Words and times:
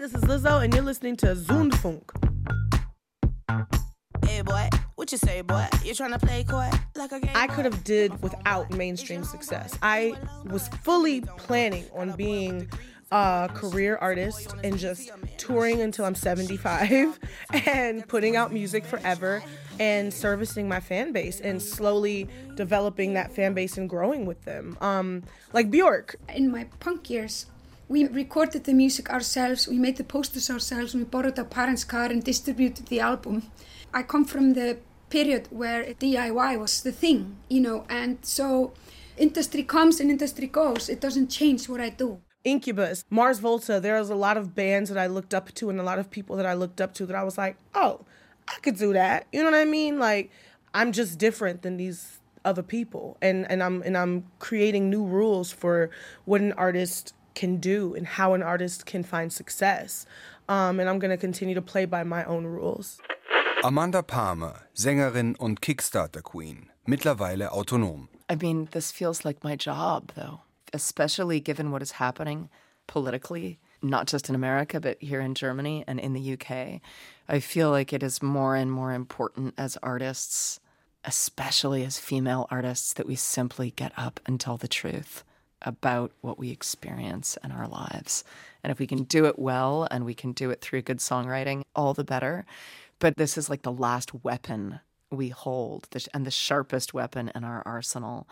this 0.00 0.14
is 0.14 0.22
Lizzo, 0.22 0.64
and 0.64 0.72
you're 0.72 0.82
listening 0.82 1.14
to 1.14 1.26
Zündfunk. 1.34 2.04
Hey 4.24 4.40
boy, 4.40 4.70
what 4.94 5.12
you 5.12 5.18
say, 5.18 5.42
boy? 5.42 5.66
You 5.84 5.94
trying 5.94 6.12
to 6.12 6.18
play 6.18 6.42
coy 6.42 6.70
like 6.96 7.12
a 7.12 7.20
game? 7.20 7.32
I 7.34 7.46
could 7.48 7.66
have 7.66 7.84
did 7.84 8.22
without 8.22 8.70
mainstream 8.70 9.24
success. 9.24 9.76
I 9.82 10.14
was 10.46 10.68
fully 10.68 11.20
planning 11.20 11.84
on 11.94 12.12
being 12.12 12.70
a 13.12 13.50
career 13.52 13.96
artist 13.96 14.54
and 14.64 14.78
just 14.78 15.10
touring 15.36 15.82
until 15.82 16.06
I'm 16.06 16.14
75 16.14 17.18
and 17.66 18.08
putting 18.08 18.36
out 18.36 18.54
music 18.54 18.86
forever 18.86 19.42
and 19.78 20.14
servicing 20.14 20.66
my 20.66 20.80
fan 20.80 21.12
base 21.12 21.40
and 21.40 21.60
slowly 21.60 22.26
developing 22.54 23.12
that 23.14 23.32
fan 23.32 23.52
base 23.52 23.76
and 23.76 23.86
growing 23.86 24.24
with 24.24 24.46
them. 24.46 24.78
Um, 24.80 25.24
like 25.52 25.70
Björk. 25.70 26.14
In 26.34 26.50
my 26.50 26.64
punk 26.78 27.10
years, 27.10 27.44
we 27.90 28.06
recorded 28.06 28.62
the 28.64 28.72
music 28.72 29.10
ourselves, 29.10 29.66
we 29.66 29.76
made 29.76 29.96
the 29.96 30.04
posters 30.04 30.48
ourselves, 30.48 30.94
we 30.94 31.02
borrowed 31.02 31.36
our 31.40 31.44
parents' 31.44 31.82
car 31.82 32.04
and 32.04 32.22
distributed 32.22 32.86
the 32.86 33.00
album. 33.00 33.42
I 33.92 34.04
come 34.04 34.24
from 34.24 34.52
the 34.52 34.78
period 35.10 35.48
where 35.50 35.82
DIY 35.82 36.56
was 36.56 36.82
the 36.84 36.92
thing, 36.92 37.36
you 37.48 37.60
know, 37.60 37.84
and 37.88 38.18
so 38.22 38.72
industry 39.16 39.64
comes 39.64 39.98
and 39.98 40.08
industry 40.08 40.46
goes. 40.46 40.88
It 40.88 41.00
doesn't 41.00 41.30
change 41.30 41.68
what 41.68 41.80
I 41.80 41.88
do. 41.88 42.20
Incubus, 42.44 43.04
Mars 43.10 43.40
Volta, 43.40 43.80
there 43.80 43.98
was 43.98 44.08
a 44.08 44.14
lot 44.14 44.36
of 44.36 44.54
bands 44.54 44.88
that 44.88 44.96
I 44.96 45.08
looked 45.08 45.34
up 45.34 45.52
to 45.54 45.68
and 45.68 45.80
a 45.80 45.82
lot 45.82 45.98
of 45.98 46.12
people 46.12 46.36
that 46.36 46.46
I 46.46 46.54
looked 46.54 46.80
up 46.80 46.94
to 46.94 47.06
that 47.06 47.16
I 47.16 47.24
was 47.24 47.36
like, 47.36 47.56
oh, 47.74 48.06
I 48.46 48.54
could 48.62 48.76
do 48.76 48.92
that. 48.92 49.26
You 49.32 49.42
know 49.42 49.50
what 49.50 49.58
I 49.58 49.64
mean? 49.64 49.98
Like, 49.98 50.30
I'm 50.72 50.92
just 50.92 51.18
different 51.18 51.62
than 51.62 51.76
these 51.76 52.20
other 52.44 52.62
people. 52.62 53.18
And, 53.20 53.50
and 53.50 53.62
I'm 53.62 53.82
and 53.82 53.96
I'm 53.98 54.24
creating 54.38 54.88
new 54.88 55.04
rules 55.04 55.52
for 55.52 55.90
what 56.24 56.40
an 56.40 56.52
artist 56.52 57.12
can 57.34 57.56
do 57.56 57.94
and 57.94 58.06
how 58.06 58.34
an 58.34 58.42
artist 58.42 58.86
can 58.86 59.02
find 59.02 59.32
success. 59.32 60.06
Um, 60.48 60.80
and 60.80 60.88
I'm 60.88 60.98
gonna 60.98 61.16
continue 61.16 61.54
to 61.54 61.62
play 61.62 61.84
by 61.84 62.04
my 62.04 62.24
own 62.24 62.44
rules. 62.46 63.00
Amanda 63.62 64.02
Palmer, 64.02 64.66
Sängerin 64.74 65.36
und 65.38 65.60
Kickstarter 65.60 66.22
Queen, 66.22 66.70
mittlerweile 66.86 67.50
autonom. 67.50 68.08
I 68.28 68.36
mean, 68.36 68.68
this 68.70 68.90
feels 68.92 69.24
like 69.24 69.44
my 69.44 69.56
job, 69.56 70.12
though. 70.14 70.40
especially 70.72 71.40
given 71.40 71.70
what 71.70 71.82
is 71.82 71.92
happening 71.92 72.48
politically, 72.86 73.58
not 73.82 74.06
just 74.06 74.28
in 74.28 74.34
America, 74.34 74.80
but 74.80 75.00
here 75.00 75.20
in 75.20 75.34
Germany 75.34 75.84
and 75.86 76.00
in 76.00 76.12
the 76.12 76.32
UK. 76.32 76.80
I 77.28 77.40
feel 77.40 77.70
like 77.70 77.92
it 77.92 78.02
is 78.02 78.22
more 78.22 78.56
and 78.56 78.70
more 78.70 78.92
important 78.92 79.54
as 79.56 79.76
artists, 79.82 80.60
especially 81.04 81.84
as 81.84 81.98
female 81.98 82.46
artists, 82.50 82.92
that 82.94 83.06
we 83.06 83.16
simply 83.16 83.70
get 83.70 83.92
up 83.96 84.20
and 84.26 84.40
tell 84.40 84.56
the 84.56 84.68
truth 84.68 85.24
about 85.62 86.12
what 86.20 86.38
we 86.38 86.50
experience 86.50 87.36
in 87.44 87.52
our 87.52 87.68
lives. 87.68 88.24
And 88.62 88.70
if 88.70 88.78
we 88.78 88.86
can 88.86 89.04
do 89.04 89.26
it 89.26 89.38
well 89.38 89.86
and 89.90 90.04
we 90.04 90.14
can 90.14 90.32
do 90.32 90.50
it 90.50 90.60
through 90.60 90.82
good 90.82 90.98
songwriting, 90.98 91.62
all 91.74 91.94
the 91.94 92.04
better. 92.04 92.44
But 92.98 93.16
this 93.16 93.38
is 93.38 93.48
like 93.48 93.62
the 93.62 93.72
last 93.72 94.24
weapon 94.24 94.80
we 95.10 95.30
hold 95.30 95.88
and 96.14 96.24
the 96.24 96.30
sharpest 96.30 96.94
weapon 96.94 97.30
in 97.34 97.44
our 97.44 97.62
arsenal 97.66 98.28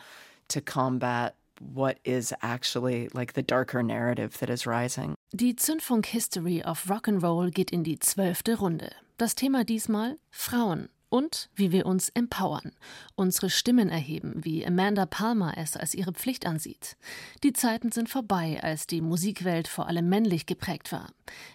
to 0.49 0.61
combat 0.61 1.35
what 1.61 1.99
is 2.05 2.33
actually 2.41 3.09
like 3.13 3.33
the 3.33 3.43
darker 3.43 3.83
narrative 3.83 4.39
that 4.39 4.51
is 4.51 4.67
rising. 4.67 5.15
Die 5.35 5.55
Zündfunk 5.55 6.07
History 6.07 6.63
of 6.63 6.89
Rock 6.89 7.09
and 7.09 7.23
Roll 7.23 7.51
geht 7.51 7.71
in 7.71 7.83
die 7.83 7.99
zwölfte 7.99 8.59
Runde. 8.59 8.93
Das 9.19 9.35
Thema 9.35 9.65
diesmal 9.65 10.19
Frauen 10.31 10.89
und 11.11 11.49
wie 11.55 11.73
wir 11.73 11.87
uns 11.87 12.09
empowern, 12.11 12.73
unsere 13.15 13.51
Stimmen 13.51 13.89
erheben, 13.89 14.45
wie 14.45 14.67
Amanda 14.67 15.07
Palmer 15.07 15.55
es 15.57 15.77
als 15.77 15.95
ihre 15.95 16.13
Pflicht 16.13 16.47
ansieht. 16.47 16.97
Die 17.43 17.53
Zeiten 17.53 17.93
sind 17.93 18.09
vorbei, 18.09 18.61
als 18.63 18.87
die 18.87 19.01
Musikwelt 19.01 19.69
vor 19.69 19.87
allem 19.87 20.09
männlich 20.09 20.47
geprägt 20.47 20.93
war. 20.93 21.11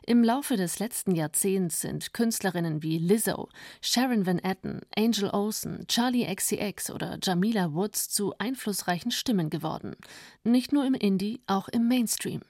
Im 0.05 0.23
Laufe 0.23 0.57
des 0.57 0.79
letzten 0.79 1.15
Jahrzehnts 1.15 1.81
sind 1.81 2.13
Künstlerinnen 2.13 2.83
wie 2.83 2.97
Lizzo, 2.97 3.49
Sharon 3.81 4.25
Van 4.25 4.39
Etten, 4.39 4.81
Angel 4.95 5.29
Olsen, 5.29 5.85
Charlie 5.87 6.33
XCX 6.33 6.91
oder 6.91 7.17
Jamila 7.21 7.73
Woods 7.73 8.09
zu 8.09 8.33
einflussreichen 8.37 9.11
Stimmen 9.11 9.49
geworden. 9.49 9.95
Nicht 10.43 10.73
nur 10.73 10.85
im 10.85 10.93
Indie, 10.93 11.41
auch 11.47 11.67
im 11.69 11.87
Mainstream. 11.87 12.41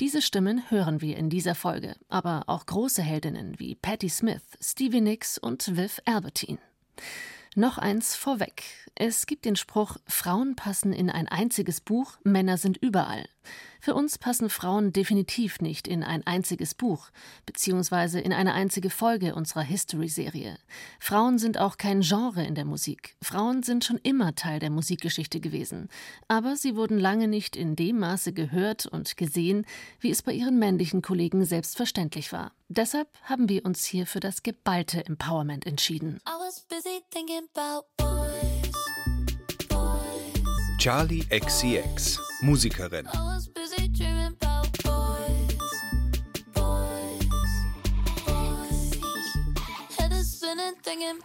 Diese 0.00 0.22
Stimmen 0.22 0.70
hören 0.70 1.00
wir 1.00 1.16
in 1.16 1.30
dieser 1.30 1.54
Folge, 1.54 1.96
aber 2.08 2.44
auch 2.46 2.66
große 2.66 3.02
Heldinnen 3.02 3.58
wie 3.58 3.74
Patti 3.74 4.08
Smith, 4.08 4.42
Stevie 4.60 5.00
Nicks 5.00 5.38
und 5.38 5.76
Viv 5.76 6.00
Albertine. 6.04 6.58
Noch 7.54 7.78
eins 7.78 8.14
vorweg. 8.14 8.62
Es 8.94 9.26
gibt 9.26 9.44
den 9.44 9.56
Spruch, 9.56 9.96
Frauen 10.06 10.56
passen 10.56 10.92
in 10.92 11.10
ein 11.10 11.28
einziges 11.28 11.80
Buch, 11.80 12.18
Männer 12.24 12.56
sind 12.56 12.78
überall. 12.78 13.26
Für 13.84 13.96
uns 13.96 14.16
passen 14.16 14.48
Frauen 14.48 14.92
definitiv 14.92 15.60
nicht 15.60 15.88
in 15.88 16.04
ein 16.04 16.24
einziges 16.24 16.72
Buch, 16.72 17.10
beziehungsweise 17.46 18.20
in 18.20 18.32
eine 18.32 18.54
einzige 18.54 18.90
Folge 18.90 19.34
unserer 19.34 19.62
History-Serie. 19.62 20.56
Frauen 21.00 21.36
sind 21.36 21.58
auch 21.58 21.78
kein 21.78 22.02
Genre 22.02 22.44
in 22.44 22.54
der 22.54 22.64
Musik. 22.64 23.16
Frauen 23.20 23.64
sind 23.64 23.84
schon 23.84 23.98
immer 24.04 24.36
Teil 24.36 24.60
der 24.60 24.70
Musikgeschichte 24.70 25.40
gewesen. 25.40 25.88
Aber 26.28 26.54
sie 26.54 26.76
wurden 26.76 26.96
lange 26.96 27.26
nicht 27.26 27.56
in 27.56 27.74
dem 27.74 27.98
Maße 27.98 28.32
gehört 28.32 28.86
und 28.86 29.16
gesehen, 29.16 29.66
wie 29.98 30.10
es 30.12 30.22
bei 30.22 30.32
ihren 30.32 30.60
männlichen 30.60 31.02
Kollegen 31.02 31.44
selbstverständlich 31.44 32.30
war. 32.30 32.52
Deshalb 32.68 33.08
haben 33.24 33.48
wir 33.48 33.64
uns 33.64 33.84
hier 33.84 34.06
für 34.06 34.20
das 34.20 34.44
geballte 34.44 35.04
Empowerment 35.04 35.66
entschieden. 35.66 36.20
Charli 40.82 41.22
XCX, 41.26 42.18
Musikerin. 42.42 43.06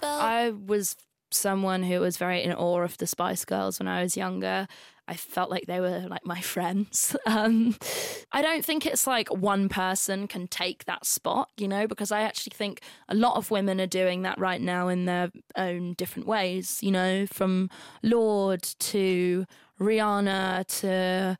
I 0.03 0.51
was 0.51 0.95
someone 1.31 1.81
who 1.81 1.99
was 2.01 2.17
very 2.17 2.43
in 2.43 2.53
awe 2.53 2.81
of 2.81 2.99
the 2.99 3.07
Spice 3.07 3.45
Girls 3.45 3.79
when 3.79 3.87
I 3.87 4.03
was 4.03 4.15
younger. 4.15 4.67
I 5.07 5.15
felt 5.15 5.49
like 5.49 5.65
they 5.67 5.79
were 5.79 6.05
like 6.09 6.25
my 6.25 6.41
friends. 6.41 7.15
Um, 7.27 7.75
I 8.31 8.41
don't 8.41 8.63
think 8.63 8.85
it's 8.85 9.05
like 9.05 9.29
one 9.29 9.69
person 9.69 10.27
can 10.27 10.47
take 10.47 10.85
that 10.85 11.05
spot, 11.05 11.49
you 11.57 11.67
know, 11.67 11.85
because 11.85 12.11
I 12.11 12.21
actually 12.21 12.53
think 12.55 12.81
a 13.09 13.15
lot 13.15 13.35
of 13.35 13.51
women 13.51 13.81
are 13.81 13.87
doing 13.87 14.21
that 14.21 14.39
right 14.39 14.61
now 14.61 14.87
in 14.87 15.05
their 15.05 15.29
own 15.55 15.93
different 15.93 16.27
ways, 16.27 16.79
you 16.81 16.89
know, 16.89 17.25
from 17.27 17.69
Lorde 18.01 18.63
to 18.79 19.45
Rihanna 19.79 20.65
to 20.79 21.37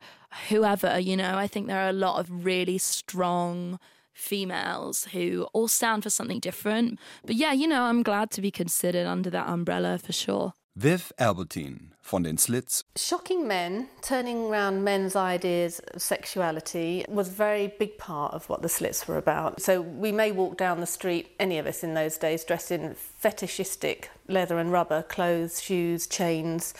whoever, 0.48 0.98
you 0.98 1.16
know. 1.16 1.36
I 1.36 1.46
think 1.46 1.66
there 1.66 1.84
are 1.84 1.90
a 1.90 1.92
lot 1.92 2.20
of 2.20 2.44
really 2.44 2.78
strong 2.78 3.78
females 4.12 5.04
who 5.12 5.46
all 5.52 5.68
stand 5.68 6.02
for 6.02 6.10
something 6.10 6.40
different. 6.40 6.98
But 7.24 7.36
yeah, 7.36 7.52
you 7.52 7.66
know, 7.66 7.84
I'm 7.84 8.02
glad 8.02 8.30
to 8.32 8.40
be 8.40 8.50
considered 8.50 9.06
under 9.06 9.30
that 9.30 9.48
umbrella 9.48 9.98
for 9.98 10.12
sure. 10.12 10.52
Viv 10.78 11.10
Albertine 11.18 11.90
von 12.02 12.22
den 12.22 12.38
Slits. 12.38 12.84
Shocking 12.94 13.48
men, 13.48 13.88
turning 14.00 14.46
around 14.46 14.84
men's 14.84 15.16
ideas 15.16 15.80
of 15.92 16.00
sexuality 16.00 17.04
was 17.08 17.26
a 17.26 17.32
very 17.32 17.66
big 17.80 17.98
part 17.98 18.32
of 18.32 18.48
what 18.48 18.62
the 18.62 18.68
Slits 18.68 19.08
were 19.08 19.18
about. 19.18 19.60
So 19.60 19.80
we 19.80 20.12
may 20.12 20.30
walk 20.30 20.56
down 20.56 20.78
the 20.78 20.86
street, 20.86 21.34
any 21.40 21.58
of 21.58 21.66
us 21.66 21.82
in 21.82 21.94
those 21.94 22.16
days, 22.16 22.44
dressed 22.44 22.70
in 22.70 22.94
fetishistic 22.94 24.08
leather 24.28 24.60
and 24.60 24.70
rubber 24.70 25.02
clothes, 25.02 25.60
shoes, 25.60 26.06
chains, 26.06 26.74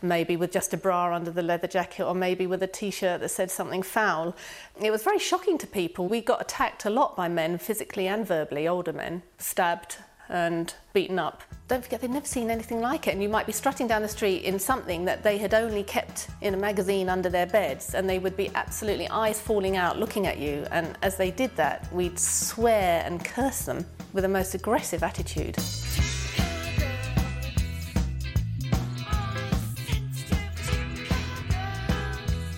maybe 0.00 0.34
with 0.34 0.50
just 0.50 0.72
a 0.72 0.78
bra 0.78 1.14
under 1.14 1.30
the 1.30 1.42
leather 1.42 1.68
jacket 1.68 2.06
or 2.06 2.14
maybe 2.14 2.46
with 2.46 2.62
a 2.62 2.66
t-shirt 2.66 3.20
that 3.20 3.28
said 3.28 3.50
something 3.50 3.82
foul. 3.82 4.34
It 4.80 4.90
was 4.90 5.02
very 5.02 5.18
shocking 5.18 5.58
to 5.58 5.66
people. 5.66 6.08
We 6.08 6.22
got 6.22 6.40
attacked 6.40 6.86
a 6.86 6.90
lot 6.90 7.16
by 7.16 7.28
men, 7.28 7.58
physically 7.58 8.08
and 8.08 8.26
verbally, 8.26 8.66
older 8.66 8.94
men, 8.94 9.24
stabbed, 9.36 9.98
and 10.26 10.72
beaten 10.94 11.18
up. 11.18 11.42
Don't 11.72 11.82
forget, 11.82 12.02
they'd 12.02 12.10
never 12.10 12.26
seen 12.26 12.50
anything 12.50 12.82
like 12.82 13.08
it, 13.08 13.12
and 13.12 13.22
you 13.22 13.30
might 13.30 13.46
be 13.46 13.52
strutting 13.52 13.86
down 13.86 14.02
the 14.02 14.08
street 14.08 14.44
in 14.44 14.58
something 14.58 15.06
that 15.06 15.22
they 15.22 15.38
had 15.38 15.54
only 15.54 15.82
kept 15.82 16.28
in 16.42 16.52
a 16.52 16.56
magazine 16.58 17.08
under 17.08 17.30
their 17.30 17.46
beds, 17.46 17.94
and 17.94 18.06
they 18.06 18.18
would 18.18 18.36
be 18.36 18.50
absolutely 18.54 19.08
eyes 19.08 19.40
falling 19.40 19.78
out 19.78 19.98
looking 19.98 20.26
at 20.26 20.36
you. 20.36 20.66
And 20.70 20.98
as 21.00 21.16
they 21.16 21.30
did 21.30 21.56
that, 21.56 21.90
we'd 21.90 22.18
swear 22.18 23.02
and 23.06 23.24
curse 23.24 23.62
them 23.62 23.86
with 24.12 24.26
a 24.26 24.28
most 24.28 24.54
aggressive 24.54 25.02
attitude. 25.02 25.56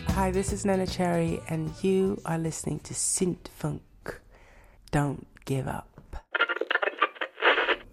Hi, 0.09 0.33
this 0.33 0.53
is 0.53 0.65
Neneh 0.65 0.91
Cherry, 0.91 1.41
and 1.49 1.73
you 1.85 2.21
are 2.27 2.39
listening 2.39 2.81
to 2.81 2.95
Zündfunk. 2.95 3.79
Don't 4.91 5.25
give 5.45 5.69
up. 5.69 5.94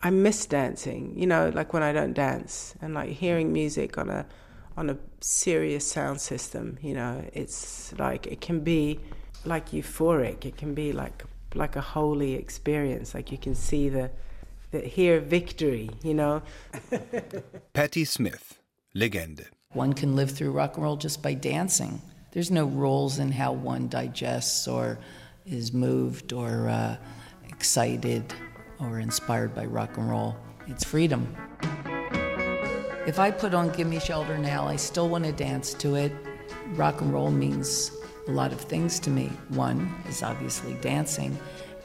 I 0.04 0.10
miss 0.10 0.46
dancing, 0.46 1.14
you 1.16 1.28
know, 1.28 1.52
like 1.54 1.74
when 1.74 1.84
I 1.84 1.94
don't 1.94 2.14
dance 2.14 2.74
and 2.82 2.94
like 2.94 3.10
hearing 3.10 3.54
music 3.54 3.98
on 3.98 4.10
a 4.10 4.26
on 4.78 4.90
a 4.90 4.98
serious 5.20 5.86
sound 5.86 6.20
system, 6.22 6.78
you 6.82 6.94
know, 6.94 7.24
it's 7.34 7.94
like 8.00 8.26
it 8.26 8.42
can 8.42 8.62
be 8.62 9.00
like 9.46 9.72
euphoric. 9.72 10.46
It 10.46 10.58
can 10.58 10.74
be 10.74 10.92
like 10.92 11.24
like 11.54 11.76
a 11.76 11.82
holy 11.82 12.34
experience. 12.34 13.14
Like 13.14 13.32
you 13.32 13.38
can 13.38 13.54
see 13.54 13.90
the 13.90 14.10
the 14.72 14.80
hear 14.80 15.20
victory, 15.20 15.90
you 16.04 16.14
know. 16.14 16.42
Patti 17.74 18.06
Smith, 18.06 18.60
Legende. 18.96 19.46
One 19.74 19.94
can 19.94 20.16
live 20.16 20.32
through 20.32 20.52
rock 20.52 20.76
and 20.76 20.84
roll 20.84 20.98
just 20.98 21.22
by 21.22 21.34
dancing. 21.34 22.02
There's 22.32 22.52
no 22.52 22.66
rules 22.66 23.20
in 23.20 23.32
how 23.32 23.52
one 23.52 23.88
digests 23.88 24.68
or 24.68 25.00
is 25.46 25.74
moved 25.74 26.34
or 26.34 26.70
uh, 26.70 26.98
excited 27.50 28.34
or 28.82 29.00
inspired 29.00 29.54
by 29.54 29.66
rock 29.66 29.98
and 29.98 30.10
roll. 30.10 30.36
It's 30.68 30.84
freedom. 30.84 31.36
If 33.08 33.20
I 33.20 33.32
put 33.32 33.54
on 33.54 33.72
Gimme 33.72 34.00
Shelter 34.00 34.38
now, 34.38 34.68
I 34.68 34.76
still 34.76 35.10
want 35.10 35.26
to 35.26 35.32
dance 35.32 35.74
to 35.76 35.96
it. 35.96 36.12
Rock 36.74 37.02
and 37.02 37.12
roll 37.12 37.32
means 37.32 37.92
a 38.28 38.32
lot 38.32 38.52
of 38.52 38.62
things 38.62 39.00
to 39.02 39.10
me. 39.10 39.32
One 39.50 39.94
is 40.08 40.24
obviously 40.24 40.76
dancing, 40.76 41.38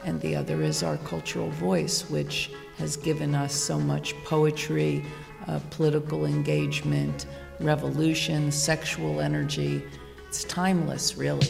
and 0.05 0.21
the 0.21 0.35
other 0.35 0.61
is 0.61 0.83
our 0.83 0.97
cultural 0.97 1.49
voice, 1.51 2.09
which 2.09 2.51
has 2.77 2.95
given 2.95 3.33
us 3.33 3.53
so 3.53 3.79
much 3.79 4.15
poetry, 4.23 5.03
uh, 5.47 5.59
political 5.71 6.25
engagement, 6.25 7.25
revolution, 7.59 8.51
sexual 8.51 9.19
energy. 9.19 9.83
It's 10.27 10.43
timeless, 10.43 11.17
really. 11.17 11.47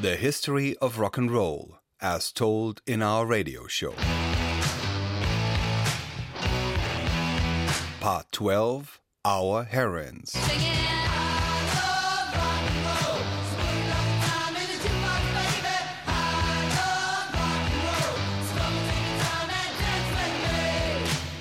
The 0.00 0.16
History 0.16 0.78
of 0.78 0.98
Rock 0.98 1.18
and 1.18 1.30
Roll, 1.30 1.76
as 2.00 2.32
told 2.32 2.80
in 2.86 3.02
our 3.02 3.26
radio 3.26 3.66
show. 3.66 3.92
Part 8.00 8.32
12 8.32 8.98
Our 9.26 9.64
Heroines. 9.64 10.32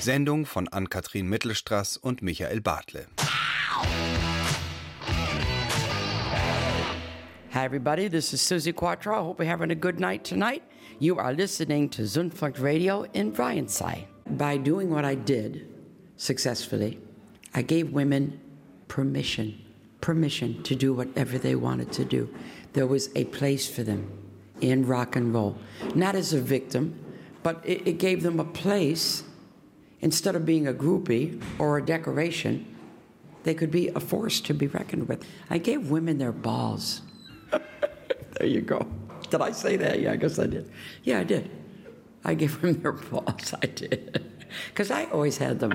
Sendung 0.02 0.46
von 0.46 0.68
Ann-Kathrin 0.68 1.30
Mittelstraß 1.30 1.96
und 1.96 2.22
Michael 2.22 2.60
Bartle. 2.60 3.08
Hi, 7.60 7.66
everybody. 7.66 8.08
This 8.08 8.34
is 8.34 8.40
Suzi 8.40 8.74
Quatro. 8.74 9.14
I 9.14 9.22
hope 9.22 9.40
you're 9.40 9.46
having 9.46 9.70
a 9.70 9.76
good 9.76 10.00
night 10.00 10.24
tonight. 10.24 10.64
You 10.98 11.18
are 11.18 11.34
listening 11.34 11.90
to 11.90 12.04
Zündfunk 12.04 12.62
Radio 12.62 13.04
in 13.14 13.34
Bryantside. 13.34 14.06
By 14.30 14.56
doing 14.56 14.90
what 14.90 15.04
I 15.04 15.16
did 15.16 15.68
successfully, 16.16 17.02
I 17.54 17.62
gave 17.64 17.92
women 17.92 18.40
permission, 18.88 19.62
permission 20.00 20.64
to 20.64 20.74
do 20.74 20.94
whatever 20.94 21.38
they 21.38 21.56
wanted 21.56 21.92
to 21.92 22.06
do. 22.06 22.34
There 22.72 22.88
was 22.88 23.10
a 23.14 23.26
place 23.26 23.70
for 23.70 23.84
them 23.84 24.10
in 24.62 24.88
rock 24.88 25.18
and 25.18 25.34
roll, 25.34 25.58
not 25.96 26.16
as 26.16 26.32
a 26.32 26.40
victim, 26.40 26.98
but 27.44 27.62
it, 27.66 27.86
it 27.86 27.98
gave 27.98 28.24
them 28.24 28.40
a 28.40 28.46
place. 28.46 29.24
Instead 30.00 30.38
of 30.38 30.46
being 30.46 30.66
a 30.66 30.74
groupie 30.74 31.44
or 31.60 31.78
a 31.78 31.86
decoration, 31.86 32.74
they 33.44 33.54
could 33.54 33.70
be 33.70 33.90
a 33.90 34.00
force 34.00 34.40
to 34.40 34.54
be 34.54 34.68
reckoned 34.68 35.10
with. 35.10 35.26
I 35.50 35.58
gave 35.58 35.92
women 35.92 36.20
their 36.20 36.32
balls. 36.32 37.02
There 38.40 38.48
you 38.48 38.62
go. 38.62 38.88
Did 39.30 39.42
I 39.42 39.52
say 39.52 39.78
that? 39.78 40.00
Yeah, 40.00 40.14
I 40.14 40.16
guess 40.16 40.40
I 40.40 40.48
did. 40.48 40.72
Yeah, 41.04 41.20
I 41.20 41.24
did. 41.24 41.52
I 42.26 42.34
gave 42.34 42.60
them 42.62 42.82
their 42.82 42.92
balls. 43.12 43.54
I 43.62 43.68
did. 43.68 44.26
Because 44.70 44.90
I 44.90 45.06
always 45.06 45.38
had 45.38 45.60
them. 45.60 45.74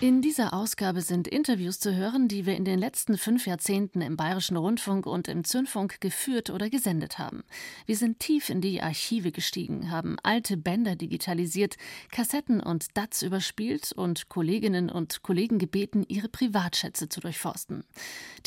In 0.00 0.22
dieser 0.22 0.54
Ausgabe 0.54 1.00
sind 1.00 1.26
Interviews 1.26 1.80
zu 1.80 1.92
hören, 1.92 2.28
die 2.28 2.46
wir 2.46 2.54
in 2.54 2.64
den 2.64 2.78
letzten 2.78 3.18
fünf 3.18 3.48
Jahrzehnten 3.48 4.00
im 4.00 4.16
Bayerischen 4.16 4.56
Rundfunk 4.56 5.06
und 5.06 5.26
im 5.26 5.42
Zündfunk 5.42 6.00
geführt 6.00 6.50
oder 6.50 6.70
gesendet 6.70 7.18
haben. 7.18 7.42
Wir 7.84 7.96
sind 7.96 8.20
tief 8.20 8.48
in 8.48 8.60
die 8.60 8.80
Archive 8.80 9.32
gestiegen, 9.32 9.90
haben 9.90 10.16
alte 10.22 10.56
Bänder 10.56 10.94
digitalisiert, 10.94 11.74
Kassetten 12.12 12.60
und 12.60 12.96
DATs 12.96 13.22
überspielt 13.22 13.90
und 13.90 14.28
Kolleginnen 14.28 14.88
und 14.88 15.24
Kollegen 15.24 15.58
gebeten, 15.58 16.04
ihre 16.06 16.28
Privatschätze 16.28 17.08
zu 17.08 17.18
durchforsten. 17.18 17.82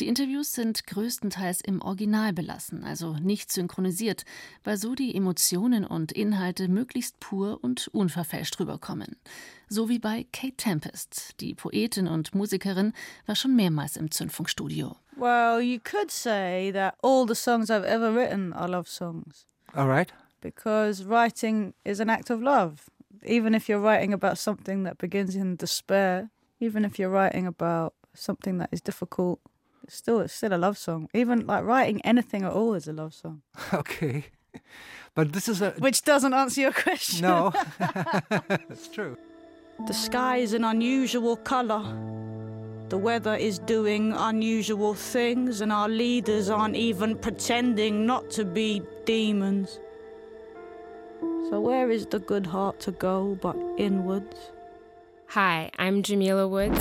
Die 0.00 0.08
Interviews 0.08 0.52
sind 0.52 0.86
größtenteils 0.86 1.60
im 1.60 1.82
Original 1.82 2.32
belassen, 2.32 2.82
also 2.82 3.18
nicht 3.18 3.52
synchronisiert, 3.52 4.24
weil 4.64 4.78
so 4.78 4.94
die 4.94 5.14
Emotionen 5.14 5.84
und 5.84 6.12
Inhalte 6.12 6.68
möglichst 6.68 7.20
pur 7.20 7.62
und 7.62 7.88
unverfälscht 7.88 8.58
rüberkommen. 8.58 9.16
So 9.72 9.88
wie 9.88 9.98
bei 9.98 10.26
Kate 10.32 10.54
Tempest. 10.54 11.40
Die 11.40 11.54
Poetin 11.54 12.06
und 12.06 12.34
Musikerin 12.34 12.92
war 13.24 13.34
schon 13.34 13.56
mehrmals 13.56 13.96
im 13.96 14.10
Zündfunkstudio. 14.10 14.96
Well, 15.16 15.62
you 15.62 15.78
could 15.82 16.10
say 16.10 16.70
that 16.72 16.96
all 17.02 17.26
the 17.26 17.34
songs 17.34 17.70
I've 17.70 17.86
ever 17.86 18.14
written 18.14 18.52
are 18.52 18.68
love 18.68 18.86
songs. 18.86 19.46
All 19.74 19.88
right. 19.88 20.12
Because 20.42 21.06
writing 21.06 21.72
is 21.86 22.00
an 22.00 22.10
act 22.10 22.28
of 22.28 22.42
love. 22.42 22.90
Even 23.24 23.54
if 23.54 23.66
you're 23.66 23.80
writing 23.80 24.12
about 24.12 24.36
something 24.36 24.82
that 24.82 24.98
begins 24.98 25.34
in 25.34 25.56
despair, 25.56 26.28
even 26.60 26.84
if 26.84 26.98
you're 26.98 27.08
writing 27.08 27.46
about 27.46 27.94
something 28.12 28.58
that 28.58 28.68
is 28.72 28.82
difficult, 28.82 29.40
it's 29.84 29.96
still 29.96 30.20
it's 30.20 30.34
still 30.34 30.52
a 30.52 30.58
love 30.58 30.76
song. 30.76 31.08
Even 31.14 31.46
like 31.46 31.64
writing 31.64 32.02
anything 32.02 32.42
at 32.42 32.52
all 32.52 32.74
is 32.74 32.86
a 32.86 32.92
love 32.92 33.14
song. 33.14 33.40
Okay. 33.72 34.26
But 35.14 35.32
this 35.32 35.48
is 35.48 35.62
a 35.62 35.70
Which 35.78 36.02
doesn't 36.02 36.34
answer 36.34 36.60
your 36.60 36.72
question. 36.72 37.22
No. 37.22 37.54
That's 37.78 38.88
true. 38.88 39.16
The 39.84 39.94
sky 39.94 40.36
is 40.36 40.52
an 40.52 40.62
unusual 40.62 41.34
colour. 41.34 41.82
The 42.88 42.96
weather 42.96 43.34
is 43.34 43.58
doing 43.58 44.12
unusual 44.12 44.94
things, 44.94 45.60
and 45.60 45.72
our 45.72 45.88
leaders 45.88 46.48
aren't 46.48 46.76
even 46.76 47.16
pretending 47.18 48.06
not 48.06 48.30
to 48.30 48.44
be 48.44 48.82
demons. 49.04 49.80
So, 51.50 51.60
where 51.60 51.90
is 51.90 52.06
the 52.06 52.20
good 52.20 52.46
heart 52.46 52.78
to 52.80 52.92
go 52.92 53.36
but 53.42 53.56
inwards? 53.76 54.52
Hi, 55.30 55.68
I'm 55.78 56.04
Jamila 56.04 56.46
Woods. 56.46 56.80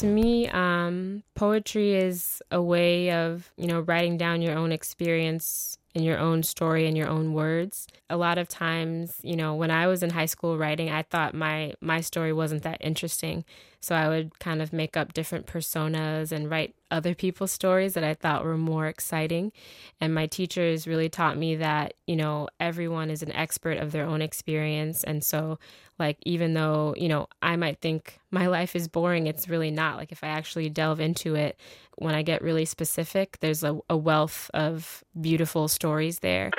To 0.00 0.06
me, 0.06 0.48
um, 0.48 1.22
poetry 1.36 1.94
is 1.94 2.42
a 2.50 2.60
way 2.60 3.12
of, 3.12 3.52
you 3.56 3.68
know, 3.68 3.78
writing 3.78 4.16
down 4.16 4.42
your 4.42 4.58
own 4.58 4.72
experience 4.72 5.78
in 5.94 6.02
your 6.02 6.18
own 6.18 6.42
story 6.42 6.86
in 6.86 6.96
your 6.96 7.08
own 7.08 7.32
words. 7.32 7.86
A 8.10 8.16
lot 8.16 8.36
of 8.36 8.48
times, 8.48 9.20
you 9.22 9.36
know, 9.36 9.54
when 9.54 9.70
I 9.70 9.86
was 9.86 10.02
in 10.02 10.10
high 10.10 10.26
school 10.26 10.58
writing, 10.58 10.90
I 10.90 11.02
thought 11.02 11.34
my 11.34 11.74
my 11.80 12.00
story 12.00 12.32
wasn't 12.32 12.62
that 12.64 12.78
interesting. 12.80 13.44
So 13.84 13.94
I 13.94 14.08
would 14.08 14.38
kind 14.38 14.62
of 14.62 14.72
make 14.72 14.96
up 14.96 15.12
different 15.12 15.46
personas 15.46 16.32
and 16.32 16.50
write 16.50 16.74
other 16.90 17.14
people's 17.14 17.52
stories 17.52 17.92
that 17.94 18.02
I 18.02 18.14
thought 18.14 18.42
were 18.42 18.56
more 18.56 18.86
exciting. 18.86 19.52
And 20.00 20.14
my 20.14 20.26
teachers 20.26 20.86
really 20.86 21.10
taught 21.10 21.36
me 21.36 21.56
that, 21.56 21.92
you 22.06 22.16
know, 22.16 22.48
everyone 22.58 23.10
is 23.10 23.22
an 23.22 23.32
expert 23.32 23.76
of 23.76 23.92
their 23.92 24.06
own 24.06 24.22
experience. 24.22 25.04
And 25.04 25.22
so, 25.22 25.58
like, 25.98 26.16
even 26.22 26.54
though, 26.54 26.94
you 26.96 27.08
know, 27.08 27.26
I 27.42 27.56
might 27.56 27.80
think 27.82 28.18
my 28.30 28.46
life 28.58 28.74
is 28.74 28.88
boring, 28.88 29.26
it's 29.26 29.50
really 29.50 29.70
not. 29.70 29.98
Like, 29.98 30.12
if 30.12 30.24
I 30.24 30.28
actually 30.28 30.70
delve 30.70 31.00
into 31.00 31.34
it, 31.34 31.58
when 31.96 32.14
I 32.14 32.22
get 32.22 32.40
really 32.40 32.64
specific, 32.64 33.38
there's 33.40 33.62
a, 33.62 33.78
a 33.90 33.96
wealth 33.98 34.50
of 34.54 35.04
beautiful 35.20 35.68
stories 35.68 36.20
there. 36.20 36.50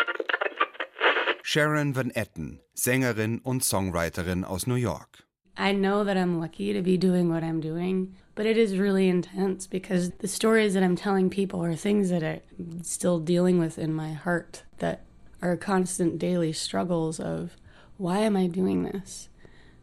Sharon 1.44 1.94
Van 1.94 2.12
Etten, 2.12 2.60
Sängerin 2.76 3.42
und 3.44 3.64
Songwriterin 3.64 4.44
aus 4.46 4.68
New 4.68 4.76
York. 4.76 5.25
I 5.58 5.72
know 5.72 6.04
that 6.04 6.18
I'm 6.18 6.40
lucky 6.40 6.74
to 6.74 6.82
be 6.82 6.98
doing 6.98 7.30
what 7.30 7.44
I'm 7.44 7.62
doing, 7.62 8.16
but 8.36 8.46
it 8.46 8.58
is 8.58 8.78
really 8.78 9.08
intense 9.08 9.68
because 9.68 10.12
the 10.12 10.28
stories 10.28 10.74
that 10.74 10.84
I'm 10.84 10.96
telling 10.96 11.30
people 11.30 11.64
are 11.64 11.76
things 11.76 12.10
that 12.10 12.24
I'm 12.24 12.84
still 12.84 13.20
dealing 13.20 13.58
with 13.58 13.80
in 13.80 13.94
my 13.94 14.14
heart 14.14 14.64
that 14.80 15.04
are 15.42 15.56
constant 15.56 16.20
daily 16.20 16.52
struggles 16.52 17.20
of 17.20 17.56
why 17.98 18.20
am 18.20 18.36
I 18.36 18.48
doing 18.48 18.84
this? 18.84 19.30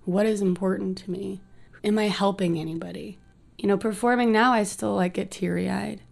What 0.05 0.27
is 0.27 0.43
important 0.43 0.99
to 0.99 1.11
me? 1.11 1.41
Am 1.83 1.99
I 1.99 2.09
helping 2.09 2.59
anybody? 2.59 3.19
You 3.57 3.69
know, 3.69 3.79
performing 3.79 4.33
now 4.33 4.53
I 4.53 4.65
still 4.65 4.95
like 4.95 5.15
get 5.15 5.31
teary-eyed. 5.31 6.03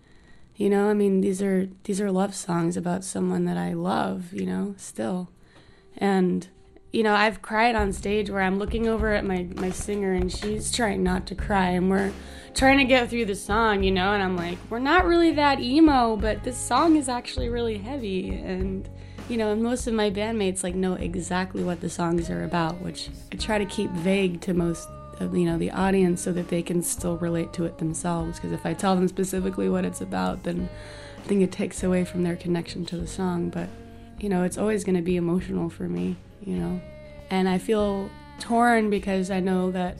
You 0.57 0.71
know, 0.71 0.89
I 0.89 0.95
mean 0.95 1.21
these 1.21 1.43
are 1.43 1.69
these 1.85 2.01
are 2.01 2.11
love 2.11 2.35
songs 2.35 2.77
about 2.77 3.05
someone 3.05 3.45
that 3.47 3.57
I 3.57 3.73
love, 3.73 4.33
you 4.33 4.47
know, 4.47 4.75
still. 4.79 5.31
And 5.97 6.49
you 6.93 7.05
know, 7.05 7.15
I've 7.15 7.41
cried 7.41 7.77
on 7.77 7.93
stage 7.93 8.31
where 8.31 8.43
I'm 8.43 8.59
looking 8.59 8.89
over 8.89 9.15
at 9.15 9.25
my, 9.25 9.47
my 9.57 9.71
singer 9.71 10.13
and 10.13 10.31
she's 10.31 10.73
trying 10.73 11.03
not 11.03 11.27
to 11.29 11.35
cry 11.35 11.71
and 11.71 11.89
we're 11.89 12.13
trying 12.55 12.79
to 12.79 12.85
get 12.85 13.09
through 13.09 13.27
the 13.27 13.37
song, 13.37 13.85
you 13.85 13.93
know, 13.93 14.13
and 14.13 14.23
I'm 14.23 14.37
like, 14.37 14.59
we're 14.69 14.81
not 14.81 15.05
really 15.05 15.33
that 15.33 15.61
emo, 15.61 16.17
but 16.17 16.43
this 16.43 16.59
song 16.59 16.97
is 16.97 17.09
actually 17.09 17.49
really 17.49 17.79
heavy 17.79 18.31
and 18.31 18.89
you 19.29 19.37
know, 19.37 19.53
and 19.53 19.63
most 19.63 19.87
of 19.87 19.95
my 19.95 20.11
bandmates 20.11 20.65
like 20.65 20.75
know 20.75 20.95
exactly 20.95 21.63
what 21.63 21.81
the 21.81 21.89
songs 21.89 22.29
are 22.31 22.43
about, 22.43 22.81
which 22.81 23.11
I 23.33 23.37
try 23.37 23.59
to 23.59 23.65
keep 23.65 23.91
vague 23.93 24.41
to 24.41 24.55
most 24.55 24.89
of 25.21 25.37
you 25.37 25.45
know 25.45 25.59
the 25.59 25.71
audience 25.71 26.23
so 26.23 26.33
that 26.33 26.49
they 26.49 26.63
can 26.63 26.83
still 26.83 27.17
relate 27.19 27.53
to 27.53 27.65
it 27.65 27.79
themselves 27.79 28.39
because 28.39 28.53
if 28.53 28.65
I 28.65 28.73
tell 28.73 28.97
them 28.97 29.07
specifically 29.07 29.69
what 29.69 29.85
it's 29.85 30.01
about, 30.01 30.43
then 30.43 30.69
I 31.19 31.29
think 31.29 31.43
it 31.43 31.53
takes 31.53 31.85
away 31.85 32.05
from 32.05 32.25
their 32.25 32.35
connection 32.35 32.85
to 32.87 32.97
the 32.97 33.07
song, 33.07 33.51
but 33.51 33.69
you 34.19 34.29
know, 34.29 34.43
it's 34.43 34.59
always 34.59 34.83
going 34.83 34.97
to 34.97 35.03
be 35.03 35.17
emotional 35.17 35.71
for 35.71 35.85
me 35.85 36.17
you 36.43 36.57
know. 36.57 36.81
And 37.31 37.49
I 37.49 37.59
feel 37.59 38.11
torn 38.39 38.91
because 38.91 39.31
I 39.31 39.41
know 39.41 39.71
that, 39.71 39.99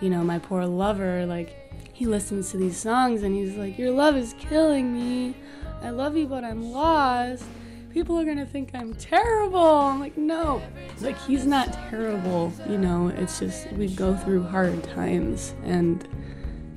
you 0.00 0.10
know, 0.10 0.24
my 0.24 0.38
poor 0.38 0.66
lover, 0.66 1.26
like, 1.26 1.60
he 1.92 2.06
listens 2.06 2.50
to 2.50 2.56
these 2.56 2.76
songs 2.76 3.22
and 3.22 3.34
he's 3.34 3.54
like, 3.54 3.78
Your 3.78 3.92
love 3.92 4.16
is 4.16 4.34
killing 4.38 4.92
me. 4.92 5.34
I 5.82 5.90
love 5.90 6.16
you, 6.16 6.26
but 6.26 6.44
I'm 6.44 6.72
lost. 6.72 7.44
people 7.90 8.18
are 8.18 8.24
gonna 8.24 8.44
think 8.44 8.70
I'm 8.74 8.94
terrible. 8.94 9.58
I'm 9.60 10.00
like, 10.00 10.16
no, 10.16 10.60
like 11.00 11.16
he's 11.18 11.46
not 11.46 11.72
terrible. 11.88 12.52
You 12.68 12.78
know, 12.78 13.08
it's 13.08 13.38
just 13.38 13.70
we 13.72 13.88
go 13.88 14.16
through 14.16 14.42
hard 14.42 14.82
times, 14.82 15.54
and 15.62 16.06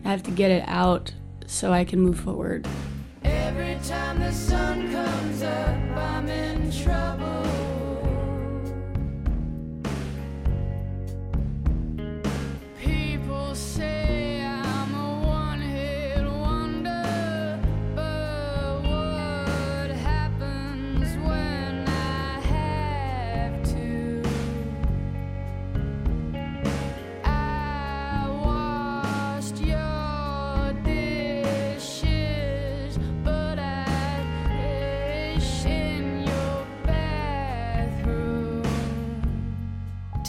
I 0.06 0.10
have 0.10 0.24
to 0.24 0.32
get 0.32 0.52
it 0.52 0.64
out 0.68 1.14
so 1.48 1.74
I 1.74 1.84
can 1.86 2.00
move 2.00 2.20
forward. 2.20 2.68
Every 3.24 3.80
time 3.88 4.20
the 4.20 4.32
sun 4.32 4.92
comes 4.92 5.27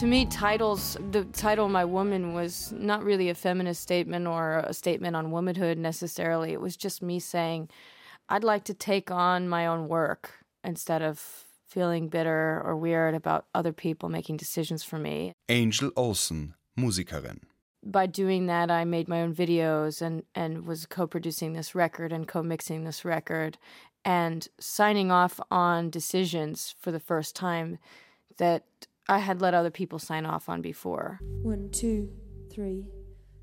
me, 0.09 0.25
titles, 0.25 0.97
the 1.11 1.23
title 1.25 1.69
My 1.69 1.85
Woman 1.85 2.33
was 2.33 2.71
not 2.71 3.03
really 3.03 3.29
a 3.29 3.35
feminist 3.35 3.81
statement 3.81 4.25
or 4.27 4.63
a 4.65 4.73
statement 4.73 5.15
on 5.15 5.29
womanhood 5.29 5.77
necessarily. 5.77 6.51
It 6.51 6.59
was 6.59 6.75
just 6.75 7.03
me 7.03 7.19
saying, 7.19 7.69
I'd 8.27 8.43
like 8.43 8.63
to 8.65 8.73
take 8.73 9.11
on 9.11 9.47
my 9.47 9.67
own 9.67 9.87
work 9.87 10.31
instead 10.63 11.03
of 11.03 11.45
feeling 11.67 12.09
bitter 12.09 12.61
or 12.65 12.75
weird 12.75 13.13
about 13.13 13.45
other 13.53 13.71
people 13.71 14.09
making 14.09 14.37
decisions 14.37 14.83
for 14.83 14.97
me. 14.97 15.33
Angel 15.47 15.91
Olsen, 15.95 16.55
Musikerin. 16.77 17.41
By 17.83 18.07
doing 18.07 18.47
that, 18.47 18.71
I 18.71 18.85
made 18.85 19.07
my 19.07 19.21
own 19.21 19.35
videos 19.35 20.01
and, 20.01 20.23
and 20.33 20.65
was 20.65 20.87
co 20.87 21.05
producing 21.05 21.53
this 21.53 21.75
record 21.75 22.11
and 22.11 22.27
co 22.27 22.41
mixing 22.41 22.83
this 22.83 23.05
record 23.05 23.57
and 24.03 24.47
signing 24.59 25.11
off 25.11 25.39
on 25.51 25.91
decisions 25.91 26.73
for 26.79 26.91
the 26.91 26.99
first 26.99 27.35
time 27.35 27.77
that 28.37 28.63
I 29.09 29.17
had 29.17 29.41
let 29.41 29.55
other 29.55 29.71
people 29.71 29.97
sign 29.97 30.27
off 30.27 30.47
on 30.49 30.61
before. 30.61 31.19
One, 31.41 31.69
two, 31.71 32.11
three. 32.51 32.85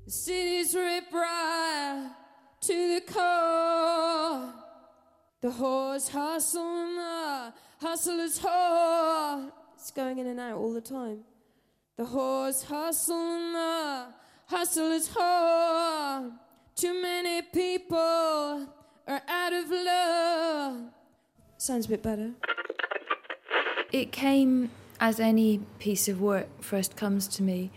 The 0.05 0.11
city's 0.11 0.73
ripped 0.73 1.11
right 1.11 2.09
to 2.61 2.95
the 2.95 3.01
core. 3.01 4.53
The 5.41 5.49
whores 5.49 6.09
hustle 6.09 6.61
and 6.61 6.97
the 6.97 7.53
hustlers 7.85 8.39
whore. 8.39 9.51
It's 9.75 9.91
going 9.91 10.19
in 10.19 10.27
and 10.27 10.39
out 10.39 10.57
all 10.57 10.71
the 10.71 10.79
time. 10.79 11.25
The 11.97 12.05
whores 12.05 12.63
hustle 12.63 13.17
and 13.17 13.53
the 13.53 14.05
hustlers 14.45 15.09
whore. 15.09 16.31
Too 16.75 17.01
many 17.01 17.41
people 17.41 18.69
are 19.05 19.21
out 19.27 19.51
of 19.51 19.69
love. 19.69 20.93
Sounds 21.57 21.87
a 21.87 21.89
bit 21.89 22.03
better. 22.03 22.31
It 23.91 24.13
came 24.13 24.69
as 24.99 25.19
any 25.19 25.59
piece 25.79 26.07
of 26.07 26.21
work 26.21 26.47
first 26.61 26.95
comes 26.95 27.27
to 27.27 27.43
me. 27.43 27.71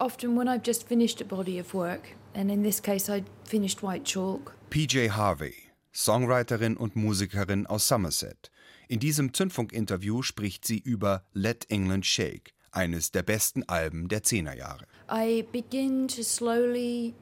Often 0.00 0.36
when 0.36 0.48
I've 0.48 0.62
just 0.62 0.86
finished 0.86 1.20
a 1.20 1.24
body 1.24 1.58
of 1.58 1.74
work, 1.74 2.14
and 2.34 2.50
in 2.50 2.62
this 2.62 2.80
case 2.80 3.08
I'd 3.08 3.26
finished 3.44 3.82
White 3.82 4.04
Chalk, 4.04 4.54
PJ 4.70 5.08
Harvey, 5.08 5.54
Songwriterin 5.92 6.76
und 6.76 6.94
Musikerin 6.94 7.66
aus 7.66 7.84
Somerset. 7.88 8.50
In 8.88 9.00
diesem 9.00 9.34
Zündfunk-Interview 9.34 10.22
spricht 10.22 10.66
sie 10.66 10.78
über 10.78 11.24
Let 11.34 11.66
England 11.68 12.06
Shake, 12.06 12.54
eines 12.72 13.10
der 13.10 13.22
besten 13.22 13.64
Alben 13.68 14.08
der 14.08 14.22
Zehnerjahre. 14.22 14.86
I 15.10 15.46
begin 15.52 16.06
to 16.08 16.22
slowly 16.22 17.14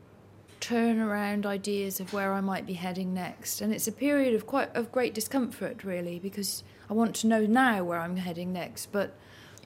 turn 0.61 1.00
around 1.00 1.47
ideas 1.47 2.00
of 2.00 2.12
where 2.12 2.33
I 2.33 2.41
might 2.41 2.67
be 2.67 2.75
heading 2.75 3.15
next. 3.15 3.61
And 3.61 3.73
it's 3.73 3.88
a 3.88 3.93
period 3.93 4.35
of 4.35 4.47
quite 4.47 4.75
of 4.75 4.91
great 4.93 5.15
discomfort 5.15 5.85
really 5.85 6.19
because 6.19 6.65
I 6.91 6.95
want 6.95 7.15
to 7.21 7.26
know 7.26 7.47
now 7.47 7.85
where 7.85 8.00
I'm 8.00 8.17
heading 8.17 8.53
next, 8.53 8.93
but 8.93 9.15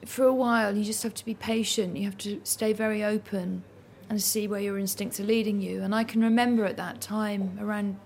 for 0.05 0.25
a 0.25 0.33
while 0.33 0.75
you 0.75 0.83
just 0.83 1.03
have 1.03 1.13
to 1.15 1.25
be 1.25 1.33
patient. 1.33 1.97
You 1.97 2.05
have 2.05 2.17
to 2.19 2.41
stay 2.43 2.73
very 2.73 3.03
open 3.03 3.63
and 4.09 4.21
see 4.21 4.47
where 4.47 4.59
your 4.59 4.77
instincts 4.77 5.19
are 5.19 5.23
leading 5.23 5.61
you. 5.61 5.81
And 5.81 5.95
I 5.95 6.03
can 6.03 6.21
remember 6.21 6.65
at 6.65 6.77
that 6.77 6.99
time 6.99 7.57
around 7.61 7.97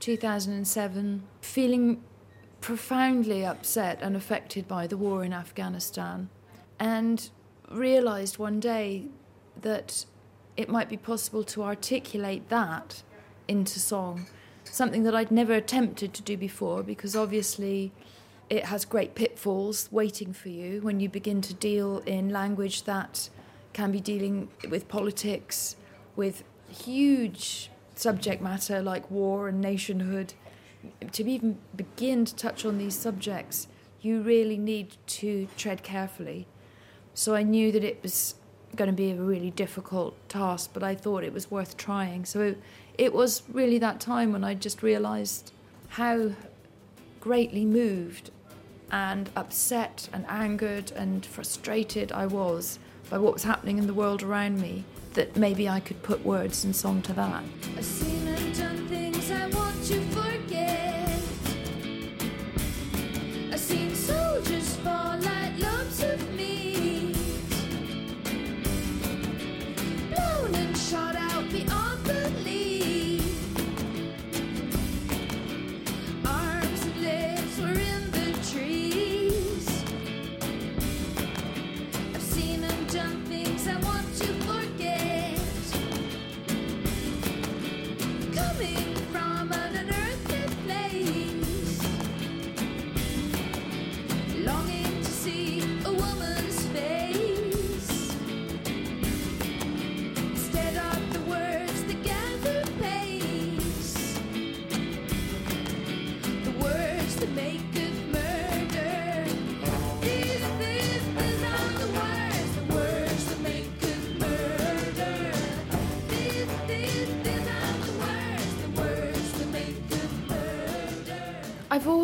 2007 0.00 1.22
feeling 1.40 2.02
profoundly 2.60 3.44
upset 3.44 3.98
and 4.00 4.16
affected 4.16 4.66
by 4.66 4.86
the 4.86 4.96
war 4.96 5.24
in 5.24 5.32
Afghanistan 5.32 6.30
and 6.78 7.30
realized 7.70 8.38
one 8.38 8.60
day 8.60 9.06
that 9.60 10.06
it 10.56 10.68
might 10.68 10.88
be 10.88 10.96
possible 10.96 11.44
to 11.44 11.62
articulate 11.62 12.48
that 12.48 13.02
into 13.48 13.78
song, 13.78 14.26
something 14.64 15.02
that 15.02 15.14
I'd 15.14 15.30
never 15.30 15.54
attempted 15.54 16.14
to 16.14 16.22
do 16.22 16.36
before 16.36 16.82
because 16.82 17.16
obviously 17.16 17.92
it 18.52 18.66
has 18.66 18.84
great 18.84 19.14
pitfalls 19.14 19.88
waiting 19.90 20.34
for 20.34 20.50
you 20.50 20.82
when 20.82 21.00
you 21.00 21.08
begin 21.08 21.40
to 21.40 21.54
deal 21.54 22.02
in 22.04 22.28
language 22.28 22.82
that 22.82 23.30
can 23.72 23.90
be 23.90 23.98
dealing 23.98 24.46
with 24.68 24.88
politics, 24.88 25.74
with 26.16 26.44
huge 26.68 27.70
subject 27.94 28.42
matter 28.42 28.82
like 28.82 29.10
war 29.10 29.48
and 29.48 29.58
nationhood. 29.58 30.34
To 31.12 31.26
even 31.26 31.56
begin 31.74 32.26
to 32.26 32.36
touch 32.36 32.66
on 32.66 32.76
these 32.76 32.94
subjects, 32.94 33.68
you 34.02 34.20
really 34.20 34.58
need 34.58 34.98
to 35.06 35.48
tread 35.56 35.82
carefully. 35.82 36.46
So 37.14 37.34
I 37.34 37.44
knew 37.44 37.72
that 37.72 37.82
it 37.82 38.02
was 38.02 38.34
going 38.76 38.90
to 38.90 38.96
be 38.96 39.12
a 39.12 39.16
really 39.16 39.50
difficult 39.50 40.14
task, 40.28 40.72
but 40.74 40.82
I 40.82 40.94
thought 40.94 41.24
it 41.24 41.32
was 41.32 41.50
worth 41.50 41.78
trying. 41.78 42.26
So 42.26 42.54
it 42.98 43.14
was 43.14 43.44
really 43.50 43.78
that 43.78 43.98
time 43.98 44.30
when 44.30 44.44
I 44.44 44.52
just 44.52 44.82
realized 44.82 45.52
how 45.88 46.32
greatly 47.18 47.64
moved 47.64 48.30
and 48.92 49.30
upset 49.34 50.08
and 50.12 50.24
angered 50.28 50.92
and 50.92 51.24
frustrated 51.24 52.12
I 52.12 52.26
was 52.26 52.78
by 53.10 53.18
what 53.18 53.32
was 53.32 53.42
happening 53.42 53.78
in 53.78 53.86
the 53.86 53.94
world 53.94 54.22
around 54.22 54.60
me 54.60 54.84
that 55.14 55.36
maybe 55.36 55.68
I 55.68 55.80
could 55.80 56.02
put 56.02 56.24
words 56.24 56.64
and 56.64 56.76
song 56.76 57.02
to 57.02 57.12
that. 57.14 57.42
I've 57.76 57.84
seen 57.84 58.28
and 58.28 58.56
done 58.56 58.88
things 58.88 59.30
I 59.30 59.46
want 59.48 59.82
to 59.84 60.00
forget. 60.00 61.20
I've 63.52 63.60
seen 63.60 63.94
soldiers 63.94 64.76
fall 64.76 65.18
like 65.18 65.58
lumps 65.58 66.02
of 66.02 66.34
meat, 66.34 67.16
blown 70.14 70.54
and 70.54 70.76
shot 70.76 71.16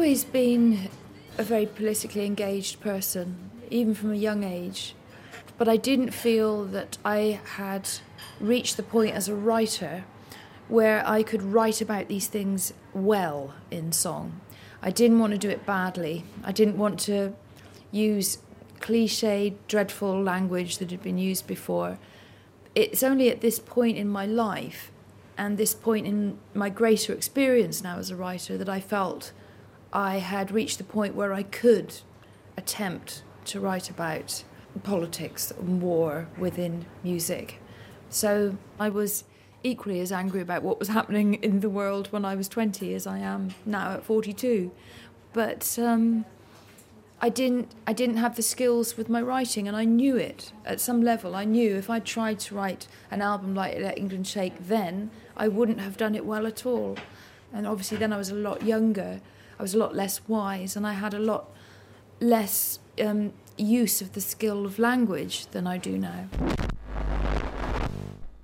always 0.09 0.25
been 0.25 0.89
a 1.37 1.43
very 1.43 1.67
politically 1.67 2.25
engaged 2.25 2.81
person, 2.81 3.51
even 3.69 3.95
from 3.95 4.11
a 4.11 4.17
young 4.17 4.43
age. 4.43 4.95
But 5.59 5.69
I 5.69 5.77
didn't 5.77 6.13
feel 6.13 6.65
that 6.65 6.97
I 7.05 7.41
had 7.57 7.87
reached 8.41 8.79
the 8.79 8.83
point 8.83 9.15
as 9.15 9.29
a 9.29 9.35
writer 9.35 10.05
where 10.67 11.07
I 11.07 11.23
could 11.23 11.43
write 11.43 11.83
about 11.83 12.09
these 12.09 12.27
things 12.27 12.73
well 12.95 13.53
in 13.71 13.93
song. 13.93 14.41
I 14.81 14.91
didn't 14.91 15.19
want 15.19 15.35
to 15.35 15.39
do 15.39 15.51
it 15.51 15.67
badly. 15.67 16.25
I 16.43 16.53
didn't 16.53 16.79
want 16.79 16.99
to 17.01 17.35
use 17.93 18.39
cliched, 18.81 19.57
dreadful 19.69 20.23
language 20.23 20.79
that 20.79 20.91
had 20.91 21.03
been 21.03 21.19
used 21.19 21.47
before. 21.47 21.99
It's 22.75 23.03
only 23.03 23.29
at 23.29 23.43
this 23.43 23.59
point 23.59 23.99
in 23.99 24.09
my 24.09 24.25
life 24.25 24.91
and 25.37 25.59
this 25.59 25.75
point 25.75 26.07
in 26.07 26.39
my 26.55 26.71
greater 26.71 27.13
experience 27.13 27.83
now 27.83 27.99
as 27.99 28.09
a 28.09 28.17
writer 28.17 28.57
that 28.57 28.71
I 28.71 28.81
felt 28.81 29.33
I 29.93 30.19
had 30.19 30.51
reached 30.51 30.79
the 30.79 30.85
point 30.85 31.15
where 31.15 31.33
I 31.33 31.43
could 31.43 31.95
attempt 32.57 33.23
to 33.47 33.61
write 33.61 33.89
about 33.89 34.45
politics 34.83 35.51
and 35.51 35.83
war 35.83 36.29
within 36.39 36.87
music. 37.03 37.61
So 38.11 38.57
I 38.79 38.89
was 38.89 39.25
equally 39.63 40.01
as 40.01 40.13
angry 40.13 40.41
about 40.41 40.63
what 40.63 40.79
was 40.79 40.89
happening 40.89 41.35
in 41.35 41.61
the 41.61 41.69
world 41.69 42.09
when 42.09 42.25
I 42.25 42.35
was 42.35 42.49
20 42.49 42.95
as 42.95 43.07
I 43.07 43.19
am 43.19 43.51
now 43.67 43.93
at 43.93 44.05
42. 44.05 44.71
But 45.33 45.79
um, 45.79 46.25
I 47.21 47.29
didn't 47.29 47.75
I 47.87 47.93
didn't 47.93 48.17
have 48.19 48.37
the 48.37 48.43
skills 48.43 48.97
with 48.97 49.09
my 49.09 49.21
writing 49.21 49.67
and 49.67 49.77
I 49.77 49.85
knew 49.85 50.17
it 50.17 50.53
at 50.65 50.81
some 50.81 51.03
level. 51.03 51.35
I 51.35 51.45
knew 51.45 51.77
if 51.77 51.91
I 51.91 51.99
tried 51.99 52.39
to 52.41 52.55
write 52.55 52.87
an 53.11 53.21
album 53.21 53.55
like 53.55 53.79
Let 53.79 53.99
England 53.99 54.27
Shake 54.27 54.55
then, 54.69 55.11
I 55.37 55.49
wouldn't 55.49 55.81
have 55.81 55.97
done 55.97 56.15
it 56.15 56.25
well 56.25 56.47
at 56.47 56.65
all. 56.65 56.97
And 57.53 57.67
obviously 57.67 57.97
then 57.97 58.13
I 58.13 58.17
was 58.17 58.31
a 58.31 58.35
lot 58.35 58.63
younger. 58.63 59.21
I 59.59 59.63
was 59.63 59.75
a 59.75 59.79
lot 59.79 59.95
less 59.95 60.21
wise 60.29 60.77
and 60.77 60.87
I 60.87 60.93
had 60.93 61.15
a 61.15 61.19
lot 61.19 61.51
less 62.21 62.79
um, 63.03 63.33
use 63.57 64.01
of 64.01 64.13
the 64.13 64.21
skill 64.21 64.65
of 64.65 64.79
language 64.79 65.47
than 65.47 65.67
I 65.67 65.79
do 65.79 65.99
now. 65.99 66.29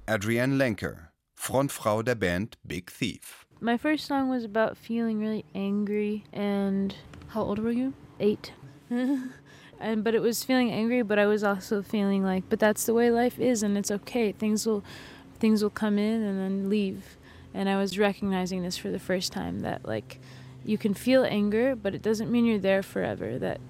Adrianne 0.09 0.59
Lenker, 0.59 1.11
Frontfrau 1.39 2.05
der 2.05 2.17
Band 2.17 2.57
Big 2.67 2.91
Thief. 2.91 3.47
My 3.61 3.77
first 3.77 4.07
song 4.07 4.29
was 4.29 4.45
about 4.45 4.77
feeling 4.77 5.21
really 5.21 5.45
angry 5.55 6.25
and 6.33 6.97
how 7.29 7.43
old 7.43 7.61
were 7.61 7.71
you? 7.71 7.95
8. 8.19 8.53
and 8.91 10.05
but 10.05 10.15
it 10.15 10.21
was 10.21 10.43
feeling 10.43 10.71
angry 10.71 11.03
but 11.03 11.19
I 11.19 11.27
was 11.27 11.45
also 11.45 11.81
feeling 11.81 12.25
like 12.25 12.45
but 12.49 12.59
that's 12.59 12.87
the 12.87 12.95
way 12.95 13.11
life 13.11 13.39
is 13.39 13.63
and 13.63 13.79
it's 13.79 13.93
okay. 13.93 14.33
Things 14.33 14.67
will 14.67 14.83
things 15.39 15.63
will 15.63 15.71
come 15.71 15.97
in 15.97 16.23
and 16.23 16.41
then 16.41 16.69
leave. 16.69 17.17
And 17.55 17.69
I 17.69 17.77
was 17.77 18.01
recognizing 18.01 18.63
this 18.63 18.77
for 18.77 18.91
the 18.91 18.99
first 18.99 19.31
time 19.31 19.61
that 19.61 19.87
like 19.87 20.21
you 20.65 20.79
can 20.79 20.95
feel 20.95 21.25
anger 21.25 21.77
but 21.77 21.95
it 21.95 22.03
doesn't 22.03 22.31
mean 22.31 22.45
you're 22.45 22.59
there 22.59 22.83
forever 22.83 23.39
that 23.39 23.61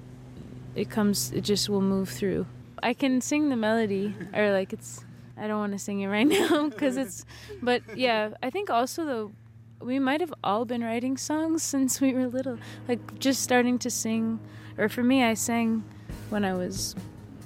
it 0.75 0.91
comes 0.91 1.31
it 1.33 1.43
just 1.43 1.69
will 1.69 1.83
move 1.83 2.09
through. 2.09 2.47
I 2.83 2.95
can 2.95 3.21
sing 3.21 3.49
the 3.49 3.57
melody 3.57 4.15
or 4.35 4.53
like 4.53 4.73
it's 4.73 5.05
I 5.37 5.47
don't 5.47 5.59
want 5.59 5.73
to 5.73 5.79
sing 5.79 6.01
it 6.01 6.09
right 6.09 6.27
now 6.27 6.69
because 6.69 6.97
it's, 6.97 7.25
but 7.63 7.83
yeah, 7.97 8.31
I 8.43 8.51
think 8.51 8.71
also 8.71 9.05
though, 9.05 9.33
we 9.81 9.99
might 9.99 10.21
have 10.21 10.33
all 10.43 10.65
been 10.65 10.83
writing 10.83 11.17
songs 11.17 11.63
since 11.75 12.01
we 12.01 12.13
were 12.13 12.27
little, 12.27 12.59
like 12.89 13.19
just 13.19 13.43
starting 13.43 13.79
to 13.81 13.91
sing, 13.91 14.41
or 14.79 14.89
for 14.89 15.03
me, 15.03 15.23
I 15.23 15.35
sang 15.35 15.85
when 16.31 16.45
I 16.45 16.55
was, 16.55 16.95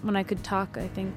when 0.03 0.17
I 0.17 0.23
could 0.23 0.45
talk. 0.45 0.77
I 0.77 0.89
think. 0.89 1.15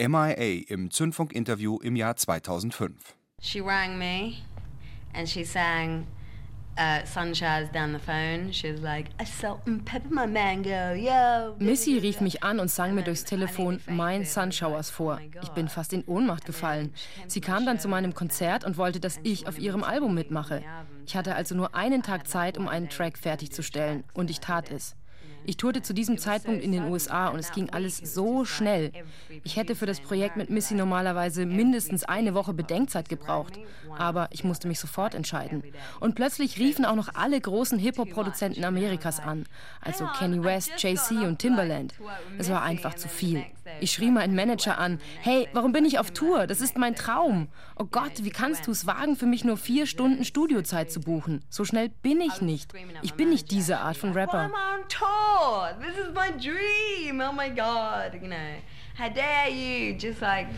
MIA 0.00 0.64
im 0.68 0.90
Zündfunk-Interview 0.90 1.78
im 1.82 1.94
Jahr 1.94 2.16
2005. 2.16 2.92
She 3.42 3.60
rang 3.60 3.98
me 3.98 4.38
and 5.12 5.28
she 5.28 5.44
sang 5.44 6.06
uh, 6.78 7.02
down 7.72 7.92
the 7.92 7.98
phone. 7.98 8.50
She 8.52 8.72
was 8.72 8.80
like, 8.80 9.10
I 9.20 9.24
salt 9.24 9.60
and 9.66 9.84
pepper 9.84 10.08
my 10.10 10.26
mango, 10.26 10.94
yo. 10.94 11.54
Missy 11.58 11.98
rief 11.98 12.20
mich 12.20 12.42
an 12.42 12.60
und 12.60 12.70
sang 12.70 12.94
mir 12.94 13.02
durchs 13.02 13.24
Telefon 13.24 13.80
Mein 13.86 14.24
Sunshowers 14.24 14.90
vor. 14.90 15.20
Ich 15.42 15.50
bin 15.50 15.68
fast 15.68 15.92
in 15.92 16.04
Ohnmacht 16.04 16.46
gefallen. 16.46 16.94
Sie 17.26 17.40
kam 17.40 17.66
dann 17.66 17.78
zu 17.78 17.88
meinem 17.88 18.14
Konzert 18.14 18.64
und 18.64 18.78
wollte, 18.78 19.00
dass 19.00 19.20
ich 19.22 19.46
auf 19.46 19.58
ihrem 19.58 19.84
Album 19.84 20.14
mitmache. 20.14 20.62
Ich 21.06 21.16
hatte 21.16 21.34
also 21.34 21.54
nur 21.54 21.74
einen 21.74 22.02
Tag 22.02 22.26
Zeit, 22.26 22.56
um 22.56 22.68
einen 22.68 22.88
Track 22.88 23.18
fertigzustellen. 23.18 24.04
Und 24.14 24.30
ich 24.30 24.40
tat 24.40 24.70
es. 24.70 24.96
Ich 25.50 25.56
tourte 25.56 25.82
zu 25.82 25.92
diesem 25.94 26.16
Zeitpunkt 26.16 26.62
in 26.62 26.70
den 26.70 26.84
USA 26.84 27.26
und 27.26 27.40
es 27.40 27.50
ging 27.50 27.70
alles 27.70 27.96
so 27.96 28.44
schnell. 28.44 28.92
Ich 29.42 29.56
hätte 29.56 29.74
für 29.74 29.84
das 29.84 29.98
Projekt 29.98 30.36
mit 30.36 30.48
Missy 30.48 30.74
normalerweise 30.74 31.44
mindestens 31.44 32.04
eine 32.04 32.34
Woche 32.34 32.54
Bedenkzeit 32.54 33.08
gebraucht. 33.08 33.58
Aber 33.98 34.28
ich 34.30 34.44
musste 34.44 34.68
mich 34.68 34.78
sofort 34.78 35.12
entscheiden. 35.12 35.64
Und 35.98 36.14
plötzlich 36.14 36.60
riefen 36.60 36.84
auch 36.84 36.94
noch 36.94 37.16
alle 37.16 37.40
großen 37.40 37.80
Hip-Hop-Produzenten 37.80 38.62
Amerikas 38.62 39.18
an. 39.18 39.44
Also 39.80 40.04
Kanye 40.04 40.44
West, 40.44 40.70
Jay-Z 40.78 41.18
und 41.24 41.40
Timbaland. 41.40 41.94
Es 42.38 42.48
war 42.48 42.62
einfach 42.62 42.94
zu 42.94 43.08
viel. 43.08 43.44
Ich 43.80 43.92
schrie 43.92 44.10
meinen 44.10 44.34
Manager 44.34 44.78
an. 44.78 45.00
Hey, 45.20 45.48
warum 45.52 45.72
bin 45.72 45.84
ich 45.84 45.98
auf 45.98 46.10
Tour? 46.10 46.46
Das 46.46 46.60
ist 46.60 46.76
mein 46.76 46.94
Traum. 46.94 47.48
Oh 47.76 47.84
Gott, 47.84 48.22
wie 48.22 48.30
kannst 48.30 48.66
du 48.66 48.72
es 48.72 48.86
wagen, 48.86 49.16
für 49.16 49.26
mich 49.26 49.44
nur 49.44 49.56
vier 49.56 49.86
Stunden 49.86 50.24
Studiozeit 50.24 50.90
zu 50.90 51.00
buchen? 51.00 51.44
So 51.48 51.64
schnell 51.64 51.88
bin 51.88 52.20
ich 52.20 52.40
nicht. 52.40 52.72
Ich 53.02 53.14
bin 53.14 53.30
nicht 53.30 53.50
diese 53.50 53.78
Art 53.78 53.96
von 53.96 54.12
Rapper. 54.12 54.50
This 55.80 55.96
is 55.96 56.12
my 56.14 56.32
dream. 56.32 57.22
Oh 57.22 57.32
my 57.32 57.48
god, 57.48 58.18
you 58.20 58.28
know. 58.28 58.56
How 58.94 59.08
dare 59.08 59.48
you 59.48 59.94
just 59.94 60.20
like 60.20 60.48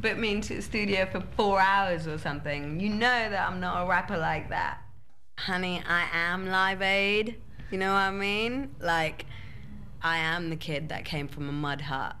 put 0.00 0.18
me 0.18 0.32
into 0.32 0.56
the 0.56 0.62
studio 0.62 1.06
for 1.06 1.22
four 1.36 1.60
hours 1.60 2.08
or 2.08 2.18
something? 2.18 2.80
You 2.80 2.88
know 2.88 3.30
that 3.30 3.48
I'm 3.48 3.60
not 3.60 3.84
a 3.84 3.88
rapper 3.88 4.18
like 4.18 4.48
that. 4.48 4.82
Honey, 5.38 5.80
I 5.88 6.08
am 6.12 6.48
Live 6.48 6.82
Aid. 6.82 7.40
You 7.70 7.78
know 7.78 7.92
what 7.92 8.00
I 8.00 8.10
mean? 8.10 8.74
Like, 8.80 9.26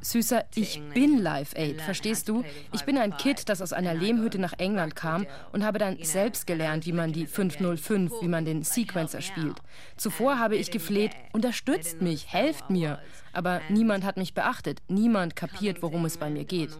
Süßer, 0.02 0.44
ich 0.54 0.80
bin 0.94 1.18
Live 1.18 1.54
Aid, 1.56 1.82
verstehst 1.82 2.28
du? 2.28 2.44
Ich 2.70 2.84
bin 2.84 2.96
ein 2.96 3.16
Kid, 3.16 3.48
das 3.48 3.60
aus 3.60 3.72
einer 3.72 3.92
Lehmhütte 3.92 4.38
nach 4.38 4.52
England 4.58 4.94
kam 4.94 5.26
und 5.50 5.64
habe 5.64 5.80
dann 5.80 5.98
selbst 6.02 6.46
gelernt, 6.46 6.86
wie 6.86 6.92
man 6.92 7.12
die 7.12 7.26
505, 7.26 8.12
wie 8.20 8.28
man 8.28 8.44
den 8.44 8.62
Sequencer 8.62 9.20
spielt. 9.20 9.56
Zuvor 9.96 10.38
habe 10.38 10.54
ich 10.54 10.70
gefleht, 10.70 11.10
unterstützt 11.32 12.00
mich, 12.00 12.32
helft 12.32 12.70
mir. 12.70 13.00
Aber 13.32 13.60
niemand 13.68 14.04
hat 14.04 14.16
mich 14.16 14.34
beachtet, 14.34 14.80
niemand 14.88 15.36
kapiert, 15.36 15.82
worum 15.82 16.04
es 16.04 16.18
bei 16.18 16.30
mir 16.30 16.44
geht. 16.44 16.70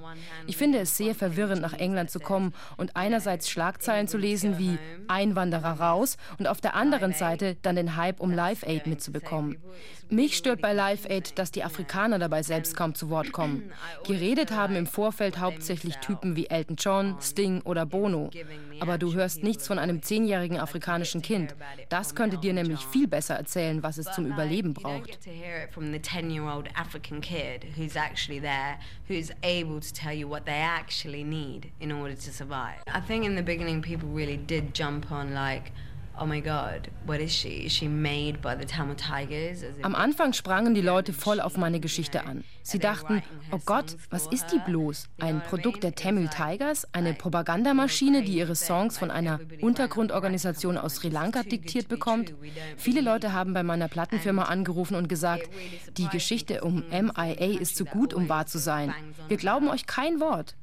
Ich 0.46 0.56
finde 0.56 0.78
es 0.78 0.96
sehr 0.96 1.14
verwirrend, 1.14 1.62
nach 1.62 1.74
England 1.74 2.10
zu 2.10 2.20
kommen 2.20 2.52
und 2.76 2.96
einerseits 2.96 3.48
Schlagzeilen 3.50 4.08
zu 4.08 4.18
lesen 4.18 4.58
wie 4.58 4.78
Einwanderer 5.08 5.80
raus 5.80 6.16
und 6.38 6.46
auf 6.46 6.60
der 6.60 6.74
anderen 6.74 7.12
Seite 7.12 7.56
dann 7.62 7.76
den 7.76 7.96
Hype 7.96 8.20
um 8.20 8.32
Live 8.32 8.62
Aid 8.64 8.86
mitzubekommen. 8.86 9.58
Mich 10.08 10.36
stört 10.36 10.60
bei 10.60 10.74
Live 10.74 11.06
Aid, 11.08 11.38
dass 11.38 11.52
die 11.52 11.64
Afrikaner 11.64 12.18
dabei 12.18 12.42
selbst 12.42 12.76
kaum 12.76 12.94
zu 12.94 13.08
Wort 13.08 13.32
kommen. 13.32 13.72
Geredet 14.04 14.50
haben 14.50 14.76
im 14.76 14.86
Vorfeld 14.86 15.38
hauptsächlich 15.38 15.96
Typen 15.98 16.36
wie 16.36 16.48
Elton 16.48 16.76
John, 16.78 17.16
Sting 17.20 17.62
oder 17.62 17.86
Bono. 17.86 18.30
Aber 18.80 18.98
du 18.98 19.14
hörst 19.14 19.42
nichts 19.42 19.66
von 19.66 19.78
einem 19.78 20.02
zehnjährigen 20.02 20.58
afrikanischen 20.58 21.22
Kind. 21.22 21.54
Das 21.88 22.14
könnte 22.14 22.36
dir 22.36 22.52
nämlich 22.52 22.80
viel 22.80 23.08
besser 23.08 23.36
erzählen, 23.36 23.82
was 23.82 23.96
es 23.96 24.10
zum 24.12 24.26
Überleben 24.26 24.74
braucht. 24.74 25.18
To 26.46 26.50
hear 26.50 26.64
it 26.64 26.74
from 26.74 26.82
the 26.82 26.92
10 26.92 27.02
year 27.02 27.12
old 27.12 27.14
African 27.14 27.20
kid 27.20 27.64
who's 27.76 27.96
actually 27.96 28.38
there, 28.38 28.78
who's 29.08 29.30
able 29.42 29.80
to 29.80 29.92
tell 29.92 30.12
you 30.12 30.28
what 30.28 30.44
they 30.44 30.52
actually 30.52 31.24
need 31.24 31.72
in 31.80 31.92
order 31.92 32.14
to 32.14 32.32
survive. 32.32 32.78
I 32.86 33.00
think 33.00 33.24
in 33.24 33.34
the 33.34 33.42
beginning, 33.42 33.82
people 33.82 34.08
really 34.08 34.36
did 34.36 34.74
jump 34.74 35.12
on, 35.12 35.34
like, 35.34 35.72
oh 36.22 36.26
my 36.26 36.40
god, 36.40 36.88
what 37.04 37.20
is 37.20 37.32
she? 37.32 37.64
Is 37.66 37.72
she 37.72 37.88
made 37.88 38.40
by 38.40 38.54
the 38.54 38.64
Tamil 38.64 38.94
Tigers? 38.94 39.64
Am 39.82 39.94
Anfang 39.96 40.32
sprangen 40.32 40.72
die 40.72 40.80
Leute 40.80 41.12
voll 41.12 41.40
auf 41.40 41.56
meine 41.56 41.80
Geschichte 41.80 42.24
an. 42.24 42.44
Sie 42.62 42.78
dachten, 42.78 43.22
oh 43.50 43.58
Gott, 43.64 43.96
was 44.10 44.28
ist 44.28 44.52
die 44.52 44.60
bloß? 44.60 45.08
Ein 45.18 45.42
Produkt 45.42 45.82
der 45.82 45.96
Tamil 45.96 46.28
Tigers? 46.28 46.86
Eine 46.92 47.14
Propagandamaschine, 47.14 48.22
die 48.22 48.36
ihre 48.36 48.54
Songs 48.54 48.98
von 48.98 49.10
einer 49.10 49.40
Untergrundorganisation 49.60 50.78
aus 50.78 50.96
Sri 50.96 51.08
Lanka 51.08 51.42
diktiert 51.42 51.88
bekommt? 51.88 52.32
Viele 52.76 53.00
Leute 53.00 53.32
haben 53.32 53.52
bei 53.52 53.64
meiner 53.64 53.88
Plattenfirma 53.88 54.44
angerufen 54.44 54.94
und 54.94 55.08
gesagt, 55.08 55.50
die 55.96 56.08
Geschichte 56.08 56.62
um 56.62 56.84
MIA 56.90 57.58
ist 57.60 57.76
zu 57.76 57.84
gut, 57.84 58.14
um 58.14 58.28
wahr 58.28 58.46
zu 58.46 58.58
sein. 58.58 58.94
Wir 59.26 59.38
glauben 59.38 59.68
euch 59.68 59.86
kein 59.86 60.20
Wort. 60.20 60.54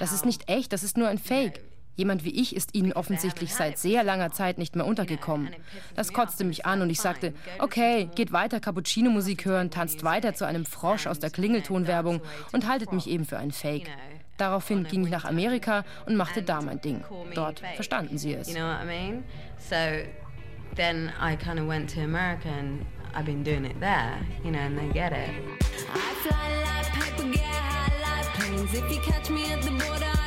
Das 0.00 0.12
ist 0.12 0.24
nicht 0.24 0.48
echt, 0.48 0.72
das 0.72 0.82
ist 0.82 0.96
nur 0.96 1.06
ein 1.06 1.18
Fake. 1.18 1.60
Jemand 1.96 2.24
wie 2.24 2.40
ich 2.40 2.56
ist 2.56 2.74
ihnen 2.74 2.92
offensichtlich 2.92 3.54
seit 3.54 3.78
sehr 3.78 4.02
langer 4.02 4.32
Zeit 4.32 4.58
nicht 4.58 4.74
mehr 4.76 4.86
untergekommen. 4.86 5.50
Das 5.94 6.12
kotzte 6.12 6.44
mich 6.44 6.66
an 6.66 6.82
und 6.82 6.90
ich 6.90 7.00
sagte, 7.00 7.32
okay, 7.58 8.08
geht 8.14 8.32
weiter 8.32 8.60
Cappuccino-Musik 8.60 9.44
hören, 9.44 9.70
tanzt 9.70 10.02
weiter 10.02 10.34
zu 10.34 10.44
einem 10.44 10.64
Frosch 10.64 11.06
aus 11.06 11.18
der 11.18 11.30
Klingeltonwerbung 11.30 12.20
und 12.52 12.68
haltet 12.68 12.92
mich 12.92 13.08
eben 13.08 13.24
für 13.24 13.38
einen 13.38 13.52
Fake. 13.52 13.88
Daraufhin 14.36 14.84
ging 14.84 15.04
ich 15.04 15.10
nach 15.10 15.24
Amerika 15.24 15.84
und 16.06 16.16
machte 16.16 16.42
da 16.42 16.60
mein 16.60 16.80
Ding. 16.80 17.04
Dort 17.34 17.60
verstanden 17.76 18.18
sie 18.18 18.34
es. 18.34 18.48
You 18.48 18.54
know 18.56 18.66
what 18.66 18.82
I 18.82 18.86
mean? 18.86 19.24
So 19.58 19.76
then 20.74 21.12
I 21.20 21.36
kind 21.36 21.60
of 21.60 21.68
went 21.68 21.94
to 21.94 22.00
America 22.00 22.48
and 22.48 22.84
I've 23.14 23.26
been 23.26 23.44
doing 23.44 23.64
it 23.64 23.78
there, 23.78 24.18
you 24.42 24.50
know, 24.50 24.58
and 24.58 24.76
they 24.76 24.88
get 24.92 25.12
it. 25.12 25.30
I 25.92 26.14
fly 26.26 26.64
like 26.64 26.92
paper, 26.92 27.30
get 27.30 27.44
high 27.44 27.92
like 28.02 28.34
planes. 28.34 28.74
If 28.74 28.90
you 28.90 29.00
catch 29.02 29.30
me 29.30 29.52
at 29.52 29.62
the 29.62 29.70
border, 29.70 30.23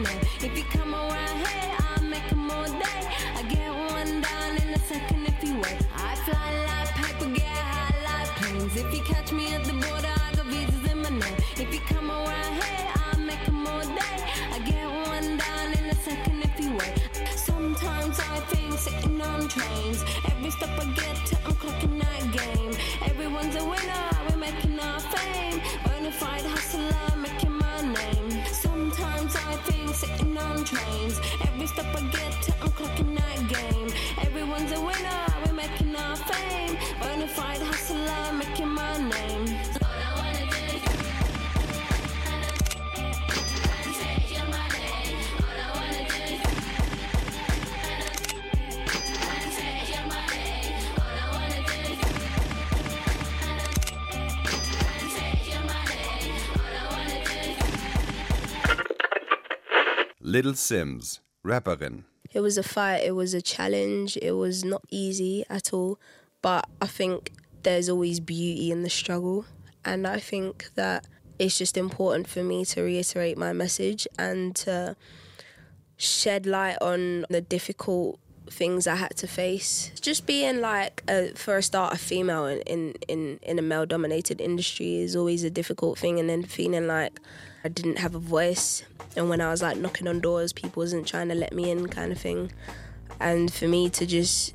Name. 0.00 0.20
If 0.40 0.56
you 0.56 0.64
come 0.64 0.94
around 0.94 1.36
here, 1.46 1.76
I'll 1.78 2.02
make 2.04 2.26
them 2.30 2.50
all 2.50 2.64
day. 2.64 3.02
I 3.36 3.42
get 3.42 3.70
one 3.70 4.22
down 4.22 4.56
in 4.56 4.72
a 4.72 4.78
second 4.78 5.26
if 5.26 5.44
you 5.44 5.56
wait. 5.56 5.76
I 5.94 6.14
fly 6.24 6.48
like 6.68 6.88
paper, 6.94 7.28
get 7.34 7.46
high 7.46 7.96
like 8.08 8.28
planes. 8.36 8.76
If 8.76 8.94
you 8.94 9.02
catch 9.02 9.30
me 9.30 9.52
at 9.52 9.64
the 9.64 9.74
border, 9.74 10.14
I 10.26 10.32
got 10.36 10.46
visas 10.46 10.90
in 10.90 11.02
my 11.02 11.10
name. 11.10 11.36
If 11.58 11.74
you 11.74 11.80
come 11.80 12.10
around 12.10 12.54
here, 12.62 12.88
I'll 12.96 13.20
make 13.20 13.44
them 13.44 13.66
all 13.66 13.82
day. 13.82 14.18
I 14.54 14.58
get 14.64 14.86
one 14.86 15.36
down 15.36 15.72
in 15.78 15.84
a 15.90 15.94
second 15.96 16.44
if 16.44 16.58
you 16.58 16.72
wait. 16.78 16.94
Sometimes 17.36 18.18
I 18.20 18.40
think 18.48 18.72
sitting 18.78 19.20
on 19.20 19.48
trains. 19.48 20.02
Every 20.30 20.50
step 20.50 20.70
I 20.80 20.86
get 20.94 21.19
Little 60.30 60.52
Simz, 60.52 61.18
Rapperin. 61.44 62.04
It 62.32 62.38
was 62.38 62.56
a 62.56 62.62
fight, 62.62 63.02
it 63.02 63.16
was 63.16 63.34
a 63.34 63.42
challenge, 63.42 64.16
it 64.22 64.30
was 64.30 64.64
not 64.64 64.82
easy 64.88 65.44
at 65.50 65.72
all. 65.72 65.98
But 66.40 66.68
I 66.80 66.86
think 66.86 67.32
there's 67.64 67.88
always 67.88 68.20
beauty 68.20 68.70
in 68.70 68.84
the 68.84 68.90
struggle. 68.90 69.44
And 69.84 70.06
I 70.06 70.20
think 70.20 70.70
that 70.76 71.08
it's 71.40 71.58
just 71.58 71.76
important 71.76 72.28
for 72.28 72.44
me 72.44 72.64
to 72.66 72.80
reiterate 72.80 73.38
my 73.38 73.52
message 73.52 74.06
and 74.20 74.54
to 74.54 74.94
shed 75.96 76.46
light 76.46 76.78
on 76.80 77.26
the 77.28 77.40
difficult 77.40 78.20
things 78.50 78.86
I 78.86 78.96
had 78.96 79.16
to 79.16 79.26
face. 79.26 79.92
Just 80.00 80.26
being 80.26 80.60
like, 80.60 81.02
a, 81.08 81.32
for 81.34 81.56
a 81.56 81.62
start, 81.62 81.94
a 81.94 81.96
female 81.96 82.46
in, 82.46 82.92
in, 83.08 83.38
in, 83.42 83.58
a 83.58 83.62
male 83.62 83.86
dominated 83.86 84.40
industry 84.40 84.96
is 84.96 85.16
always 85.16 85.44
a 85.44 85.50
difficult 85.50 85.98
thing. 85.98 86.18
And 86.18 86.28
then 86.28 86.42
feeling 86.42 86.86
like 86.86 87.18
I 87.64 87.68
didn't 87.68 87.98
have 87.98 88.14
a 88.14 88.18
voice. 88.18 88.82
And 89.16 89.28
when 89.28 89.40
I 89.40 89.50
was 89.50 89.62
like 89.62 89.76
knocking 89.76 90.08
on 90.08 90.20
doors, 90.20 90.52
people 90.52 90.80
wasn't 90.80 91.06
trying 91.06 91.28
to 91.28 91.34
let 91.34 91.52
me 91.52 91.70
in, 91.70 91.88
kind 91.88 92.12
of 92.12 92.18
thing. 92.18 92.52
And 93.20 93.52
for 93.52 93.68
me 93.68 93.90
to 93.90 94.06
just 94.06 94.54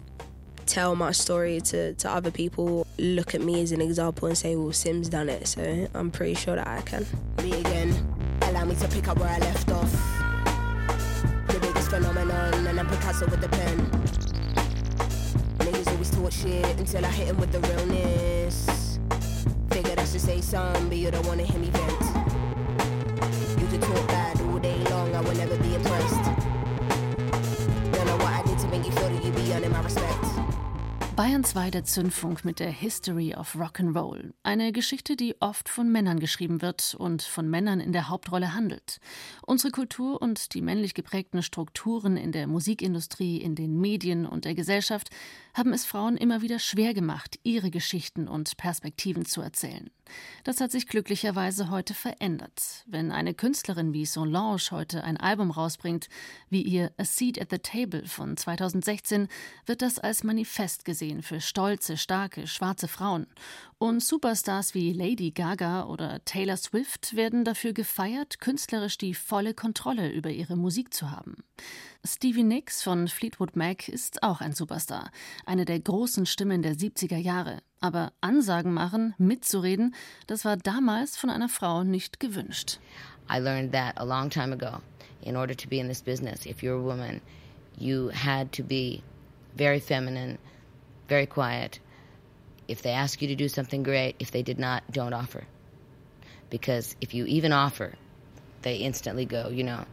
tell 0.65 0.95
my 0.95 1.12
story 1.12 1.62
to, 1.62 1.93
to 1.93 2.10
other 2.10 2.31
people, 2.31 2.88
look 2.97 3.36
at 3.36 3.41
me 3.41 3.62
as 3.62 3.71
an 3.71 3.81
example 3.81 4.27
and 4.27 4.38
say, 4.38 4.55
well, 4.55 4.71
Sim's 4.71 5.10
done 5.10 5.29
it. 5.29 5.47
So 5.47 5.88
I'm 5.93 6.12
pretty 6.12 6.36
sure 6.36 6.55
that 6.55 6.67
I 6.67 6.81
can. 6.81 7.05
Me 7.41 7.53
again. 7.53 8.38
Allow 8.41 8.65
me 8.65 8.75
to 8.75 8.88
pick 8.88 9.08
up 9.08 9.19
where 9.19 9.29
I 9.29 9.38
left 9.39 9.71
off. 9.71 10.24
Phenomenon, 11.95 12.67
and 12.67 12.77
I'm 12.77 12.88
Picasso 12.88 13.25
with 13.27 13.39
the 13.39 13.47
pen. 13.47 13.77
Niggas 15.60 15.88
always 15.93 16.10
talk 16.12 16.29
shit 16.29 16.77
until 16.77 17.05
I 17.05 17.08
hit 17.08 17.27
him 17.29 17.38
with 17.38 17.53
the 17.53 17.62
realness. 17.62 18.99
Figured 19.69 19.97
I 19.97 20.03
should 20.03 20.19
say 20.19 20.41
something, 20.41 20.89
but 20.89 20.97
you 20.97 21.10
don't 21.10 21.25
wanna 21.25 21.43
hear 21.43 21.58
me 21.58 21.69
vent. 21.69 22.01
You 23.62 23.67
could 23.67 23.81
talk 23.81 24.08
bad 24.10 24.41
all 24.41 24.60
day 24.60 24.77
long, 24.89 25.15
I 25.15 25.21
will 25.21 25.36
never 25.36 25.55
be 25.55 25.75
impressed. 25.75 26.25
Don't 27.93 28.08
know 28.08 28.17
what 28.17 28.34
I 28.34 28.43
did 28.45 28.60
to 28.60 28.67
make 28.67 28.86
you 28.86 28.91
feel 28.91 29.08
that 29.08 29.23
you 29.23 29.31
be 29.31 29.53
earning 29.53 29.71
my 29.71 29.81
respect. 29.81 30.24
Bayern 31.15 31.45
2 31.45 31.71
der 31.71 31.86
Zündfunk 31.86 32.43
mit 32.43 32.60
der 32.60 32.69
History 32.69 33.34
of 33.36 33.56
Rock'n'Roll. 33.56 34.34
Eine 34.43 34.73
Geschichte, 34.73 35.15
die 35.15 35.39
oft 35.39 35.69
von 35.69 35.89
Männern 35.89 36.19
geschrieben 36.19 36.62
wird 36.62 36.93
und 36.93 37.21
von 37.21 37.49
Männern 37.49 37.80
in 37.80 37.93
der 37.93 38.10
Hauptrolle 38.10 38.54
handelt. 38.54 38.99
Unsere 39.41 39.71
Kultur 39.71 40.21
und 40.21 40.54
die 40.54 40.62
männlich 40.62 40.93
geprägten 40.93 41.41
Strukturen 41.41 42.17
in 42.17 42.34
der 42.34 42.47
Musikindustrie, 42.47 43.38
in 43.38 43.56
den 43.56 43.80
Medien 43.80 44.25
und 44.25 44.43
der 44.43 44.56
Gesellschaft 44.56 45.10
haben 45.54 45.71
es 45.71 45.86
Frauen 45.86 46.17
immer 46.17 46.41
wieder 46.41 46.60
schwer 46.60 46.93
gemacht, 46.93 47.39
ihre 47.43 47.71
Geschichten 47.71 48.28
und 48.28 48.58
Perspektiven 48.58 49.25
zu 49.25 49.39
erzählen. 49.39 49.89
Das 50.43 50.60
hat 50.60 50.71
sich 50.71 50.86
glücklicherweise 50.86 51.69
heute 51.69 51.93
verändert. 51.93 52.84
Wenn 52.86 53.12
eine 53.12 53.34
Künstlerin 53.34 53.93
wie 53.93 54.06
Solange 54.06 54.58
heute 54.69 55.04
ein 55.04 55.17
Album 55.17 55.49
rausbringt, 55.49 56.10
wie 56.49 56.62
ihr 56.62 56.91
A 56.97 57.06
Seat 57.06 57.41
at 57.41 57.49
the 57.49 57.58
Table 57.58 58.06
von 58.06 58.38
2016, 58.38 59.30
wird 59.65 59.82
das 59.82 59.97
als 59.97 60.23
Manifest 60.23 60.86
gesehen 60.86 61.04
für 61.21 61.41
stolze, 61.41 61.97
starke, 61.97 62.47
schwarze 62.47 62.87
Frauen. 62.87 63.27
Und 63.77 64.01
Superstars 64.03 64.73
wie 64.73 64.93
Lady 64.93 65.31
Gaga 65.31 65.85
oder 65.85 66.23
Taylor 66.25 66.57
Swift 66.57 67.15
werden 67.15 67.43
dafür 67.43 67.73
gefeiert, 67.73 68.39
künstlerisch 68.39 68.97
die 68.97 69.13
volle 69.13 69.53
Kontrolle 69.53 70.11
über 70.11 70.29
ihre 70.29 70.55
Musik 70.55 70.93
zu 70.93 71.11
haben. 71.11 71.43
Stevie 72.03 72.43
Nicks 72.43 72.83
von 72.83 73.07
Fleetwood 73.07 73.55
Mac 73.55 73.87
ist 73.89 74.23
auch 74.23 74.41
ein 74.41 74.53
Superstar, 74.53 75.11
eine 75.45 75.65
der 75.65 75.79
großen 75.79 76.25
Stimmen 76.25 76.61
der 76.61 76.75
70er 76.75 77.17
Jahre. 77.17 77.61
Aber 77.81 78.13
Ansagen 78.21 78.73
machen, 78.73 79.13
mitzureden, 79.17 79.93
das 80.27 80.45
war 80.45 80.57
damals 80.57 81.17
von 81.17 81.29
einer 81.29 81.49
Frau 81.49 81.83
nicht 81.83 82.19
gewünscht. 82.19 82.79
I 83.29 83.39
learned 83.39 83.71
that 83.73 83.97
a 83.97 84.03
long 84.03 84.29
time 84.29 84.53
ago. 84.53 84.81
In 85.21 85.35
order 85.35 85.55
to 85.55 85.67
be 85.67 85.79
in 85.79 85.87
this 85.87 86.01
business, 86.01 86.45
if 86.45 86.61
you're 86.61 86.79
a 86.79 86.83
woman, 86.83 87.21
you 87.77 88.09
had 88.11 88.51
to 88.53 88.63
be 88.63 89.01
very 89.55 89.79
feminine, 89.79 90.37
very 91.07 91.25
quiet. 91.25 91.79
If 92.67 92.81
they 92.81 92.91
ask 92.91 93.21
you 93.21 93.27
to 93.29 93.35
do 93.35 93.47
something 93.47 93.83
great, 93.83 94.15
if 94.19 94.31
they 94.31 94.41
did 94.41 94.59
not, 94.59 94.83
don't 94.91 95.13
offer. 95.13 95.43
Because 96.49 96.95
if 97.01 97.13
you 97.13 97.25
even 97.25 97.51
offer, 97.51 97.93
they 98.61 98.77
instantly 98.77 99.25
go, 99.25 99.49
you 99.49 99.63
know. 99.63 99.85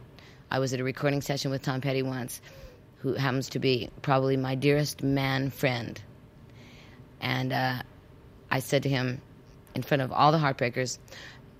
I 0.49 0.59
was 0.59 0.73
at 0.73 0.79
a 0.79 0.83
recording 0.83 1.21
session 1.21 1.51
with 1.51 1.63
Tom 1.63 1.81
Petty 1.81 2.03
once, 2.03 2.41
who 2.97 3.13
happens 3.13 3.49
to 3.49 3.59
be 3.59 3.89
probably 4.01 4.37
my 4.37 4.55
dearest 4.55 5.03
man 5.03 5.49
friend. 5.49 6.01
And 7.21 7.51
uh, 7.51 7.81
I 8.51 8.59
said 8.59 8.83
to 8.83 8.89
him 8.89 9.21
in 9.75 9.81
front 9.81 10.01
of 10.01 10.11
all 10.11 10.31
the 10.31 10.37
Heartbreakers, 10.37 10.99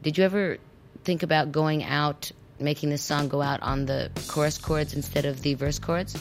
Did 0.01 0.17
you 0.17 0.23
ever 0.23 0.57
think 1.03 1.23
about 1.23 1.51
going 1.51 1.83
out, 1.83 2.31
making 2.59 2.89
this 2.89 3.01
song 3.01 3.29
go 3.29 3.41
out 3.41 3.61
on 3.61 3.85
the 3.85 4.11
chorus 4.27 4.57
chords 4.57 4.93
instead 4.93 5.25
of 5.25 5.41
the 5.41 5.55
verse 5.55 5.79
chords? 5.79 6.15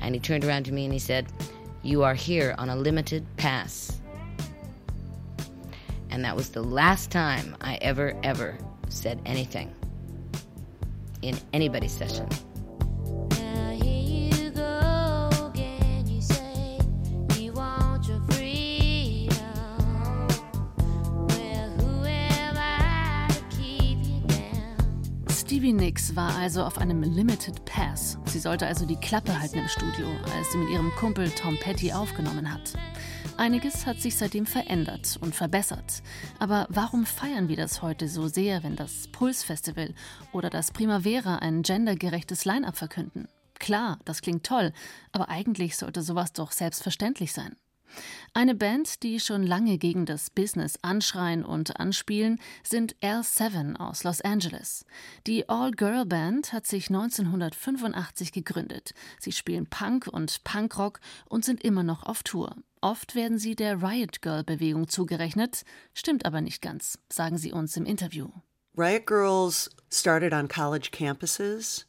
And 0.00 0.14
he 0.14 0.20
turned 0.20 0.44
around 0.44 0.64
to 0.64 0.72
me 0.72 0.84
and 0.84 0.92
he 0.92 0.98
said, 0.98 1.26
You 1.82 2.02
are 2.02 2.14
here 2.14 2.54
on 2.58 2.68
a 2.68 2.76
limited 2.76 3.24
pass. 3.36 4.00
And 6.10 6.24
that 6.24 6.36
was 6.36 6.50
the 6.50 6.62
last 6.62 7.10
time 7.10 7.56
I 7.60 7.76
ever, 7.76 8.14
ever 8.22 8.58
said 8.88 9.20
anything 9.24 9.74
in 11.22 11.38
anybody's 11.52 11.92
session. 11.92 12.28
Nicks 25.72 26.16
war 26.16 26.36
also 26.36 26.64
auf 26.64 26.78
einem 26.78 27.02
Limited 27.02 27.64
Pass. 27.64 28.18
Sie 28.26 28.38
sollte 28.38 28.66
also 28.66 28.86
die 28.86 28.96
Klappe 28.96 29.38
halten 29.38 29.58
im 29.58 29.68
Studio, 29.68 30.06
als 30.36 30.52
sie 30.52 30.58
mit 30.58 30.70
ihrem 30.70 30.90
Kumpel 30.96 31.30
Tom 31.30 31.56
Petty 31.58 31.92
aufgenommen 31.92 32.52
hat. 32.52 32.72
Einiges 33.36 33.86
hat 33.86 34.00
sich 34.00 34.16
seitdem 34.16 34.46
verändert 34.46 35.18
und 35.20 35.34
verbessert. 35.34 36.02
Aber 36.38 36.66
warum 36.70 37.06
feiern 37.06 37.48
wir 37.48 37.56
das 37.56 37.82
heute 37.82 38.08
so 38.08 38.28
sehr, 38.28 38.62
wenn 38.62 38.76
das 38.76 39.08
Pulse-Festival 39.08 39.94
oder 40.32 40.50
das 40.50 40.72
Primavera 40.72 41.36
ein 41.36 41.62
gendergerechtes 41.62 42.44
Line-up 42.44 42.76
verkünden? 42.76 43.28
Klar, 43.58 43.98
das 44.04 44.22
klingt 44.22 44.44
toll, 44.44 44.72
aber 45.12 45.28
eigentlich 45.28 45.76
sollte 45.76 46.02
sowas 46.02 46.32
doch 46.32 46.52
selbstverständlich 46.52 47.32
sein. 47.32 47.56
Eine 48.32 48.54
Band, 48.54 49.02
die 49.02 49.20
schon 49.20 49.42
lange 49.42 49.78
gegen 49.78 50.06
das 50.06 50.30
Business 50.30 50.78
anschreien 50.82 51.44
und 51.44 51.78
anspielen, 51.78 52.40
sind 52.62 52.96
L7 53.02 53.76
aus 53.76 54.04
Los 54.04 54.20
Angeles. 54.20 54.84
Die 55.26 55.48
All-Girl-Band 55.48 56.52
hat 56.52 56.66
sich 56.66 56.88
1985 56.88 58.32
gegründet. 58.32 58.94
Sie 59.18 59.32
spielen 59.32 59.66
Punk 59.66 60.06
und 60.06 60.44
Punkrock 60.44 61.00
und 61.28 61.44
sind 61.44 61.62
immer 61.62 61.82
noch 61.82 62.04
auf 62.04 62.22
Tour. 62.22 62.56
Oft 62.80 63.14
werden 63.14 63.38
sie 63.38 63.56
der 63.56 63.82
Riot 63.82 64.22
Girl-Bewegung 64.22 64.88
zugerechnet, 64.88 65.64
stimmt 65.92 66.24
aber 66.24 66.40
nicht 66.40 66.62
ganz, 66.62 66.98
sagen 67.10 67.36
sie 67.36 67.52
uns 67.52 67.76
im 67.76 67.84
Interview. 67.84 68.28
Riot 68.76 69.06
Girls 69.06 69.68
started 69.90 70.32
on 70.32 70.48
college 70.48 70.90
campuses, 70.90 71.84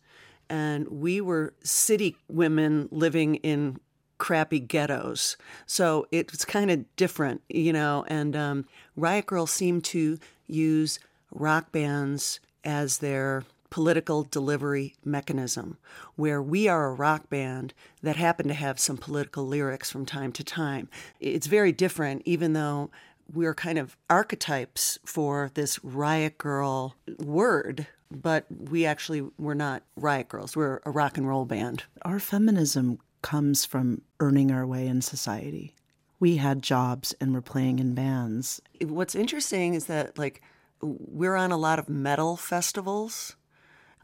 and 0.50 0.88
we 0.90 1.22
were 1.22 1.54
city 1.64 2.18
women 2.28 2.90
living 2.92 3.36
in 3.36 3.80
crappy 4.22 4.60
ghettos. 4.60 5.36
So 5.66 6.06
it's 6.12 6.46
kind 6.46 6.70
of 6.70 6.86
different, 6.96 7.42
you 7.50 7.74
know. 7.74 8.06
And 8.08 8.36
um, 8.36 8.66
Riot 8.96 9.26
Girls 9.26 9.50
seem 9.50 9.82
to 9.82 10.20
use 10.46 11.00
rock 11.32 11.72
bands 11.72 12.40
as 12.64 13.00
their 13.00 13.44
political 13.72 14.22
delivery 14.22 14.94
mechanism, 15.04 15.80
where 16.18 16.40
we 16.40 16.68
are 16.68 16.90
a 16.90 16.94
rock 16.94 17.32
band 17.32 17.74
that 18.04 18.16
happen 18.16 18.48
to 18.48 18.54
have 18.54 18.80
some 18.80 18.96
political 18.96 19.48
lyrics 19.48 19.90
from 19.90 20.06
time 20.06 20.32
to 20.34 20.44
time. 20.44 20.88
It's 21.20 21.48
very 21.48 21.72
different, 21.72 22.22
even 22.26 22.54
though 22.54 22.92
we're 23.34 23.56
kind 23.56 23.80
of 23.80 23.98
archetypes 24.08 25.00
for 25.04 25.50
this 25.56 25.84
riot 25.84 26.38
girl 26.38 26.96
word, 27.18 27.88
but 28.12 28.46
we 28.52 28.86
actually 28.86 29.24
we're 29.40 29.56
not 29.56 29.82
riot 29.96 30.30
girls. 30.30 30.56
We're 30.56 30.80
a 30.86 30.92
rock 30.92 31.18
and 31.18 31.28
roll 31.28 31.46
band. 31.46 31.86
Our 32.04 32.20
feminism 32.20 33.00
comes 33.22 33.66
from 33.66 34.02
earning 34.20 34.52
our 34.52 34.66
way 34.66 34.88
in 34.88 35.02
society. 35.02 35.76
We 36.20 36.38
had 36.38 36.62
jobs 36.62 37.16
and 37.20 37.34
were 37.34 37.42
playing 37.42 37.80
in 37.80 37.94
bands. 37.94 38.62
What's 38.82 39.16
interesting 39.16 39.74
is 39.74 39.86
that 39.86 40.18
like 40.18 40.42
we're 40.82 41.36
on 41.36 41.52
a 41.52 41.58
lot 41.58 41.80
of 41.80 41.90
metal 41.90 42.38
festivals, 42.38 43.36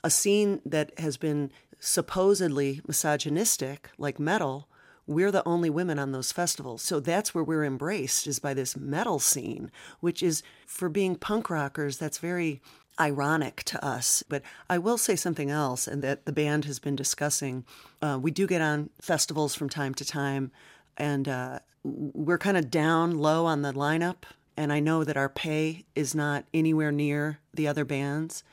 a 0.03 0.10
scene 0.10 0.62
that 0.65 0.97
has 0.99 1.17
been 1.17 1.51
supposedly 1.80 2.82
misogynistic 2.88 3.89
like 3.97 4.19
metal 4.19 4.67
we're 5.08 5.32
the 5.32 5.47
only 5.47 5.69
women 5.69 5.97
on 5.97 6.12
those 6.12 6.34
festivals. 6.34 6.82
So 6.82 6.99
that's 6.99 7.34
where 7.34 7.43
we're 7.43 7.63
embraced 7.63 8.27
is 8.27 8.39
by 8.39 8.53
this 8.53 8.75
metal 8.75 9.19
scene, 9.19 9.71
which 10.01 10.21
is 10.21 10.43
for 10.67 10.89
being 10.89 11.15
punk 11.15 11.49
rockers, 11.49 11.97
that's 11.97 12.17
very 12.17 12.62
ironic 13.00 13.64
to 13.66 13.84
us. 13.86 14.24
But 14.28 14.42
I 14.70 14.78
will 14.78 14.98
say 14.98 15.16
something 15.16 15.50
else, 15.52 15.88
and 15.88 16.02
that 16.04 16.26
the 16.26 16.32
band 16.32 16.66
has 16.66 16.80
been 16.80 16.96
discussing. 16.96 17.66
Uh, 18.02 18.20
we 18.22 18.32
do 18.32 18.48
get 18.48 18.62
on 18.62 18.90
festivals 19.02 19.56
from 19.56 19.70
time 19.70 19.94
to 19.96 20.06
time, 20.06 20.52
and 20.98 21.28
uh, 21.28 21.60
we're 21.84 22.38
kind 22.38 22.58
of 22.58 22.72
down 22.72 23.18
low 23.18 23.46
on 23.46 23.62
the 23.62 23.74
lineup. 23.74 24.24
And 24.56 24.74
I 24.74 24.80
know 24.80 25.04
that 25.04 25.18
our 25.18 25.30
pay 25.30 25.86
is 25.96 26.16
not 26.16 26.46
anywhere 26.54 26.92
near 26.92 27.40
the 27.54 27.68
other 27.68 27.86
bands, 27.86 28.44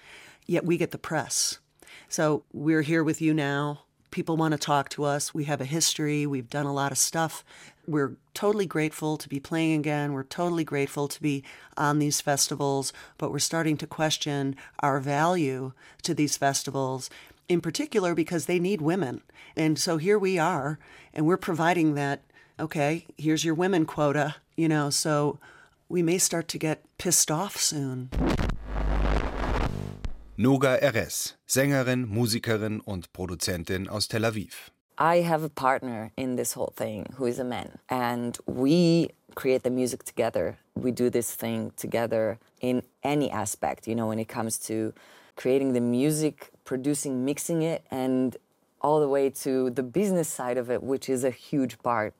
yet 0.47 0.65
we 0.67 0.77
get 0.77 0.91
the 0.91 0.99
press. 0.99 1.59
So 2.09 2.45
we're 2.53 2.83
here 2.83 3.03
with 3.03 3.23
you 3.23 3.33
now 3.33 3.84
people 4.15 4.37
want 4.37 4.53
to 4.53 4.59
talk 4.59 4.89
to 4.89 5.03
us. 5.03 5.35
We 5.35 5.45
have 5.45 5.61
a 5.61 5.65
history, 5.65 6.25
we've 6.25 6.49
done 6.49 6.67
a 6.67 6.73
lot 6.73 6.93
of 6.93 6.99
stuff. 6.99 7.45
We're 7.85 8.13
totally 8.33 8.65
grateful 8.65 9.17
to 9.17 9.29
be 9.29 9.41
playing 9.41 9.81
again. 9.81 10.13
We're 10.13 10.23
totally 10.23 10.63
grateful 10.63 11.09
to 11.09 11.21
be 11.21 11.43
on 11.77 11.99
these 11.99 12.21
festivals, 12.21 12.93
but 13.19 13.33
we're 13.33 13.41
starting 13.41 13.77
to 13.79 13.89
question 13.89 14.55
our 14.79 15.01
value 15.01 15.73
to 16.03 16.15
these 16.15 16.37
festivals, 16.37 17.11
in 17.49 17.61
particular 17.61 18.15
because 18.15 18.47
they 18.47 18.61
need 18.61 18.81
women. 18.81 19.21
And 19.57 19.81
so 19.81 19.97
here 19.97 20.19
we 20.19 20.39
are, 20.39 20.79
and 21.13 21.27
we're 21.27 21.37
providing 21.37 21.95
that, 21.95 22.23
okay, 22.59 23.07
here's 23.19 23.45
your 23.45 23.55
women 23.55 23.85
quota, 23.85 24.37
you 24.55 24.69
know, 24.69 24.91
so 24.91 25.41
we 25.89 26.03
may 26.03 26.19
start 26.19 26.47
to 26.49 26.59
get 26.59 26.85
pissed 26.99 27.33
off 27.33 27.57
soon. 27.57 28.11
Noga 30.37 30.81
RS, 30.83 31.37
Sängerin, 31.47 32.09
Musikerin 32.09 32.81
und 32.81 33.13
Produzentin 33.13 33.89
aus 33.89 34.09
Tel 34.09 34.25
Aviv. 34.25 34.73
I 34.99 35.23
have 35.23 35.45
a 35.45 35.49
partner 35.49 36.11
in 36.17 36.35
this 36.35 36.55
whole 36.55 36.73
thing 36.75 37.07
who 37.17 37.27
is 37.27 37.39
a 37.39 37.45
man, 37.45 37.79
and 37.89 38.37
we 38.45 39.11
create 39.37 39.63
the 39.63 39.71
music 39.71 40.03
together. 40.03 40.59
We 40.75 40.91
do 40.91 41.09
this 41.09 41.31
thing 41.31 41.71
together 41.77 42.41
in 42.61 42.83
any 43.05 43.31
aspect, 43.31 43.87
you 43.87 43.95
know, 43.95 44.09
when 44.09 44.19
it 44.19 44.27
comes 44.27 44.59
to 44.67 44.93
creating 45.37 45.73
the 45.73 45.81
music, 45.81 46.51
producing, 46.65 47.25
mixing 47.25 47.63
it, 47.63 47.85
and 47.93 48.37
all 48.81 48.99
the 48.99 49.09
way 49.09 49.31
to 49.31 49.71
the 49.71 49.85
business 49.85 50.29
side 50.29 50.59
of 50.59 50.69
it, 50.69 50.83
which 50.83 51.09
is 51.09 51.23
a 51.23 51.31
huge 51.31 51.79
part. 51.79 52.13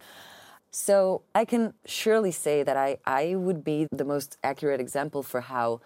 So 0.71 1.23
I 1.35 1.45
can 1.45 1.75
surely 1.85 2.31
say 2.31 2.63
that 2.63 2.77
I, 2.77 2.99
I 3.05 3.35
would 3.35 3.65
be 3.65 3.89
the 3.91 4.05
most 4.05 4.39
accurate 4.45 4.81
example 4.81 5.25
for 5.25 5.41
how 5.41 5.81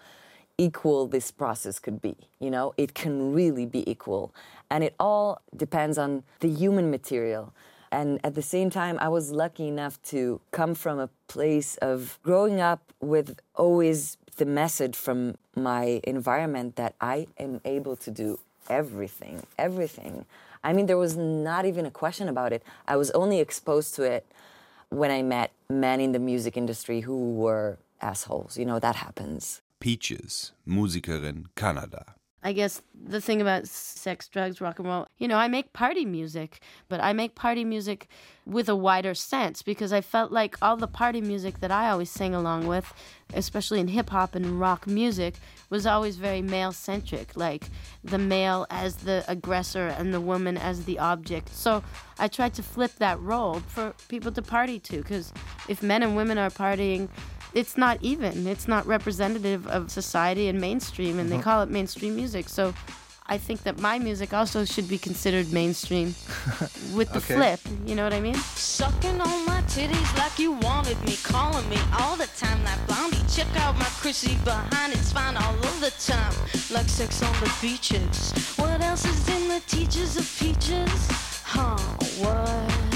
equal 0.59 1.07
this 1.07 1.31
process 1.31 1.79
could 1.79 2.01
be. 2.01 2.15
You 2.39 2.51
know, 2.51 2.73
it 2.77 2.93
can 2.93 3.33
really 3.33 3.65
be 3.65 3.89
equal. 3.89 4.33
And 4.69 4.83
it 4.83 4.93
all 4.99 5.41
depends 5.55 5.97
on 5.97 6.23
the 6.41 6.49
human 6.49 6.91
material. 6.91 7.53
And 7.91 8.19
at 8.23 8.35
the 8.35 8.43
same 8.43 8.69
time, 8.69 8.99
I 8.99 9.07
was 9.07 9.31
lucky 9.31 9.67
enough 9.67 9.99
to 10.13 10.41
come 10.51 10.75
from 10.75 10.99
a 10.99 11.09
place 11.27 11.77
of 11.77 12.19
growing 12.21 12.59
up 12.59 12.81
with 12.99 13.39
always 13.55 14.17
the 14.35 14.45
message 14.45 14.95
from 14.95 15.35
my 15.55 16.01
environment 16.03 16.75
that 16.75 16.93
I 17.01 17.27
am 17.39 17.61
able 17.65 17.95
to 17.95 18.11
do 18.11 18.39
everything, 18.69 19.43
everything. 19.57 20.25
I 20.63 20.73
mean, 20.73 20.85
there 20.85 20.97
was 20.97 21.15
not 21.17 21.65
even 21.65 21.85
a 21.85 21.91
question 21.91 22.29
about 22.29 22.53
it. 22.53 22.61
I 22.87 22.95
was 22.95 23.09
only 23.11 23.39
exposed 23.39 23.95
to 23.95 24.03
it 24.03 24.25
when 24.89 25.09
I 25.09 25.21
met 25.23 25.51
men 25.69 25.99
in 25.99 26.11
the 26.11 26.19
music 26.19 26.57
industry 26.57 27.01
who 27.01 27.33
were 27.33 27.77
assholes. 28.01 28.57
You 28.57 28.65
know, 28.65 28.79
that 28.79 28.97
happens. 28.97 29.61
Peaches, 29.79 30.51
Musikerin, 30.67 31.45
Kanada. 31.55 32.15
I 32.41 32.53
guess 32.53 32.81
the 32.95 33.19
thing 33.19 33.41
about 33.41 33.67
sex, 33.67 34.29
drugs, 34.29 34.61
rock 34.61 34.79
and 34.79 34.87
roll, 34.87 35.07
you 35.17 35.27
know, 35.27 35.35
I 35.35 35.49
make 35.49 35.73
party 35.73 36.05
music, 36.05 36.61
but 36.87 37.01
I 37.01 37.11
make 37.11 37.35
party 37.35 37.65
music 37.65 38.07
with 38.45 38.69
a 38.69 38.75
wider 38.77 39.13
sense 39.13 39.61
because 39.61 39.91
I 39.91 39.99
felt 39.99 40.31
like 40.31 40.55
all 40.61 40.77
the 40.77 40.87
party 40.87 41.19
music 41.19 41.59
that 41.59 41.69
I 41.69 41.89
always 41.89 42.09
sang 42.09 42.33
along 42.33 42.65
with, 42.65 42.93
especially 43.33 43.81
in 43.81 43.89
hip 43.89 44.09
hop 44.09 44.35
and 44.35 44.57
rock 44.57 44.87
music, 44.87 45.35
was 45.69 45.85
always 45.85 46.15
very 46.15 46.41
male 46.41 46.71
centric, 46.71 47.35
like 47.35 47.65
the 48.05 48.17
male 48.17 48.65
as 48.69 48.95
the 48.95 49.25
aggressor 49.27 49.87
and 49.87 50.13
the 50.13 50.21
woman 50.21 50.57
as 50.57 50.85
the 50.85 50.97
object. 50.97 51.53
So 51.53 51.83
I 52.19 52.29
tried 52.29 52.53
to 52.53 52.63
flip 52.63 52.93
that 52.99 53.19
role 53.19 53.59
for 53.59 53.93
people 54.07 54.31
to 54.31 54.41
party 54.41 54.79
to 54.79 54.97
because 54.97 55.33
if 55.67 55.83
men 55.83 56.03
and 56.03 56.15
women 56.15 56.37
are 56.37 56.49
partying, 56.49 57.09
it's 57.53 57.77
not 57.77 57.97
even. 58.01 58.47
It's 58.47 58.67
not 58.67 58.85
representative 58.85 59.67
of 59.67 59.91
society 59.91 60.47
and 60.47 60.59
mainstream, 60.59 61.19
and 61.19 61.29
mm-hmm. 61.29 61.37
they 61.37 61.43
call 61.43 61.61
it 61.61 61.69
mainstream 61.69 62.15
music. 62.15 62.49
So 62.49 62.73
I 63.31 63.37
think 63.37 63.61
that 63.63 63.79
my 63.79 63.99
music 63.99 64.33
also 64.33 64.65
should 64.65 64.89
be 64.89 64.97
considered 64.97 65.53
mainstream 65.53 66.07
with 66.95 67.11
the 67.11 67.19
okay. 67.19 67.35
flip. 67.35 67.59
You 67.85 67.93
know 67.93 68.03
what 68.03 68.13
I 68.13 68.19
mean? 68.19 68.33
Sucking 68.33 69.21
on 69.21 69.45
my 69.45 69.61
titties 69.67 70.17
like 70.17 70.39
you 70.39 70.53
wanted 70.53 70.99
me, 71.05 71.15
calling 71.23 71.67
me 71.69 71.77
all 71.99 72.15
the 72.15 72.27
time. 72.37 72.63
That 72.63 72.79
blondie, 72.87 73.21
check 73.29 73.47
out 73.57 73.77
my 73.77 73.89
Chrissy 74.01 74.35
behind. 74.43 74.93
It's 74.93 75.11
fine 75.11 75.37
all 75.37 75.53
of 75.53 75.79
the 75.79 75.91
time, 75.99 76.33
like 76.71 76.89
sex 76.89 77.21
on 77.21 77.33
the 77.39 77.53
beaches. 77.61 78.33
What 78.57 78.81
else 78.81 79.05
is 79.05 79.29
in 79.29 79.47
the 79.47 79.61
teachers 79.67 80.17
of 80.17 80.25
peaches? 80.39 80.89
Huh? 81.43 81.77
What? 82.17 82.88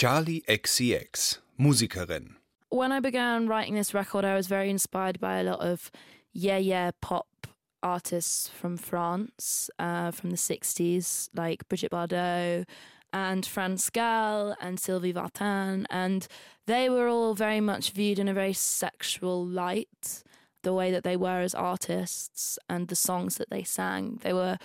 Charli 0.00 0.42
XCX, 0.46 1.40
Musikerin. 1.60 2.36
When 2.70 2.90
I 2.90 3.00
began 3.00 3.46
writing 3.46 3.74
this 3.74 3.92
record, 3.92 4.24
I 4.24 4.34
was 4.34 4.46
very 4.46 4.70
inspired 4.70 5.20
by 5.20 5.40
a 5.40 5.42
lot 5.42 5.60
of 5.60 5.90
yeah, 6.32 6.56
yeah 6.56 6.92
pop 7.02 7.46
artists 7.82 8.48
from 8.48 8.78
France 8.78 9.68
uh, 9.78 10.10
from 10.10 10.30
the 10.30 10.38
60s, 10.38 11.28
like 11.34 11.68
Brigitte 11.68 11.90
Bardot 11.90 12.64
and 13.12 13.44
France 13.44 13.90
Gall 13.90 14.56
and 14.58 14.80
Sylvie 14.80 15.12
Vartan. 15.12 15.84
And 15.90 16.26
they 16.64 16.88
were 16.88 17.06
all 17.06 17.34
very 17.34 17.60
much 17.60 17.90
viewed 17.90 18.18
in 18.18 18.26
a 18.26 18.32
very 18.32 18.54
sexual 18.54 19.44
light, 19.44 20.22
the 20.62 20.72
way 20.72 20.90
that 20.90 21.04
they 21.04 21.18
were 21.18 21.40
as 21.40 21.54
artists 21.54 22.58
and 22.70 22.88
the 22.88 22.96
songs 22.96 23.36
that 23.36 23.50
they 23.50 23.64
sang. 23.64 24.18
They 24.22 24.32
were 24.32 24.56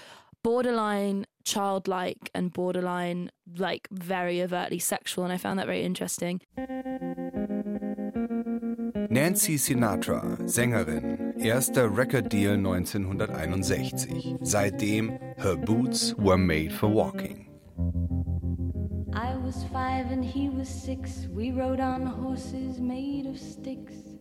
borderline 0.45 1.25
childlike 1.43 2.29
and 2.35 2.53
borderline 2.53 3.31
like 3.57 3.87
very 3.91 4.43
overtly 4.43 4.77
sexual 4.77 5.23
and 5.23 5.33
I 5.33 5.37
found 5.37 5.57
that 5.57 5.65
very 5.65 5.81
interesting. 5.81 6.39
Nancy 9.09 9.57
Sinatra, 9.57 10.37
Sängerin, 10.43 11.33
erster 11.39 11.89
Record 11.89 12.29
Deal 12.29 12.55
1961. 12.57 14.45
Seitdem 14.45 15.17
Her 15.39 15.55
Boots 15.55 16.13
Were 16.13 16.37
Made 16.37 16.71
for 16.71 16.89
Walking. 16.89 17.49
I 19.13 19.35
was 19.37 19.63
five 19.73 20.11
and 20.11 20.23
he 20.23 20.49
was 20.49 20.69
six. 20.69 21.27
We 21.31 21.53
rode 21.53 21.79
on 21.79 22.05
horses 22.05 22.79
made 22.79 23.25
of 23.25 23.39
sticks. 23.39 24.14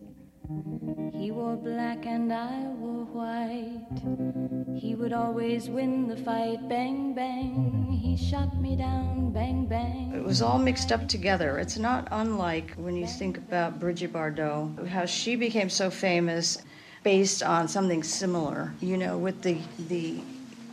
He 1.13 1.31
wore 1.31 1.55
black 1.55 2.05
and 2.05 2.31
I 2.31 2.67
wore 2.77 3.05
white. 3.05 4.79
He 4.79 4.93
would 4.93 5.13
always 5.13 5.69
win 5.69 6.07
the 6.07 6.17
fight. 6.17 6.67
Bang, 6.69 7.13
bang. 7.13 7.99
He 8.01 8.15
shot 8.15 8.55
me 8.59 8.75
down. 8.75 9.31
Bang, 9.31 9.65
bang. 9.65 10.13
It 10.13 10.23
was 10.23 10.41
all 10.41 10.59
mixed 10.59 10.91
up 10.91 11.07
together. 11.07 11.57
It's 11.57 11.77
not 11.77 12.07
unlike 12.11 12.75
when 12.75 12.95
you 12.95 13.07
think 13.07 13.37
about 13.37 13.79
Brigitte 13.79 14.13
Bardot, 14.13 14.87
how 14.87 15.05
she 15.05 15.35
became 15.35 15.69
so 15.69 15.89
famous 15.89 16.59
based 17.03 17.41
on 17.41 17.67
something 17.67 18.03
similar, 18.03 18.73
you 18.81 18.97
know, 18.97 19.17
with 19.17 19.41
the, 19.41 19.57
the 19.87 20.19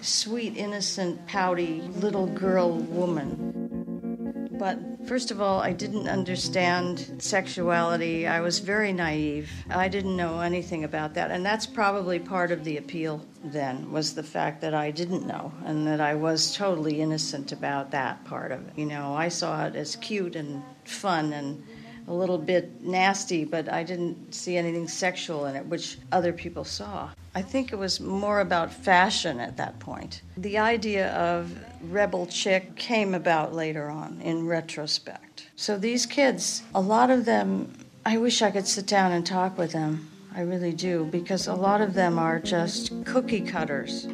sweet, 0.00 0.56
innocent, 0.56 1.26
pouty 1.26 1.80
little 1.96 2.26
girl 2.26 2.72
woman. 2.72 4.48
But 4.58 4.91
First 5.06 5.30
of 5.30 5.40
all, 5.40 5.60
I 5.60 5.72
didn't 5.72 6.08
understand 6.08 7.16
sexuality. 7.18 8.26
I 8.26 8.40
was 8.40 8.60
very 8.60 8.92
naive. 8.92 9.50
I 9.68 9.88
didn't 9.88 10.16
know 10.16 10.40
anything 10.40 10.84
about 10.84 11.14
that. 11.14 11.30
And 11.30 11.44
that's 11.44 11.66
probably 11.66 12.18
part 12.18 12.52
of 12.52 12.64
the 12.64 12.76
appeal 12.76 13.20
then, 13.44 13.90
was 13.90 14.14
the 14.14 14.22
fact 14.22 14.60
that 14.60 14.74
I 14.74 14.90
didn't 14.90 15.26
know 15.26 15.52
and 15.64 15.86
that 15.86 16.00
I 16.00 16.14
was 16.14 16.54
totally 16.54 17.00
innocent 17.00 17.52
about 17.52 17.90
that 17.90 18.24
part 18.24 18.52
of 18.52 18.66
it. 18.68 18.74
You 18.76 18.86
know, 18.86 19.12
I 19.14 19.28
saw 19.28 19.66
it 19.66 19.74
as 19.74 19.96
cute 19.96 20.36
and 20.36 20.62
fun 20.84 21.32
and 21.32 21.62
a 22.06 22.14
little 22.14 22.38
bit 22.38 22.82
nasty, 22.82 23.44
but 23.44 23.68
I 23.72 23.82
didn't 23.82 24.34
see 24.34 24.56
anything 24.56 24.88
sexual 24.88 25.46
in 25.46 25.56
it, 25.56 25.66
which 25.66 25.98
other 26.12 26.32
people 26.32 26.64
saw. 26.64 27.10
I 27.34 27.40
think 27.40 27.72
it 27.72 27.76
was 27.76 27.98
more 27.98 28.40
about 28.40 28.72
fashion 28.72 29.40
at 29.40 29.56
that 29.56 29.78
point. 29.78 30.20
The 30.36 30.58
idea 30.58 31.14
of 31.14 31.56
rebel 31.82 32.26
chick 32.26 32.76
came 32.76 33.14
about 33.14 33.54
later 33.54 33.88
on 33.88 34.20
in 34.20 34.46
retrospect. 34.46 35.48
So 35.56 35.78
these 35.78 36.04
kids, 36.04 36.62
a 36.74 36.80
lot 36.80 37.10
of 37.10 37.24
them, 37.24 37.72
I 38.04 38.18
wish 38.18 38.42
I 38.42 38.50
could 38.50 38.66
sit 38.66 38.86
down 38.86 39.12
and 39.12 39.24
talk 39.24 39.56
with 39.56 39.72
them. 39.72 40.10
I 40.34 40.42
really 40.42 40.72
do, 40.72 41.04
because 41.10 41.46
a 41.46 41.54
lot 41.54 41.80
of 41.80 41.94
them 41.94 42.18
are 42.18 42.38
just 42.38 42.92
cookie 43.06 43.40
cutters. 43.40 44.08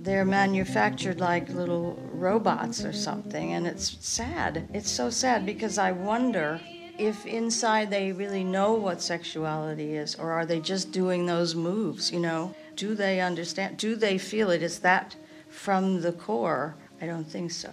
They're 0.00 0.26
manufactured 0.26 1.20
like 1.20 1.48
little 1.48 1.98
robots 2.12 2.84
or 2.84 2.92
something, 2.92 3.54
and 3.54 3.66
it's 3.66 3.96
sad. 4.06 4.68
It's 4.74 4.90
so 4.90 5.08
sad 5.08 5.46
because 5.46 5.78
I 5.78 5.92
wonder 5.92 6.60
if 6.98 7.26
inside 7.26 7.90
they 7.90 8.12
really 8.12 8.44
know 8.44 8.74
what 8.74 9.02
sexuality 9.02 9.94
is, 9.94 10.14
or 10.14 10.32
are 10.32 10.46
they 10.46 10.60
just 10.60 10.92
doing 10.92 11.26
those 11.26 11.54
moves, 11.54 12.12
you 12.12 12.20
know? 12.20 12.54
Do 12.76 12.94
they 12.94 13.20
understand? 13.20 13.76
Do 13.76 13.96
they 13.96 14.18
feel 14.18 14.50
it? 14.50 14.62
Is 14.62 14.78
that 14.80 15.16
from 15.48 16.00
the 16.00 16.12
core? 16.12 16.74
I 17.00 17.06
don't 17.06 17.24
think 17.24 17.50
so. 17.50 17.72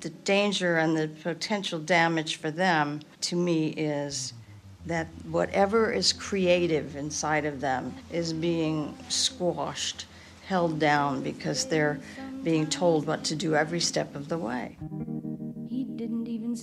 The 0.00 0.10
danger 0.10 0.78
and 0.78 0.96
the 0.96 1.08
potential 1.08 1.78
damage 1.78 2.36
for 2.36 2.50
them, 2.50 3.00
to 3.22 3.36
me, 3.36 3.68
is 3.68 4.32
that 4.86 5.06
whatever 5.30 5.92
is 5.92 6.12
creative 6.12 6.96
inside 6.96 7.44
of 7.44 7.60
them 7.60 7.94
is 8.10 8.32
being 8.32 8.96
squashed, 9.08 10.06
held 10.46 10.80
down, 10.80 11.22
because 11.22 11.66
they're 11.66 12.00
being 12.42 12.66
told 12.66 13.06
what 13.06 13.22
to 13.24 13.36
do 13.36 13.54
every 13.54 13.78
step 13.80 14.16
of 14.16 14.28
the 14.28 14.38
way. 14.38 14.76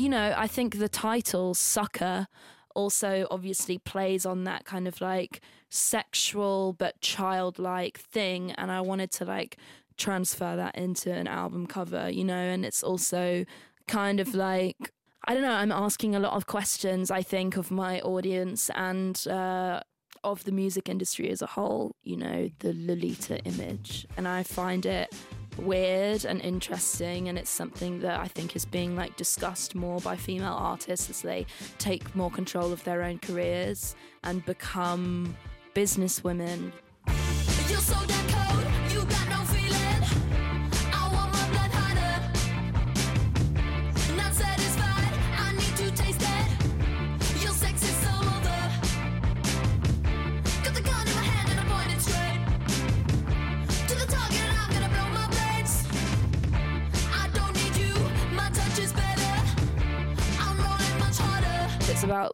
you 0.00 0.08
know, 0.08 0.34
I 0.34 0.46
think 0.46 0.78
the 0.78 0.88
title 0.88 1.52
Sucker 1.52 2.26
also 2.74 3.26
obviously 3.30 3.76
plays 3.76 4.24
on 4.24 4.44
that 4.44 4.64
kind 4.64 4.88
of 4.88 5.00
like 5.02 5.42
sexual 5.68 6.72
but 6.72 6.98
childlike 7.02 7.98
thing. 7.98 8.52
And 8.52 8.72
I 8.72 8.80
wanted 8.80 9.10
to 9.12 9.26
like 9.26 9.58
transfer 9.98 10.56
that 10.56 10.74
into 10.74 11.12
an 11.12 11.28
album 11.28 11.66
cover, 11.66 12.08
you 12.08 12.24
know, 12.24 12.34
and 12.34 12.64
it's 12.64 12.82
also 12.82 13.44
kind 13.88 14.20
of 14.20 14.34
like, 14.34 14.90
I 15.28 15.34
don't 15.34 15.42
know, 15.42 15.52
I'm 15.52 15.72
asking 15.72 16.14
a 16.14 16.20
lot 16.20 16.32
of 16.32 16.46
questions, 16.46 17.10
I 17.10 17.20
think, 17.20 17.58
of 17.58 17.70
my 17.70 18.00
audience 18.00 18.70
and, 18.74 19.22
uh, 19.28 19.82
of 20.24 20.44
the 20.44 20.52
music 20.52 20.88
industry 20.88 21.28
as 21.28 21.42
a 21.42 21.46
whole, 21.46 21.94
you 22.02 22.16
know, 22.16 22.48
the 22.60 22.72
Lolita 22.72 23.38
image. 23.44 24.06
And 24.16 24.26
I 24.26 24.44
find 24.44 24.86
it 24.86 25.14
weird 25.62 26.24
and 26.24 26.40
interesting 26.40 27.28
and 27.28 27.38
it's 27.38 27.50
something 27.50 28.00
that 28.00 28.20
I 28.20 28.28
think 28.28 28.56
is 28.56 28.64
being 28.64 28.96
like 28.96 29.16
discussed 29.16 29.74
more 29.74 30.00
by 30.00 30.16
female 30.16 30.54
artists 30.54 31.10
as 31.10 31.22
they 31.22 31.46
take 31.78 32.14
more 32.14 32.30
control 32.30 32.72
of 32.72 32.82
their 32.84 33.02
own 33.02 33.18
careers 33.18 33.94
and 34.24 34.44
become 34.44 35.36
businesswomen. 35.74 36.72
it's 37.06 38.29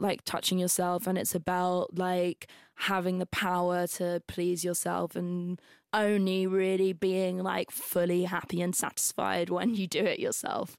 like 0.07 0.25
touching 0.25 0.59
yourself 0.59 1.07
and 1.07 1.19
it's 1.19 1.35
about 1.35 1.99
like 1.99 2.49
having 2.77 3.19
the 3.19 3.27
power 3.27 3.87
to 3.87 4.23
please 4.27 4.65
yourself 4.65 5.17
and 5.17 5.61
only 5.93 6.47
really 6.47 6.93
being 6.93 7.39
like 7.39 7.71
fully 7.71 8.25
happy 8.25 8.61
and 8.61 8.75
satisfied 8.75 9.51
when 9.51 9.75
you 9.75 9.87
do 9.87 10.05
it 10.05 10.19
yourself. 10.19 10.77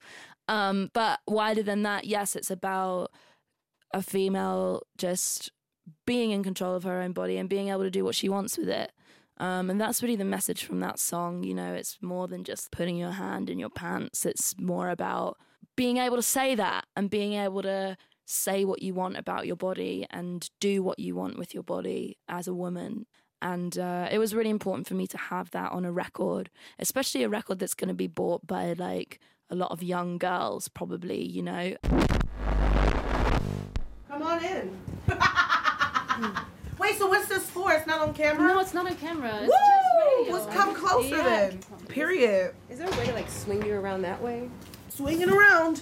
Um, 0.48 0.90
but 0.94 1.20
wider 1.28 1.63
than 1.63 1.84
that, 1.84 2.06
yes, 2.06 2.36
it's 2.36 2.52
about 2.52 3.12
a 3.94 4.02
female 4.02 4.84
just 4.98 5.52
being 6.06 6.32
in 6.32 6.44
control 6.44 6.76
of 6.76 6.84
her 6.84 7.02
own 7.02 7.13
body 7.13 7.38
and 7.38 7.50
being 7.50 7.70
able 7.70 7.84
to 7.84 7.92
do 7.92 8.04
what 8.04 8.16
she 8.16 8.30
wants 8.30 8.58
with 8.58 8.70
it. 8.70 8.92
Um, 9.40 9.70
and 9.70 9.80
that's 9.80 10.02
really 10.02 10.16
the 10.16 10.26
message 10.26 10.63
from 10.63 10.80
that 10.80 11.00
song. 11.00 11.44
You 11.44 11.54
know, 11.54 11.74
it's 11.74 11.98
more 12.02 12.28
than 12.28 12.44
just 12.44 12.72
putting 12.72 12.98
your 12.98 13.12
hand 13.12 13.50
in 13.50 13.60
your 13.60 13.70
pants, 13.70 14.26
it's 14.26 14.56
more 14.60 14.90
about 14.90 15.38
being 15.76 15.98
able 15.98 16.16
to 16.16 16.24
say 16.24 16.56
that 16.56 16.86
and 16.96 17.10
being 17.10 17.34
able 17.34 17.62
to 17.62 17.96
say 18.30 18.66
what 18.66 18.82
you 18.84 18.94
want 18.94 19.16
about 19.18 19.48
your 19.48 19.56
body 19.56 20.06
and 20.10 20.50
do 20.60 20.84
what 20.84 21.00
you 21.00 21.16
want 21.16 21.38
with 21.40 21.54
your 21.54 21.63
body 21.63 22.18
as 22.28 22.46
a 22.48 22.54
woman. 22.54 23.06
And 23.42 23.78
uh, 23.78 24.10
it 24.12 24.18
was 24.20 24.36
really 24.36 24.50
important 24.50 24.86
for 24.86 24.96
me 24.96 25.08
to 25.08 25.18
have 25.18 25.52
that 25.52 25.72
on 25.72 25.86
a 25.86 25.92
record, 25.94 26.50
especially 26.78 27.24
a 27.24 27.30
record 27.30 27.60
that's 27.60 27.74
going 27.74 27.88
to 27.88 27.94
be 27.94 28.08
bought 28.08 28.46
by 28.46 28.74
like 28.74 29.20
a 29.50 29.56
lot 29.56 29.72
of 29.72 29.82
young 29.82 30.18
girls, 30.18 30.68
probably, 30.68 31.24
you 31.24 31.42
know. 31.42 31.76
Come 34.10 34.24
on 34.24 34.44
in. 34.44 34.78
Wait, 36.80 36.98
so 36.98 37.08
what's 37.08 37.28
this 37.30 37.50
for? 37.50 37.72
It's 37.72 37.88
not 37.88 38.02
on 38.02 38.13
camera? 38.13 38.48
No, 38.48 38.60
it's 38.60 38.74
not 38.74 38.88
on 38.88 38.96
camera. 38.98 39.40
It's 39.42 39.48
Woo! 39.48 39.54
just 39.54 40.18
radio. 40.18 40.34
Let's 40.34 40.54
come 40.56 40.76
closer 40.76 41.16
Yeah. 41.16 41.24
then. 41.24 41.60
Period. 41.88 42.54
Is 42.70 42.80
there 42.80 42.88
a 42.88 42.98
way 42.98 43.06
to 43.06 43.13
like 43.13 43.30
swing 43.30 43.66
you 43.66 43.76
around 43.76 44.02
that 44.02 44.22
way? 44.22 44.50
Swinging 44.90 45.30
around. 45.30 45.82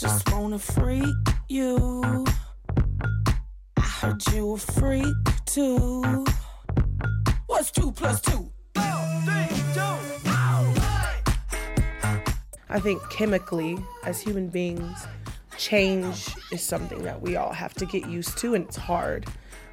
I 0.00 0.04
just 0.04 0.32
wanna 0.32 0.58
freak 0.58 1.04
you. 1.50 2.24
I 3.76 3.80
heard 3.82 4.26
you 4.32 4.54
a 4.54 4.56
freak 4.56 5.04
too. 5.44 6.24
What's 7.46 7.70
two 7.70 7.92
plus 7.92 8.22
two? 8.22 8.50
I 12.70 12.80
think 12.80 13.02
chemically, 13.10 13.78
as 14.02 14.22
human 14.22 14.48
beings, 14.48 15.06
change 15.58 16.34
is 16.50 16.62
something 16.62 17.02
that 17.02 17.20
we 17.20 17.36
all 17.36 17.52
have 17.52 17.74
to 17.74 17.84
get 17.84 18.08
used 18.08 18.38
to, 18.38 18.54
and 18.54 18.64
it's 18.64 18.76
hard. 18.76 19.26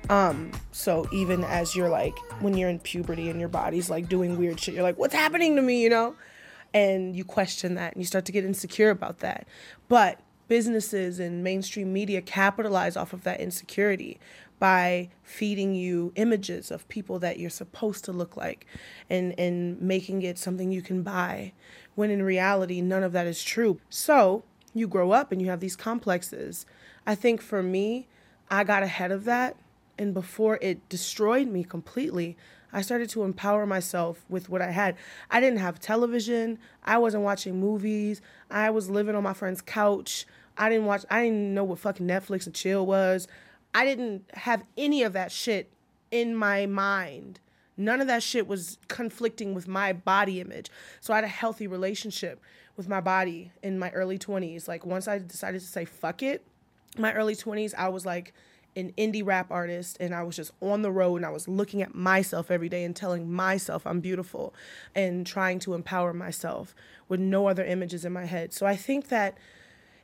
Um, 0.10 0.52
so 0.74 1.08
even 1.14 1.46
as 1.46 1.74
you're 1.74 1.88
like, 1.88 2.18
when 2.42 2.58
you're 2.58 2.70
in 2.70 2.80
puberty 2.80 3.30
and 3.30 3.40
your 3.40 3.48
body's 3.48 3.90
like 3.90 4.10
doing 4.10 4.38
weird 4.38 4.60
shit, 4.60 4.74
you're 4.74 4.84
like, 4.84 4.98
what's 4.98 5.16
happening 5.16 5.56
to 5.56 5.62
me, 5.62 5.82
you 5.82 5.90
know? 5.90 6.16
And 6.74 7.16
you 7.16 7.24
question 7.24 7.76
that 7.76 7.94
and 7.94 8.02
you 8.02 8.06
start 8.06 8.26
to 8.26 8.32
get 8.32 8.46
insecure 8.46 8.90
about 8.90 9.20
that. 9.20 9.48
But 9.88 10.20
businesses 10.48 11.20
and 11.20 11.44
mainstream 11.44 11.92
media 11.92 12.22
capitalize 12.22 12.96
off 12.96 13.14
of 13.14 13.24
that 13.24 13.40
insecurity 13.40 14.20
by 14.60 15.10
feeding 15.24 15.76
you 15.76 16.12
images 16.16 16.72
of 16.72 16.88
people 16.88 17.20
that 17.20 17.40
you're 17.40 17.50
supposed 17.50 18.04
to 18.06 18.12
look 18.12 18.36
like 18.36 18.66
and, 19.10 19.38
and 19.40 19.80
making 19.82 20.22
it 20.24 20.38
something 20.38 20.72
you 20.72 20.82
can 20.82 21.04
buy 21.04 21.52
when 21.96 22.10
in 22.10 22.24
reality 22.24 22.82
none 22.82 23.04
of 23.04 23.12
that 23.12 23.28
is 23.28 23.44
true. 23.44 23.80
So 23.90 24.44
you 24.74 24.88
grow 24.88 25.12
up 25.12 25.32
and 25.32 25.42
you 25.42 25.50
have 25.50 25.60
these 25.60 25.76
complexes. 25.76 26.66
I 27.06 27.16
think 27.16 27.42
for 27.42 27.62
me, 27.62 28.08
I 28.50 28.64
got 28.64 28.84
ahead 28.84 29.12
of 29.12 29.26
that 29.26 29.58
and 29.98 30.14
before 30.14 30.60
it 30.62 30.88
destroyed 30.90 31.48
me 31.48 31.64
completely, 31.64 32.38
I 32.74 32.82
started 32.82 33.10
to 33.12 33.24
empower 33.24 33.66
myself 33.66 34.26
with 34.30 34.50
what 34.50 34.62
I 34.62 34.72
had. 34.72 34.96
I 35.32 35.40
didn't 35.40 35.60
have 35.60 35.80
television. 35.80 36.60
I 36.84 36.98
wasn't 36.98 37.24
watching 37.24 37.60
movies. 37.60 38.22
I 38.52 38.70
was 38.70 38.90
living 38.90 39.16
on 39.16 39.24
my 39.24 39.34
friend's 39.34 39.62
couch. 39.62 40.26
I 40.58 40.70
didn't 40.70 40.86
watch, 40.86 41.06
I 41.10 41.24
didn't 41.24 41.54
know 41.54 41.64
what 41.64 41.80
fucking 41.80 42.08
Netflix 42.08 42.46
and 42.46 42.56
chill 42.56 42.86
was. 42.86 43.28
I 43.74 43.86
didn't 43.86 44.30
have 44.34 44.64
any 44.76 45.04
of 45.04 45.14
that 45.14 45.32
shit 45.32 45.72
in 46.12 46.36
my 46.36 46.66
mind. 46.66 47.40
None 47.78 48.02
of 48.02 48.08
that 48.08 48.24
shit 48.24 48.48
was 48.48 48.80
conflicting 48.88 49.54
with 49.54 49.68
my 49.68 49.94
body 49.94 50.42
image. 50.42 50.72
So 51.00 51.14
I 51.14 51.18
had 51.18 51.24
a 51.24 51.28
healthy 51.28 51.68
relationship 51.68 52.42
with 52.76 52.90
my 52.90 53.02
body 53.02 53.52
in 53.62 53.78
my 53.78 53.92
early 53.92 54.18
20s. 54.18 54.68
Like 54.68 54.86
once 54.86 55.08
I 55.08 55.20
decided 55.20 55.62
to 55.62 55.68
say 55.68 55.86
fuck 55.86 56.24
it, 56.24 56.44
my 56.98 57.14
early 57.14 57.36
20s, 57.36 57.76
I 57.76 57.90
was 57.90 58.06
like, 58.06 58.34
an 58.78 58.94
indie 58.98 59.26
rap 59.26 59.48
artist 59.50 59.98
and 60.00 60.14
I 60.14 60.22
was 60.24 60.36
just 60.36 60.52
on 60.62 60.84
the 60.84 60.92
road 60.92 61.18
and 61.18 61.26
I 61.26 61.30
was 61.30 61.48
looking 61.48 61.82
at 61.82 61.96
myself 61.96 62.52
every 62.52 62.70
day 62.70 62.84
and 62.84 62.96
telling 62.96 63.32
myself 63.32 63.88
I'm 63.88 64.00
beautiful 64.00 64.54
and 64.94 65.26
trying 65.26 65.60
to 65.60 65.74
empower 65.74 66.14
myself 66.14 66.76
with 67.10 67.20
no 67.20 67.48
other 67.48 67.66
images 67.66 68.06
in 68.06 68.14
my 68.14 68.26
head. 68.26 68.54
So 68.54 68.66
I 68.66 68.76
think 68.76 69.08
that 69.08 69.38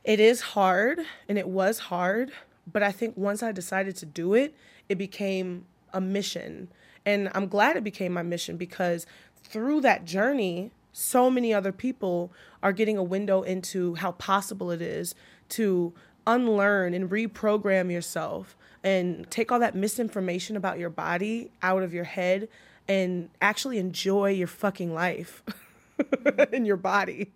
it 0.02 0.18
is 0.18 0.40
hard 0.40 1.00
and 1.28 1.38
it 1.38 1.48
was 1.48 1.78
hard, 1.78 2.32
but 2.70 2.82
I 2.82 2.90
think 2.90 3.16
once 3.16 3.42
I 3.42 3.52
decided 3.52 3.94
to 3.96 4.06
do 4.06 4.34
it, 4.34 4.54
it 4.88 4.96
became 4.96 5.66
a 5.92 6.00
mission. 6.00 6.68
And 7.06 7.30
I'm 7.34 7.46
glad 7.46 7.76
it 7.76 7.84
became 7.84 8.12
my 8.12 8.22
mission 8.22 8.56
because 8.56 9.06
through 9.42 9.82
that 9.82 10.04
journey, 10.04 10.72
so 10.92 11.30
many 11.30 11.54
other 11.54 11.72
people 11.72 12.32
are 12.62 12.72
getting 12.72 12.98
a 12.98 13.02
window 13.02 13.42
into 13.42 13.94
how 13.94 14.12
possible 14.12 14.70
it 14.70 14.82
is 14.82 15.14
to 15.50 15.92
unlearn 16.26 16.94
and 16.94 17.10
reprogram 17.10 17.92
yourself 17.92 18.56
and 18.84 19.28
take 19.30 19.50
all 19.50 19.58
that 19.58 19.74
misinformation 19.74 20.56
about 20.56 20.78
your 20.78 20.90
body 20.90 21.50
out 21.62 21.82
of 21.82 21.92
your 21.92 22.04
head 22.04 22.48
and 22.86 23.30
actually 23.40 23.78
enjoy 23.78 24.30
your 24.30 24.46
fucking 24.46 24.94
life 24.94 25.42
in 26.52 26.66
your 26.66 26.76
body. 26.76 27.32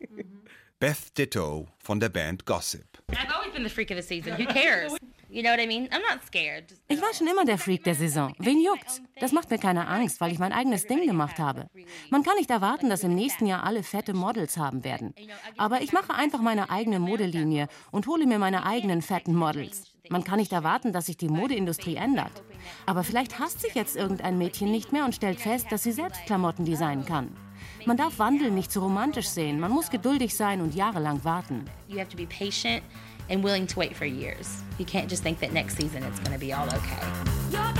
Beth 0.79 1.11
Ditto 1.15 1.69
von 1.81 1.99
der 1.99 2.11
Band 2.11 2.45
Gossip. 2.45 2.99
I've 3.09 3.33
always 3.33 3.53
been 3.53 3.65
the 3.65 3.71
freak 3.71 3.91
of 3.91 3.97
the 3.97 4.03
season. 4.03 4.35
Who 4.35 4.47
cares? 4.47 4.93
You 5.31 5.43
know 5.43 5.51
what 5.51 5.61
I 5.61 5.67
mean? 5.67 5.89
I'm 5.89 6.01
not 6.11 6.25
scared. 6.27 6.75
Ich 6.89 7.03
war 7.03 7.13
schon 7.13 7.27
immer 7.27 7.45
der 7.45 7.59
Freak 7.59 7.85
der 7.85 7.95
Saison. 7.95 8.35
Wen 8.39 8.63
juckt's? 8.63 9.03
Das 9.21 9.33
macht 9.33 9.51
mir 9.51 9.59
keine 9.59 9.87
Angst, 9.87 10.23
weil 10.23 10.33
ich 10.33 10.39
mein 10.39 10.55
eigenes 10.55 10.87
Ding 10.87 11.07
gemacht 11.07 11.39
habe. 11.39 11.69
Man 12.09 12.23
kann 12.23 12.37
nicht 12.39 12.51
erwarten, 12.51 12.89
dass 12.89 13.05
im 13.05 13.15
nächsten 13.15 13.45
Jahr 13.45 13.65
alle 13.65 13.83
fette 13.83 14.15
Models 14.15 14.57
haben 14.57 14.85
werden. 14.85 15.15
Aber 15.59 15.83
ich 15.83 15.93
mache 15.93 16.15
einfach 16.15 16.41
meine 16.41 16.71
eigene 16.71 16.99
Modelinie 16.99 17.69
und 17.91 18.07
hole 18.07 18.27
mir 18.27 18.39
meine 18.39 18.65
eigenen 18.65 19.03
fetten 19.03 19.35
Models. 19.35 19.93
Man 20.09 20.25
kann 20.25 20.39
nicht 20.39 20.53
erwarten, 20.53 20.95
dass 20.95 21.07
sich 21.07 21.19
die 21.19 21.29
Modeindustrie 21.29 21.97
ändert. 21.97 22.43
Aber 22.87 23.05
vielleicht 23.05 23.39
hasst 23.39 23.61
sich 23.61 23.75
jetzt 23.75 23.97
irgendein 23.97 24.39
Mädchen 24.39 24.71
nicht 24.71 24.93
mehr 24.93 25.05
und 25.05 25.15
stellt 25.15 25.41
fest, 25.41 25.67
dass 25.71 25.83
sie 25.83 25.93
selbst 25.93 26.25
Klamotten 26.25 26.65
designen 26.65 27.05
kann. 27.05 27.37
Man 27.85 27.99
darf 27.99 28.19
Wandel 28.19 28.51
nicht 28.51 28.73
zu 28.73 28.81
romantisch 28.81 29.29
sehen. 29.29 29.61
Man 29.61 29.73
muss 29.73 29.91
geduldig 29.91 30.35
sein 30.35 30.63
und 30.63 30.75
jahrelang 30.75 31.23
warten. 31.25 31.67
You 31.87 31.99
have 31.99 32.09
to 32.09 32.17
be 32.17 32.27
patient 32.27 32.83
and 33.29 33.43
willing 33.43 33.67
to 33.67 33.79
wait 33.79 33.97
for 33.97 34.07
years. 34.07 34.63
You 34.79 34.85
can't 34.85 35.09
just 35.09 35.23
think 35.23 35.41
that 35.41 35.53
next 35.53 35.77
season 35.77 36.03
it's 36.03 36.19
going 36.21 36.33
to 36.33 36.39
be 36.39 36.53
all 36.53 36.67
okay. 36.67 37.78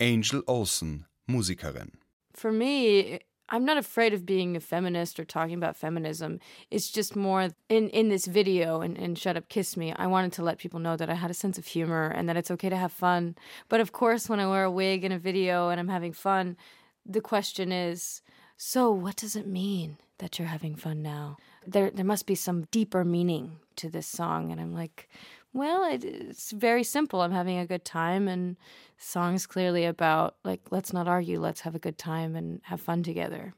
Angel 0.00 0.42
Olsen, 0.46 1.06
Musikerin. 1.28 1.92
For 2.32 2.52
me, 2.52 3.20
I'm 3.48 3.64
not 3.64 3.76
afraid 3.76 4.12
of 4.12 4.26
being 4.26 4.56
a 4.56 4.60
feminist 4.60 5.20
or 5.20 5.24
talking 5.24 5.54
about 5.54 5.76
feminism. 5.76 6.40
It's 6.70 6.90
just 6.90 7.14
more 7.14 7.50
in, 7.68 7.88
in 7.90 8.08
this 8.08 8.26
video 8.26 8.80
and, 8.80 8.98
and 8.98 9.18
Shut 9.18 9.36
Up 9.36 9.48
Kiss 9.48 9.76
Me, 9.76 9.92
I 9.94 10.06
wanted 10.06 10.32
to 10.34 10.42
let 10.42 10.58
people 10.58 10.80
know 10.80 10.96
that 10.96 11.08
I 11.08 11.14
had 11.14 11.30
a 11.30 11.34
sense 11.34 11.56
of 11.56 11.66
humor 11.66 12.08
and 12.08 12.28
that 12.28 12.36
it's 12.36 12.50
okay 12.50 12.68
to 12.68 12.76
have 12.76 12.92
fun. 12.92 13.36
But 13.68 13.80
of 13.80 13.92
course, 13.92 14.28
when 14.28 14.40
I 14.40 14.48
wear 14.48 14.64
a 14.64 14.70
wig 14.70 15.04
in 15.04 15.12
a 15.12 15.18
video 15.18 15.70
and 15.70 15.78
I'm 15.78 15.88
having 15.88 16.12
fun, 16.12 16.56
the 17.04 17.20
question 17.20 17.72
is 17.72 18.20
so 18.56 18.90
what 18.90 19.16
does 19.16 19.36
it 19.36 19.46
mean 19.46 19.98
that 20.18 20.38
you're 20.38 20.48
having 20.48 20.74
fun 20.74 21.02
now? 21.02 21.36
There, 21.66 21.90
there 21.90 22.04
must 22.04 22.26
be 22.26 22.34
some 22.34 22.64
deeper 22.70 23.04
meaning 23.04 23.58
to 23.76 23.90
this 23.90 24.06
song. 24.06 24.50
And 24.50 24.60
I'm 24.60 24.72
like, 24.72 25.08
well, 25.56 25.90
it, 25.90 26.04
it's 26.04 26.52
very 26.52 26.84
simple. 26.84 27.22
I'm 27.22 27.32
having 27.32 27.58
a 27.58 27.66
good 27.66 27.84
time, 27.84 28.28
and 28.28 28.56
song's 28.98 29.46
clearly 29.46 29.86
about 29.86 30.36
like 30.44 30.60
let's 30.70 30.92
not 30.92 31.08
argue, 31.08 31.40
let's 31.40 31.62
have 31.62 31.74
a 31.74 31.78
good 31.78 31.98
time 31.98 32.36
and 32.36 32.60
have 32.64 32.80
fun 32.80 33.02
together. 33.02 33.54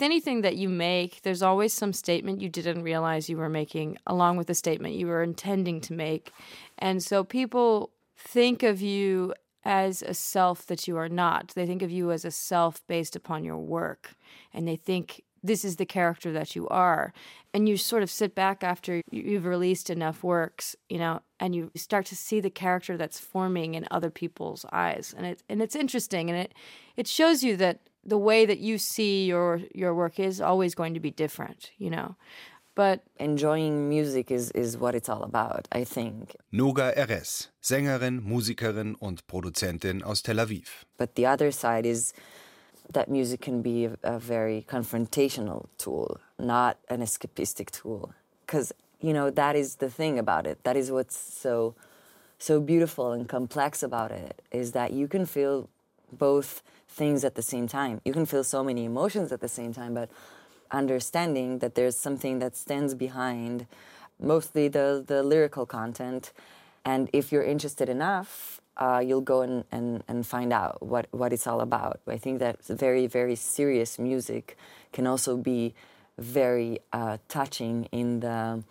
With 0.00 0.06
anything 0.06 0.40
that 0.40 0.56
you 0.56 0.70
make, 0.70 1.20
there's 1.24 1.42
always 1.42 1.74
some 1.74 1.92
statement 1.92 2.40
you 2.40 2.48
didn't 2.48 2.82
realize 2.82 3.28
you 3.28 3.36
were 3.36 3.50
making, 3.50 3.98
along 4.06 4.38
with 4.38 4.46
the 4.46 4.54
statement 4.54 4.94
you 4.94 5.06
were 5.06 5.22
intending 5.22 5.78
to 5.78 5.92
make. 5.92 6.32
And 6.78 7.02
so 7.02 7.22
people 7.22 7.90
think 8.16 8.62
of 8.62 8.80
you 8.80 9.34
as 9.62 10.00
a 10.00 10.14
self 10.14 10.64
that 10.68 10.88
you 10.88 10.96
are 10.96 11.10
not. 11.10 11.52
They 11.54 11.66
think 11.66 11.82
of 11.82 11.90
you 11.90 12.12
as 12.12 12.24
a 12.24 12.30
self 12.30 12.80
based 12.86 13.14
upon 13.14 13.44
your 13.44 13.58
work. 13.58 14.14
And 14.54 14.66
they 14.66 14.76
think 14.76 15.22
this 15.42 15.66
is 15.66 15.76
the 15.76 15.84
character 15.84 16.32
that 16.32 16.56
you 16.56 16.66
are. 16.68 17.12
And 17.52 17.68
you 17.68 17.76
sort 17.76 18.02
of 18.02 18.10
sit 18.10 18.34
back 18.34 18.64
after 18.64 19.02
you've 19.10 19.44
released 19.44 19.90
enough 19.90 20.22
works, 20.24 20.76
you 20.88 20.96
know, 20.96 21.20
and 21.38 21.54
you 21.54 21.70
start 21.76 22.06
to 22.06 22.16
see 22.16 22.40
the 22.40 22.48
character 22.48 22.96
that's 22.96 23.20
forming 23.20 23.74
in 23.74 23.86
other 23.90 24.10
people's 24.10 24.64
eyes. 24.72 25.14
And 25.14 25.26
it 25.26 25.42
and 25.50 25.60
it's 25.60 25.76
interesting 25.76 26.30
and 26.30 26.38
it 26.38 26.54
it 26.96 27.06
shows 27.06 27.44
you 27.44 27.58
that 27.58 27.80
the 28.04 28.18
way 28.18 28.46
that 28.46 28.58
you 28.58 28.78
see 28.78 29.26
your 29.26 29.60
your 29.74 29.94
work 29.94 30.18
is 30.18 30.40
always 30.40 30.74
going 30.74 30.94
to 30.94 31.00
be 31.00 31.10
different, 31.10 31.70
you 31.78 31.90
know. 31.90 32.16
But 32.74 33.02
enjoying 33.18 33.88
music 33.88 34.30
is 34.30 34.50
is 34.52 34.76
what 34.76 34.94
it's 34.94 35.08
all 35.08 35.22
about, 35.22 35.68
I 35.72 35.84
think. 35.84 36.36
Noga 36.52 36.94
Erez, 36.96 37.48
Sängerin, 37.62 38.22
Musikerin 38.22 38.94
und 39.00 39.26
Produzentin 39.26 40.02
aus 40.02 40.22
Tel 40.22 40.36
Aviv. 40.36 40.84
But 40.96 41.14
the 41.14 41.26
other 41.26 41.50
side 41.50 41.84
is 41.84 42.12
that 42.92 43.08
music 43.08 43.40
can 43.40 43.62
be 43.62 43.86
a, 43.86 43.96
a 44.02 44.18
very 44.18 44.64
confrontational 44.68 45.66
tool, 45.78 46.18
not 46.38 46.78
an 46.88 47.00
escapistic 47.02 47.70
tool. 47.70 48.14
Because 48.46 48.72
you 49.00 49.12
know 49.12 49.30
that 49.30 49.56
is 49.56 49.76
the 49.76 49.90
thing 49.90 50.18
about 50.18 50.46
it. 50.46 50.64
That 50.64 50.76
is 50.76 50.90
what's 50.90 51.16
so 51.16 51.74
so 52.38 52.60
beautiful 52.60 53.12
and 53.12 53.28
complex 53.28 53.82
about 53.82 54.10
it 54.10 54.40
is 54.50 54.72
that 54.72 54.92
you 54.92 55.06
can 55.06 55.26
feel 55.26 55.68
both 56.12 56.62
things 56.90 57.24
at 57.24 57.34
the 57.34 57.42
same 57.42 57.68
time. 57.68 58.00
You 58.04 58.12
can 58.12 58.26
feel 58.26 58.44
so 58.44 58.62
many 58.62 58.84
emotions 58.84 59.32
at 59.32 59.40
the 59.40 59.48
same 59.48 59.72
time, 59.72 59.94
but 59.94 60.10
understanding 60.70 61.58
that 61.60 61.74
there's 61.74 61.96
something 61.96 62.38
that 62.40 62.56
stands 62.56 62.94
behind 62.94 63.66
mostly 64.20 64.68
the, 64.68 65.02
the 65.06 65.22
lyrical 65.22 65.66
content. 65.66 66.32
And 66.84 67.08
if 67.12 67.32
you're 67.32 67.42
interested 67.42 67.88
enough, 67.88 68.60
uh, 68.76 69.02
you'll 69.04 69.20
go 69.20 69.42
and, 69.42 69.64
and, 69.70 70.02
and 70.08 70.26
find 70.26 70.52
out 70.52 70.82
what, 70.82 71.06
what 71.10 71.32
it's 71.32 71.46
all 71.46 71.60
about. 71.60 72.00
I 72.06 72.18
think 72.18 72.38
that 72.40 72.64
very, 72.64 73.06
very 73.06 73.36
serious 73.36 73.98
music 73.98 74.56
can 74.92 75.06
also 75.06 75.36
be 75.36 75.74
very 76.18 76.80
uh, 76.92 77.18
touching 77.28 77.84
in 77.92 78.20
the 78.20 78.62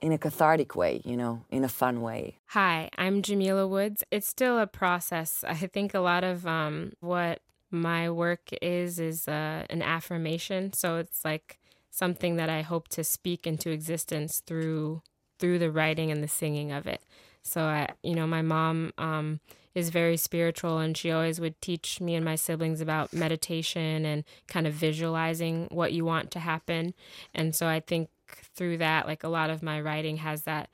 in 0.00 0.12
a 0.12 0.18
cathartic 0.18 0.76
way, 0.76 1.00
you 1.02 1.16
know, 1.16 1.42
in 1.50 1.64
a 1.64 1.68
fun 1.68 2.02
way. 2.02 2.36
Hi, 2.48 2.90
I'm 2.98 3.22
Jamila 3.22 3.66
Woods. 3.66 4.04
It's 4.10 4.28
still 4.28 4.58
a 4.58 4.66
process. 4.66 5.42
I 5.48 5.54
think 5.54 5.94
a 5.94 6.00
lot 6.00 6.24
of 6.24 6.46
um, 6.46 6.92
what 7.00 7.40
my 7.74 8.08
work 8.10 8.50
is 8.62 8.98
is 8.98 9.28
uh, 9.28 9.66
an 9.68 9.82
affirmation. 9.82 10.72
So 10.72 10.96
it's 10.96 11.24
like 11.24 11.58
something 11.90 12.36
that 12.36 12.48
I 12.48 12.62
hope 12.62 12.88
to 12.88 13.04
speak 13.04 13.46
into 13.46 13.70
existence 13.70 14.42
through 14.46 15.02
through 15.38 15.58
the 15.58 15.70
writing 15.70 16.10
and 16.10 16.22
the 16.22 16.28
singing 16.28 16.72
of 16.72 16.86
it. 16.86 17.02
So 17.42 17.62
I, 17.62 17.90
you 18.02 18.14
know, 18.14 18.26
my 18.26 18.40
mom 18.40 18.92
um, 18.96 19.40
is 19.74 19.90
very 19.90 20.16
spiritual, 20.16 20.78
and 20.78 20.96
she 20.96 21.10
always 21.10 21.40
would 21.40 21.60
teach 21.60 22.00
me 22.00 22.14
and 22.14 22.24
my 22.24 22.36
siblings 22.36 22.80
about 22.80 23.12
meditation 23.12 24.06
and 24.06 24.24
kind 24.46 24.66
of 24.66 24.72
visualizing 24.72 25.68
what 25.70 25.92
you 25.92 26.04
want 26.04 26.30
to 26.30 26.38
happen. 26.38 26.94
And 27.34 27.54
so 27.54 27.66
I 27.66 27.80
think 27.80 28.08
through 28.54 28.78
that, 28.78 29.06
like 29.06 29.24
a 29.24 29.28
lot 29.28 29.50
of 29.50 29.62
my 29.62 29.80
writing 29.80 30.18
has 30.18 30.42
that 30.44 30.70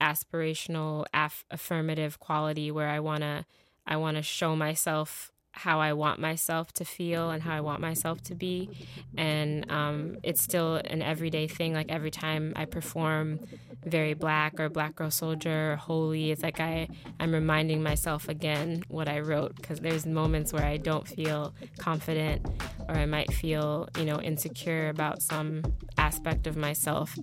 aspirational, 0.00 1.04
aff- 1.12 1.44
affirmative 1.50 2.18
quality 2.18 2.70
where 2.70 2.88
I 2.88 3.00
wanna, 3.00 3.46
I 3.86 3.96
wanna 3.96 4.22
show 4.22 4.56
myself 4.56 5.32
how 5.58 5.80
I 5.80 5.92
want 5.92 6.20
myself 6.20 6.72
to 6.74 6.84
feel 6.84 7.30
and 7.30 7.42
how 7.42 7.52
I 7.52 7.60
want 7.60 7.80
myself 7.80 8.22
to 8.24 8.34
be. 8.36 8.70
And 9.16 9.68
um, 9.70 10.16
it's 10.22 10.40
still 10.40 10.76
an 10.76 11.02
everyday 11.02 11.48
thing. 11.48 11.74
Like 11.74 11.90
every 11.90 12.12
time 12.12 12.52
I 12.54 12.64
perform 12.64 13.40
Very 13.84 14.14
Black 14.14 14.60
or 14.60 14.68
Black 14.68 14.94
Girl 14.94 15.10
Soldier 15.10 15.72
or 15.72 15.76
Holy, 15.76 16.30
it's 16.30 16.44
like 16.44 16.60
I, 16.60 16.88
I'm 17.18 17.32
reminding 17.32 17.82
myself 17.82 18.28
again 18.28 18.84
what 18.86 19.08
I 19.08 19.18
wrote 19.18 19.56
because 19.56 19.80
there's 19.80 20.06
moments 20.06 20.52
where 20.52 20.64
I 20.64 20.76
don't 20.76 21.08
feel 21.08 21.52
confident 21.78 22.46
or 22.88 22.94
I 22.94 23.06
might 23.06 23.32
feel, 23.32 23.88
you 23.98 24.04
know, 24.04 24.20
insecure 24.20 24.88
about 24.90 25.22
some 25.22 25.64
aspect 25.96 26.46
of 26.46 26.56
myself. 26.56 27.18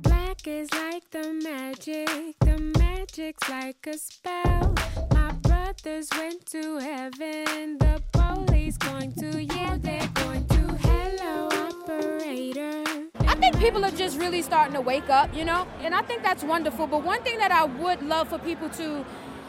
Black 0.00 0.46
is 0.46 0.72
like 0.72 1.10
the 1.10 1.30
magic, 1.44 2.38
the 2.40 2.72
magic's 2.78 3.48
like 3.50 3.86
a 3.86 3.98
spell 3.98 4.74
went 6.16 6.46
to 6.46 6.78
heaven. 6.78 7.76
The 7.78 8.00
police 8.12 8.76
going 8.76 9.12
to, 9.14 9.32
they're 9.78 10.08
going 10.14 10.46
to. 10.46 10.60
Hello, 10.86 11.48
operator. 11.48 12.84
I 13.20 13.34
think 13.34 13.58
people 13.58 13.84
are 13.84 13.90
just 13.90 14.16
really 14.16 14.42
starting 14.42 14.74
to 14.74 14.80
wake 14.80 15.10
up, 15.10 15.34
you 15.34 15.44
know? 15.44 15.66
And 15.80 15.92
I 15.92 16.02
think 16.02 16.22
that's 16.22 16.44
wonderful. 16.44 16.86
But 16.86 17.02
one 17.02 17.20
thing 17.22 17.38
that 17.38 17.50
I 17.50 17.64
would 17.64 18.00
love 18.02 18.28
for 18.28 18.38
people 18.38 18.68
to 18.70 19.04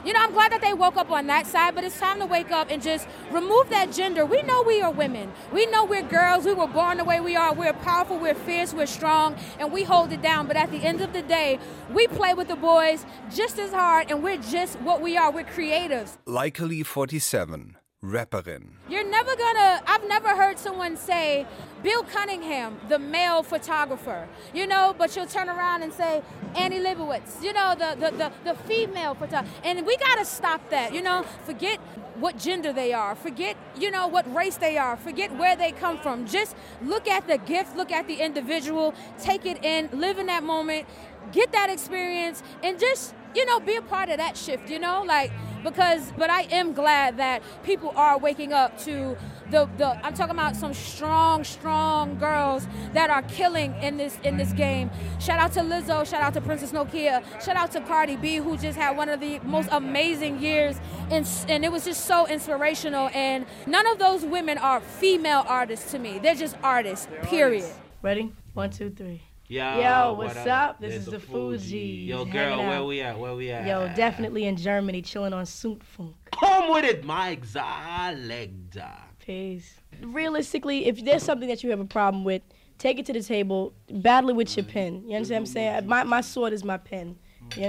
you 0.07 0.13
know, 0.13 0.21
I'm 0.21 0.31
glad 0.31 0.53
that 0.53 0.61
they 0.61 0.73
woke 0.73 0.95
up 0.95 1.11
on 1.11 1.27
that 1.27 1.45
side, 1.45 1.75
but 1.75 1.83
it's 1.83 1.99
time 1.99 2.19
to 2.19 2.25
wake 2.25 2.49
up 2.49 2.71
and 2.71 2.81
just 2.81 3.05
remove 3.29 3.69
that 3.71 3.91
gender. 3.91 4.25
We 4.25 4.41
know 4.41 4.63
we 4.63 4.81
are 4.81 4.89
women. 4.89 5.33
We 5.51 5.65
know 5.65 5.83
we're 5.83 6.01
girls. 6.01 6.45
We 6.45 6.53
were 6.53 6.65
born 6.65 6.95
the 6.97 7.03
way 7.03 7.19
we 7.19 7.35
are. 7.35 7.53
We're 7.53 7.73
powerful, 7.73 8.17
we're 8.17 8.33
fierce, 8.33 8.73
we're 8.73 8.85
strong, 8.85 9.35
and 9.59 9.69
we 9.69 9.83
hold 9.83 10.13
it 10.13 10.21
down. 10.21 10.47
But 10.47 10.55
at 10.55 10.71
the 10.71 10.77
end 10.77 11.01
of 11.01 11.11
the 11.11 11.23
day, 11.23 11.59
we 11.91 12.07
play 12.07 12.33
with 12.33 12.47
the 12.47 12.55
boys 12.55 13.05
just 13.35 13.59
as 13.59 13.71
hard, 13.71 14.09
and 14.09 14.23
we're 14.23 14.37
just 14.37 14.79
what 14.79 15.01
we 15.01 15.17
are. 15.17 15.29
We're 15.29 15.43
creatives. 15.43 16.17
Leikeli47 16.25 17.75
rapperin. 18.03 18.63
You're 18.89 19.09
never 19.09 19.35
gonna, 19.35 19.81
I've 19.87 20.07
never 20.07 20.35
heard 20.35 20.59
someone 20.59 20.97
say, 20.97 21.47
Bill 21.81 22.03
Cunningham, 22.03 22.79
the 22.89 22.99
male 22.99 23.41
photographer, 23.41 24.27
you 24.53 24.67
know, 24.67 24.93
but 24.97 25.15
you'll 25.15 25.25
turn 25.25 25.49
around 25.49 25.81
and 25.81 25.91
say, 25.91 26.21
Annie 26.55 26.79
Leibovitz, 26.79 27.41
you 27.41 27.53
know, 27.53 27.75
the, 27.77 27.95
the, 27.99 28.11
the, 28.17 28.31
the 28.43 28.55
female 28.63 29.15
photographer. 29.15 29.51
And 29.63 29.85
we 29.85 29.97
gotta 29.97 30.25
stop 30.25 30.69
that, 30.69 30.93
you 30.93 31.01
know, 31.01 31.23
forget 31.45 31.79
what 32.19 32.37
gender 32.37 32.71
they 32.71 32.93
are, 32.93 33.15
forget, 33.15 33.57
you 33.79 33.89
know, 33.89 34.07
what 34.07 34.31
race 34.33 34.57
they 34.57 34.77
are, 34.77 34.95
forget 34.97 35.35
where 35.37 35.55
they 35.55 35.71
come 35.71 35.97
from. 35.97 36.27
Just 36.27 36.55
look 36.83 37.07
at 37.07 37.27
the 37.27 37.39
gift, 37.39 37.75
look 37.75 37.91
at 37.91 38.07
the 38.07 38.15
individual, 38.15 38.93
take 39.19 39.45
it 39.45 39.63
in, 39.63 39.89
live 39.91 40.19
in 40.19 40.27
that 40.27 40.43
moment, 40.43 40.87
get 41.31 41.51
that 41.51 41.69
experience, 41.69 42.43
and 42.63 42.79
just, 42.79 43.13
you 43.37 43.45
know, 43.45 43.59
be 43.59 43.75
a 43.75 43.81
part 43.83 44.09
of 44.09 44.17
that 44.17 44.35
shift, 44.35 44.67
you 44.67 44.79
know, 44.79 45.03
like, 45.05 45.31
because 45.63 46.11
but 46.17 46.31
I 46.31 46.43
am 46.43 46.73
glad 46.73 47.17
that 47.17 47.43
people 47.63 47.93
are 47.95 48.17
waking 48.17 48.51
up 48.51 48.79
to 48.79 49.15
the, 49.51 49.69
the 49.77 49.89
I'm 50.03 50.15
talking 50.15 50.31
about 50.31 50.55
some 50.55 50.73
strong, 50.73 51.43
strong 51.43 52.17
girls 52.17 52.67
that 52.93 53.11
are 53.11 53.21
killing 53.23 53.75
in 53.75 53.97
this 53.97 54.17
in 54.23 54.37
this 54.37 54.53
game. 54.53 54.89
Shout 55.19 55.39
out 55.39 55.51
to 55.53 55.59
Lizzo, 55.59 56.03
shout 56.09 56.21
out 56.21 56.33
to 56.33 56.41
Princess 56.41 56.71
Nokia, 56.71 57.23
shout 57.43 57.55
out 57.55 57.71
to 57.73 57.81
Cardi 57.81 58.15
B 58.15 58.37
who 58.37 58.57
just 58.57 58.77
had 58.77 58.97
one 58.97 59.07
of 59.07 59.19
the 59.19 59.37
most 59.39 59.69
amazing 59.71 60.41
years 60.41 60.77
and 61.11 61.27
and 61.47 61.63
it 61.63 61.71
was 61.71 61.85
just 61.85 62.05
so 62.05 62.25
inspirational 62.27 63.09
and 63.13 63.45
none 63.67 63.85
of 63.85 63.99
those 63.99 64.25
women 64.25 64.57
are 64.57 64.79
female 64.81 65.43
artists 65.47 65.91
to 65.91 65.99
me. 65.99 66.17
They're 66.17 66.33
just 66.33 66.57
artists. 66.63 67.07
Period. 67.21 67.69
Ready? 68.01 68.31
One, 68.53 68.71
two, 68.71 68.89
three. 68.89 69.26
Yo, 69.49 69.79
Yo 69.79 70.13
what's 70.13 70.35
what 70.35 70.47
up? 70.47 70.69
up? 70.71 70.81
This 70.81 70.89
There's 70.91 71.07
is 71.07 71.13
the 71.13 71.19
Fuji. 71.21 71.57
Fuji. 71.57 71.77
Yo, 72.09 72.25
girl, 72.25 72.57
where 72.67 72.83
we 72.83 72.99
at? 72.99 73.17
Where 73.17 73.33
we 73.33 73.49
at? 73.49 73.65
Yo, 73.65 73.87
definitely 73.95 74.43
in 74.43 74.57
Germany, 74.57 75.01
chilling 75.01 75.31
on 75.31 75.45
Zündfunk. 75.45 76.15
Come 76.33 76.73
with 76.73 76.83
it, 76.83 77.05
Mike 77.05 77.45
Zalegda. 77.45 78.91
Peace. 79.19 79.75
Realistically, 80.01 80.87
if 80.87 81.03
there's 81.05 81.23
something 81.23 81.47
that 81.47 81.63
you 81.63 81.69
have 81.69 81.79
a 81.79 81.85
problem 81.85 82.25
with, 82.25 82.41
take 82.77 82.99
it 82.99 83.05
to 83.05 83.13
the 83.13 83.23
table, 83.23 83.73
battle 83.89 84.31
it 84.31 84.35
with 84.35 84.57
your 84.57 84.65
pen. 84.65 85.03
You 85.07 85.15
understand 85.15 85.43
what 85.43 85.49
I'm 85.49 85.53
saying? 85.53 85.87
My, 85.87 86.03
my 86.03 86.19
sword 86.19 86.51
is 86.51 86.65
my 86.65 86.77
pen. 86.77 87.17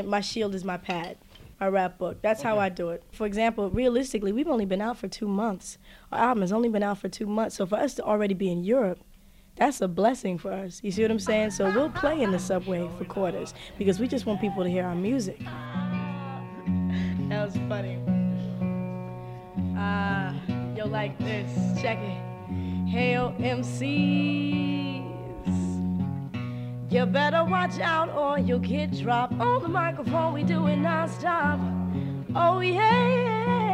My 0.05 0.21
shield 0.21 0.57
is 0.57 0.65
my 0.65 0.79
pad. 0.79 1.17
My 1.61 1.69
rap 1.69 1.97
book. 1.97 2.23
That's 2.23 2.43
how 2.43 2.59
I 2.59 2.71
do 2.71 2.91
it. 2.91 3.05
For 3.13 3.25
example, 3.25 3.71
realistically, 3.71 4.33
we've 4.33 4.49
only 4.49 4.65
been 4.65 4.81
out 4.81 4.99
for 4.99 5.07
two 5.07 5.29
months. 5.29 5.79
Our 6.11 6.19
album 6.31 6.41
has 6.43 6.53
only 6.53 6.69
been 6.69 6.83
out 6.83 6.99
for 6.99 7.09
two 7.09 7.27
months. 7.27 7.57
So 7.57 7.67
for 7.67 7.77
us 7.77 7.95
to 7.95 8.03
already 8.03 8.35
be 8.35 8.51
in 8.51 8.65
Europe, 8.65 8.99
that's 9.59 9.81
a 9.81 9.89
blessing 9.89 10.39
for 10.39 10.53
us. 10.53 10.81
You 10.83 10.91
see 10.91 11.03
what 11.03 11.11
I'm 11.11 11.19
saying? 11.19 11.51
So 11.51 11.71
we'll 11.71 11.91
play 11.91 12.23
in 12.23 12.31
the 12.31 12.39
subway 12.39 12.89
for 12.97 13.05
quarters 13.05 13.55
because 13.77 13.99
we 13.99 14.09
just 14.09 14.25
want 14.27 14.41
people 14.41 14.63
to 14.63 14.71
hear 14.71 14.85
our 14.85 14.95
music. 14.95 15.41
That 17.29 17.45
was 17.45 17.57
funny. 17.69 17.99
Uh, 19.79 20.33
yo, 20.75 20.87
like 20.87 21.19
this. 21.19 21.51
Check 21.81 21.99
it. 21.99 22.89
Hail 22.89 23.35
MCs. 23.39 24.89
You 26.91 27.05
better 27.05 27.45
watch 27.45 27.79
out 27.81 28.09
or 28.17 28.39
you'll 28.39 28.61
get 28.61 28.93
dropped 28.93 29.35
on 29.35 29.63
the 29.63 29.69
microphone. 29.69 30.33
We 30.33 30.43
do 30.43 30.67
it 30.69 30.77
non-stop. 30.77 31.61
Oh 32.35 32.61
yeah. 32.61 33.68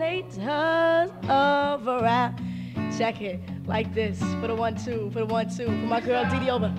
Originators 0.00 1.10
of 1.28 1.86
rap. 1.86 2.40
Check 2.98 3.20
it 3.20 3.40
like 3.66 3.92
this 3.94 4.18
for 4.40 4.46
the 4.46 4.54
one 4.54 4.76
two, 4.76 5.10
for 5.12 5.20
the 5.20 5.26
one 5.26 5.48
two, 5.48 5.66
for 5.66 5.70
my 5.70 6.00
girl 6.00 6.24
Didi 6.30 6.50
over. 6.50 6.72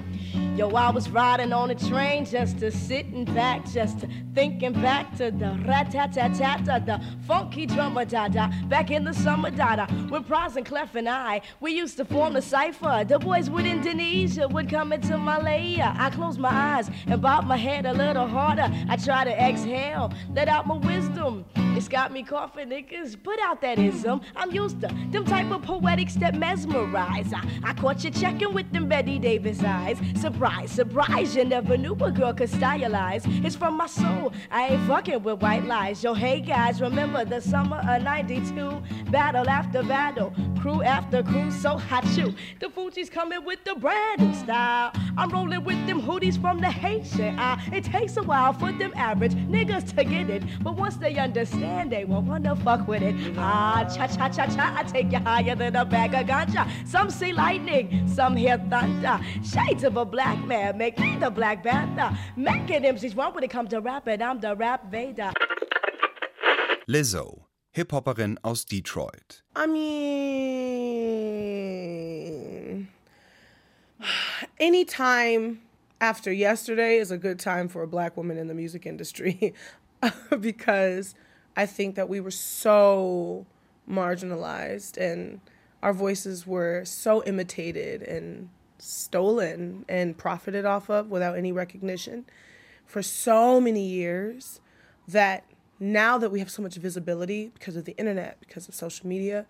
Yo, 0.55 0.69
I 0.69 0.89
was 0.89 1.09
riding 1.09 1.53
on 1.53 1.69
a 1.69 1.75
train 1.75 2.25
just 2.25 2.59
to 2.59 2.71
sitting 2.71 3.25
back, 3.25 3.65
just 3.67 3.99
to 3.99 4.09
thinking 4.33 4.73
back 4.73 5.15
to 5.17 5.31
the 5.31 5.59
rat 5.67 5.91
tat 5.91 6.13
tat 6.13 6.35
tat 6.35 6.85
the 6.85 7.01
funky 7.27 7.65
drummer 7.65 8.05
da 8.05 8.27
da. 8.27 8.49
Back 8.67 8.89
in 8.89 9.03
the 9.03 9.13
summer 9.13 9.51
da 9.51 9.75
da, 9.75 9.87
when 10.09 10.23
Pras 10.23 10.55
and 10.55 10.65
Clef 10.65 10.95
and 10.95 11.09
I, 11.09 11.41
we 11.59 11.73
used 11.73 11.97
to 11.97 12.05
form 12.05 12.33
the 12.33 12.41
cipher. 12.41 13.05
The 13.07 13.19
boys 13.19 13.49
with 13.49 13.65
Indonesia 13.65 14.47
would 14.47 14.69
come 14.69 14.93
into 14.93 15.17
Malaya. 15.17 15.93
I 15.97 16.09
closed 16.09 16.39
my 16.39 16.49
eyes 16.49 16.89
and 17.05 17.21
bob 17.21 17.45
my 17.45 17.57
head 17.57 17.85
a 17.85 17.93
little 17.93 18.27
harder. 18.27 18.71
I 18.89 18.95
try 18.95 19.23
to 19.23 19.31
exhale, 19.31 20.11
let 20.33 20.47
out 20.47 20.65
my 20.65 20.77
wisdom. 20.77 21.45
It's 21.77 21.87
got 21.87 22.11
me 22.11 22.23
coughing, 22.23 22.69
niggas. 22.69 23.21
Put 23.21 23.39
out 23.39 23.61
that 23.61 23.77
ism. 23.77 24.21
I'm 24.35 24.49
used 24.49 24.81
to 24.81 24.87
them 25.11 25.23
type 25.25 25.51
of 25.51 25.61
poetics 25.61 26.15
that 26.15 26.33
mesmerize. 26.33 27.31
I, 27.31 27.47
I 27.63 27.73
caught 27.75 28.03
you 28.03 28.09
checking 28.09 28.51
with 28.51 28.71
them 28.71 28.87
Bette 28.87 29.19
Davis 29.19 29.63
eyes. 29.63 29.99
Surprise, 30.19 30.71
surprise, 30.71 31.35
you 31.35 31.45
never 31.45 31.77
knew 31.77 31.93
a 32.01 32.11
girl 32.11 32.33
could 32.33 32.49
stylize. 32.49 33.23
It's 33.45 33.55
from 33.55 33.77
my 33.77 33.85
soul. 33.85 34.33
I 34.49 34.69
ain't 34.69 34.87
fucking 34.87 35.21
with 35.21 35.39
white 35.39 35.65
lies. 35.65 36.03
Yo, 36.03 36.15
hey 36.15 36.41
guys, 36.41 36.81
remember 36.81 37.23
the 37.25 37.41
summer 37.41 37.77
of 37.87 38.01
92? 38.01 38.81
Battle 39.11 39.47
after 39.47 39.83
battle, 39.83 40.33
crew 40.59 40.81
after 40.81 41.21
crew, 41.21 41.51
so 41.51 41.77
hot 41.77 42.05
you. 42.17 42.33
The 42.59 42.69
Fugees 42.69 43.11
coming 43.11 43.45
with 43.45 43.63
the 43.65 43.75
brand 43.75 44.21
new 44.21 44.33
style. 44.33 44.93
I'm 45.15 45.29
rolling 45.29 45.63
with 45.63 45.85
them 45.85 46.01
hoodies 46.01 46.41
from 46.41 46.59
the 46.59 46.71
Haitian. 46.71 47.37
It 47.71 47.83
takes 47.83 48.17
a 48.17 48.23
while 48.23 48.53
for 48.53 48.71
them 48.71 48.93
average 48.95 49.35
niggas 49.35 49.95
to 49.95 50.03
get 50.03 50.31
it, 50.31 50.43
but 50.63 50.75
once 50.75 50.95
they 50.95 51.17
understand, 51.17 51.66
they 51.89 52.05
won't 52.05 52.27
wanna 52.27 52.55
fuck 52.55 52.87
with 52.87 53.01
it. 53.01 53.15
Ah, 53.37 53.83
cha 53.93 54.07
cha 54.07 54.29
cha 54.29 54.45
cha, 54.47 54.75
I 54.77 54.83
take 54.83 55.11
you 55.11 55.19
higher 55.19 55.55
than 55.55 55.75
a 55.75 55.85
bag 55.85 56.13
of 56.13 56.27
ganja. 56.27 56.67
Some 56.87 57.09
see 57.09 57.33
lightning, 57.33 58.07
some 58.07 58.35
hear 58.35 58.57
thunder. 58.69 59.19
Shades 59.43 59.83
of 59.83 59.97
a 59.97 60.05
black 60.05 60.43
man 60.45 60.77
make 60.77 60.99
me 60.99 61.17
the 61.17 61.29
Black 61.29 61.63
Panther. 61.63 62.17
Making 62.35 62.83
MCs 62.83 63.15
wrong 63.17 63.33
when 63.33 63.43
it 63.43 63.49
comes 63.49 63.69
to 63.71 63.81
rapping, 63.81 64.21
I'm 64.21 64.39
the 64.39 64.55
rap 64.55 64.91
Vader. 64.91 65.31
Lizzo, 66.87 67.41
Hip-Hopperin 67.73 68.37
aus 68.43 68.63
Detroit. 68.63 69.41
I 69.55 69.67
mean, 69.67 70.07
any 74.59 74.85
time 74.85 75.61
after 75.99 76.31
yesterday 76.31 76.97
is 76.97 77.11
a 77.11 77.17
good 77.17 77.39
time 77.39 77.67
for 77.67 77.81
a 77.81 77.87
black 77.87 78.15
woman 78.15 78.37
in 78.37 78.47
the 78.47 78.53
music 78.53 78.85
industry 78.85 79.53
because 80.39 81.15
I 81.57 81.65
think 81.65 81.95
that 81.95 82.07
we 82.07 82.19
were 82.21 82.31
so 82.31 83.45
marginalized 83.89 84.97
and 84.97 85.41
our 85.81 85.91
voices 85.91 86.45
were 86.45 86.85
so 86.85 87.23
imitated 87.23 88.03
and 88.03 88.49
stolen 88.77 89.83
and 89.89 90.15
profited 90.17 90.65
off 90.65 90.89
of 90.89 91.09
without 91.09 91.35
any 91.35 91.51
recognition 91.51 92.25
for 92.85 93.01
so 93.01 93.59
many 93.59 93.85
years 93.85 94.61
that 95.07 95.45
now 95.79 96.17
that 96.17 96.31
we 96.31 96.39
have 96.39 96.49
so 96.49 96.61
much 96.61 96.75
visibility 96.75 97.51
because 97.53 97.75
of 97.75 97.85
the 97.85 97.95
internet, 97.97 98.39
because 98.39 98.67
of 98.67 98.75
social 98.75 99.07
media, 99.07 99.45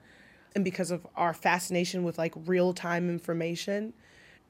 and 0.56 0.64
because 0.64 0.92
of 0.92 1.06
our 1.16 1.34
fascination 1.34 2.04
with 2.04 2.18
like 2.18 2.34
real 2.46 2.74
time 2.74 3.10
information, 3.10 3.94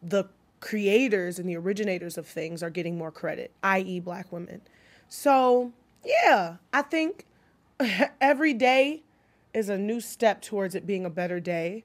the 0.02 0.26
creators 0.60 1.38
and 1.40 1.50
the 1.50 1.58
originators 1.58 2.18
of 2.18 2.28
things 2.28 2.64
are 2.64 2.70
getting 2.70 2.98
more 2.98 3.12
credit, 3.12 3.52
i.e., 3.64 4.00
black 4.00 4.32
women. 4.32 4.62
So, 5.10 5.72
yeah, 6.04 6.58
I 6.74 6.82
think 6.82 7.26
every 8.22 8.54
day 8.54 9.04
is 9.54 9.70
a 9.70 9.78
new 9.78 10.00
step 10.00 10.42
towards 10.42 10.76
it 10.76 10.86
being 10.86 11.06
a 11.06 11.10
better 11.10 11.40
day. 11.40 11.84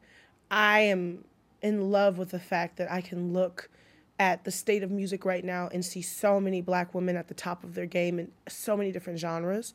I 0.51 0.81
am 0.81 1.25
in 1.61 1.91
love 1.91 2.19
with 2.19 2.31
the 2.31 2.39
fact 2.39 2.77
that 2.77 2.91
I 2.91 3.01
can 3.01 3.33
look 3.33 3.71
at 4.19 4.45
the 4.45 4.51
state 4.51 4.83
of 4.83 4.91
music 4.91 5.25
right 5.25 5.45
now 5.45 5.69
and 5.73 5.85
see 5.85 6.03
so 6.03 6.39
many 6.41 6.61
black 6.61 6.95
women 6.95 7.17
at 7.17 7.29
the 7.29 7.35
top 7.35 7.65
of 7.65 7.75
their 7.75 7.87
game 7.87 8.19
in 8.19 8.31
so 8.49 8.77
many 8.77 8.93
different 8.93 9.19
genres. 9.19 9.75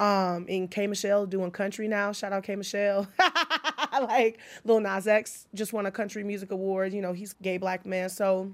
Um, 0.00 0.46
in 0.48 0.66
K 0.66 0.88
Michelle 0.88 1.24
doing 1.24 1.52
country 1.52 1.86
now. 1.86 2.10
Shout 2.10 2.32
out 2.32 2.42
K 2.42 2.56
Michelle. 2.56 3.06
like 3.92 4.38
Lil 4.64 4.80
Nas 4.80 5.06
X 5.06 5.46
just 5.54 5.72
won 5.72 5.86
a 5.86 5.90
country 5.92 6.24
music 6.24 6.50
award. 6.50 6.92
You 6.92 7.00
know, 7.00 7.12
he's 7.12 7.34
gay 7.34 7.58
black 7.58 7.86
man. 7.86 8.08
So, 8.08 8.52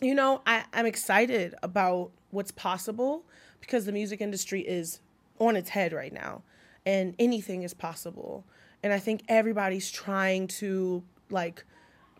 you 0.00 0.14
know, 0.14 0.42
I, 0.46 0.64
I'm 0.72 0.86
excited 0.86 1.54
about 1.62 2.12
what's 2.30 2.52
possible 2.52 3.24
because 3.60 3.84
the 3.84 3.92
music 3.92 4.20
industry 4.20 4.60
is 4.60 5.00
on 5.38 5.56
its 5.56 5.70
head 5.70 5.92
right 5.92 6.12
now 6.12 6.42
and 6.84 7.14
anything 7.18 7.62
is 7.62 7.74
possible. 7.74 8.44
And 8.82 8.92
I 8.92 8.98
think 8.98 9.22
everybody's 9.28 9.90
trying 9.90 10.46
to 10.48 11.02
like 11.30 11.64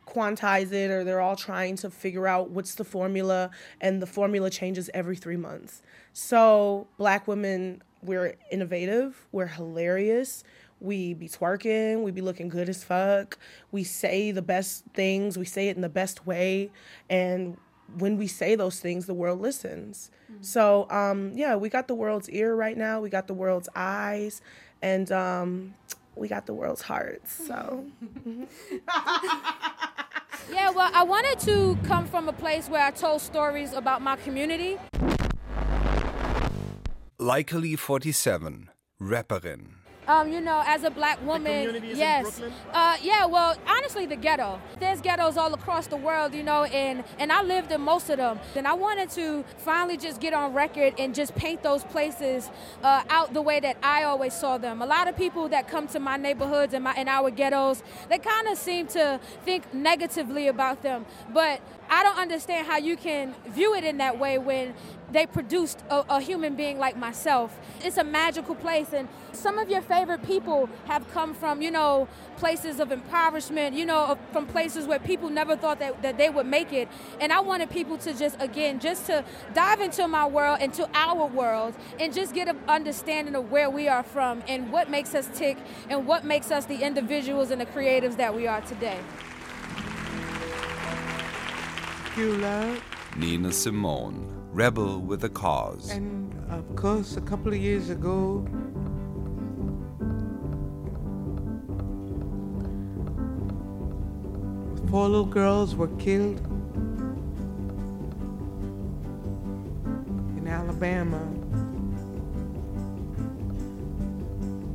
quantize 0.07 0.73
it 0.73 0.91
or 0.91 1.05
they're 1.05 1.21
all 1.21 1.37
trying 1.37 1.77
to 1.77 1.91
figure 1.91 2.27
out 2.27 2.51
what's 2.51 2.75
the 2.75 2.85
formula 2.85 3.51
and 3.81 4.01
the 4.01 4.07
formula 4.07 4.51
changes 4.51 4.91
every 4.95 5.17
3 5.17 5.37
months. 5.37 5.83
So, 6.13 6.87
black 6.97 7.27
women 7.27 7.83
we're 8.03 8.37
innovative, 8.51 9.27
we're 9.33 9.47
hilarious. 9.47 10.45
We 10.81 11.15
be 11.15 11.29
twerking, 11.29 12.03
we 12.03 12.11
be 12.11 12.21
looking 12.21 12.49
good 12.49 12.69
as 12.69 12.85
fuck. 12.85 13.39
We 13.73 13.83
say 13.83 14.31
the 14.31 14.43
best 14.43 14.85
things, 14.95 15.39
we 15.39 15.47
say 15.47 15.69
it 15.69 15.77
in 15.77 15.83
the 15.83 15.89
best 15.89 16.27
way 16.27 16.71
and 17.09 17.57
when 17.95 18.17
we 18.17 18.27
say 18.27 18.55
those 18.55 18.81
things, 18.81 19.07
the 19.07 19.15
world 19.15 19.41
listens. 19.41 20.11
Mm-hmm. 20.31 20.43
So, 20.43 20.89
um, 20.91 21.33
yeah, 21.35 21.57
we 21.57 21.69
got 21.69 21.89
the 21.89 21.95
world's 21.95 22.29
ear 22.31 22.55
right 22.55 22.77
now. 22.77 23.01
We 23.01 23.11
got 23.11 23.27
the 23.27 23.35
world's 23.35 23.69
eyes, 23.75 24.41
and 24.83 25.11
um, 25.13 25.75
we 26.15 26.29
got 26.29 26.47
the 26.47 26.55
world's 26.55 26.83
hearts. 26.83 27.33
So, 27.33 27.87
yeah, 30.53 30.71
well, 30.71 30.91
I 30.93 31.03
wanted 31.03 31.39
to 31.41 31.79
come 31.85 32.07
from 32.07 32.29
a 32.29 32.33
place 32.33 32.69
where 32.69 32.85
I 32.85 32.91
told 32.91 33.21
stories 33.21 33.73
about 33.73 34.03
my 34.03 34.17
community. 34.17 34.79
Leikeli47, 37.19 38.69
Rapperin. 39.01 39.86
Um, 40.09 40.33
you 40.33 40.41
know, 40.41 40.63
as 40.67 40.85
a 40.85 40.91
black 40.91 41.25
woman, 41.27 41.83
yes, 41.95 42.41
uh, 42.73 42.97
yeah. 43.03 43.27
Well, 43.27 43.57
honestly, 43.67 44.07
the 44.07 44.17
ghetto. 44.17 44.61
There's 44.79 45.01
ghettos 45.01 45.37
all 45.37 45.53
across 45.53 45.89
the 45.89 45.97
world, 45.97 46.33
you 46.33 46.45
know, 46.45 46.65
and 46.65 47.03
and 47.19 47.33
I 47.33 47.43
lived 47.43 47.73
in 47.73 47.81
most 47.81 48.09
of 48.11 48.19
them. 48.19 48.39
And 48.55 48.69
I 48.69 48.75
wanted 48.75 49.11
to 49.11 49.45
finally 49.59 49.97
just 49.97 50.21
get 50.21 50.33
on 50.33 50.55
record 50.55 50.95
and 50.99 51.15
just 51.15 51.35
paint 51.35 51.63
those 51.63 51.83
places 51.85 52.51
uh, 52.85 53.03
out 53.11 53.35
the 53.35 53.43
way 53.43 53.59
that 53.61 53.79
I 53.83 54.05
always 54.05 54.33
saw 54.33 54.59
them. 54.59 54.81
A 54.81 54.87
lot 54.87 55.09
of 55.09 55.17
people 55.17 55.49
that 55.49 55.67
come 55.67 55.89
to 55.89 55.99
my 55.99 56.17
neighborhoods 56.17 56.73
and 56.73 56.85
my 56.85 56.93
and 56.95 57.09
our 57.09 57.31
ghettos, 57.31 57.83
they 58.09 58.19
kind 58.19 58.47
of 58.47 58.59
seem 58.59 58.87
to 58.89 59.19
think 59.45 59.75
negatively 59.75 60.47
about 60.47 60.83
them, 60.83 61.05
but 61.33 61.61
I 61.89 62.03
don't 62.03 62.19
understand 62.19 62.67
how 62.67 62.79
you 62.79 62.97
can 62.97 63.35
view 63.49 63.75
it 63.75 63.85
in 63.85 63.99
that 63.99 64.19
way 64.19 64.39
when 64.39 64.75
they 65.13 65.27
produced 65.27 65.83
a, 65.89 66.05
a, 66.09 66.21
human 66.21 66.57
being 66.57 66.79
like 66.79 66.97
myself. 66.97 67.57
It's 67.83 67.97
a 67.97 68.05
magical 68.05 68.55
place, 68.55 68.93
and 68.93 69.09
some 69.33 69.59
of 69.59 69.71
your 69.71 69.81
favorite 69.81 70.25
people 70.25 70.69
have 70.87 71.09
come 71.13 71.33
from, 71.33 71.63
you 71.63 71.71
know, 71.71 72.09
places 72.37 72.81
of 72.81 72.91
impoverishment, 72.91 73.77
you 73.77 73.87
know, 73.87 74.19
from 74.33 74.47
places 74.47 74.87
where 74.87 74.99
people 74.99 75.31
never 75.31 75.57
thought 75.57 75.79
that, 75.79 76.03
that 76.03 76.19
they 76.19 76.29
would 76.29 76.47
make 76.47 76.73
it. 76.73 76.89
And 77.21 77.33
I 77.33 77.41
wanted 77.41 77.71
people 77.71 77.99
to 77.99 78.15
just, 78.15 78.37
again, 78.41 78.81
just 78.81 79.07
to 79.07 79.25
dive 79.55 79.81
into 79.81 80.09
my 80.09 80.27
world, 80.27 80.61
into 80.61 80.89
our 80.93 81.27
world, 81.27 81.75
and 82.01 82.13
just 82.13 82.35
get 82.35 82.49
an 82.49 82.59
understanding 82.69 83.37
of 83.37 83.51
where 83.51 83.71
we 83.71 83.89
are 83.89 84.03
from 84.03 84.43
and 84.49 84.73
what 84.73 84.91
makes 84.91 85.15
us 85.15 85.29
tick 85.35 85.57
and 85.89 86.07
what 86.07 86.25
makes 86.25 86.51
us 86.51 86.65
the 86.65 86.83
individuals 86.83 87.51
and 87.51 87.61
the 87.61 87.67
creatives 87.67 88.17
that 88.17 88.35
we 88.35 88.47
are 88.47 88.61
today. 88.63 88.99
You, 92.17 92.37
love. 92.39 92.83
Nina 93.17 93.53
Simone, 93.53 94.27
rebel 94.53 95.01
with 95.01 95.25
a 95.25 95.29
cause. 95.29 95.91
And 95.91 96.33
of 96.51 96.77
course, 96.77 97.17
a 97.17 97.21
couple 97.21 97.53
of 97.53 97.59
years 97.59 97.91
ago, 97.91 98.47
four 104.89 105.09
little 105.09 105.27
girls 105.27 105.75
were 105.75 105.89
killed 105.99 106.41
in 110.37 110.47
Alabama. 110.49 111.23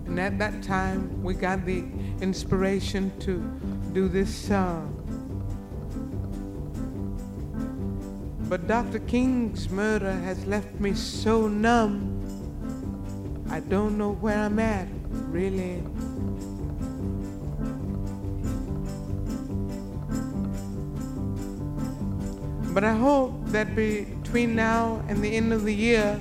And 0.06 0.20
at 0.20 0.38
that 0.39 0.62
time, 0.62 1.24
we 1.24 1.34
got 1.34 1.66
the 1.66 1.86
inspiration 2.22 3.12
to 3.20 3.39
do 3.94 4.08
this 4.08 4.34
song. 4.34 5.01
But 8.52 8.68
Dr. 8.68 8.99
King's 8.99 9.70
murder 9.70 10.12
has 10.12 10.45
left 10.45 10.78
me 10.78 10.93
so 10.93 11.47
numb. 11.47 12.20
I 13.49 13.62
don't 13.62 13.97
know 13.97 14.12
where 14.12 14.38
I'm 14.38 14.60
at, 14.60 14.89
really. 15.30 15.82
But 22.74 22.84
I 22.84 22.93
hope 22.93 23.32
that 23.45 23.74
between 23.74 24.54
now 24.54 25.02
and 25.08 25.24
the 25.24 25.34
end 25.34 25.54
of 25.54 25.64
the 25.64 25.74
year, 25.74 26.20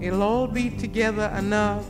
it'll 0.00 0.24
all 0.24 0.48
be 0.48 0.70
together 0.70 1.32
enough 1.38 1.86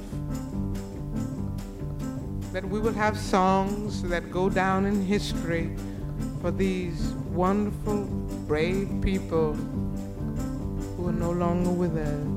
that 2.53 2.63
we 2.69 2.79
will 2.79 2.93
have 2.93 3.19
songs 3.19 4.03
that 4.03 4.31
go 4.31 4.51
down 4.51 4.85
in 4.85 5.03
history 5.03 5.75
for 6.43 6.51
these 6.51 7.15
wonderful, 7.33 8.05
brave 8.47 8.91
people 9.03 9.55
who 9.55 11.09
are 11.09 11.13
no 11.13 11.31
longer 11.31 11.71
with 11.71 11.97
us. 11.97 12.31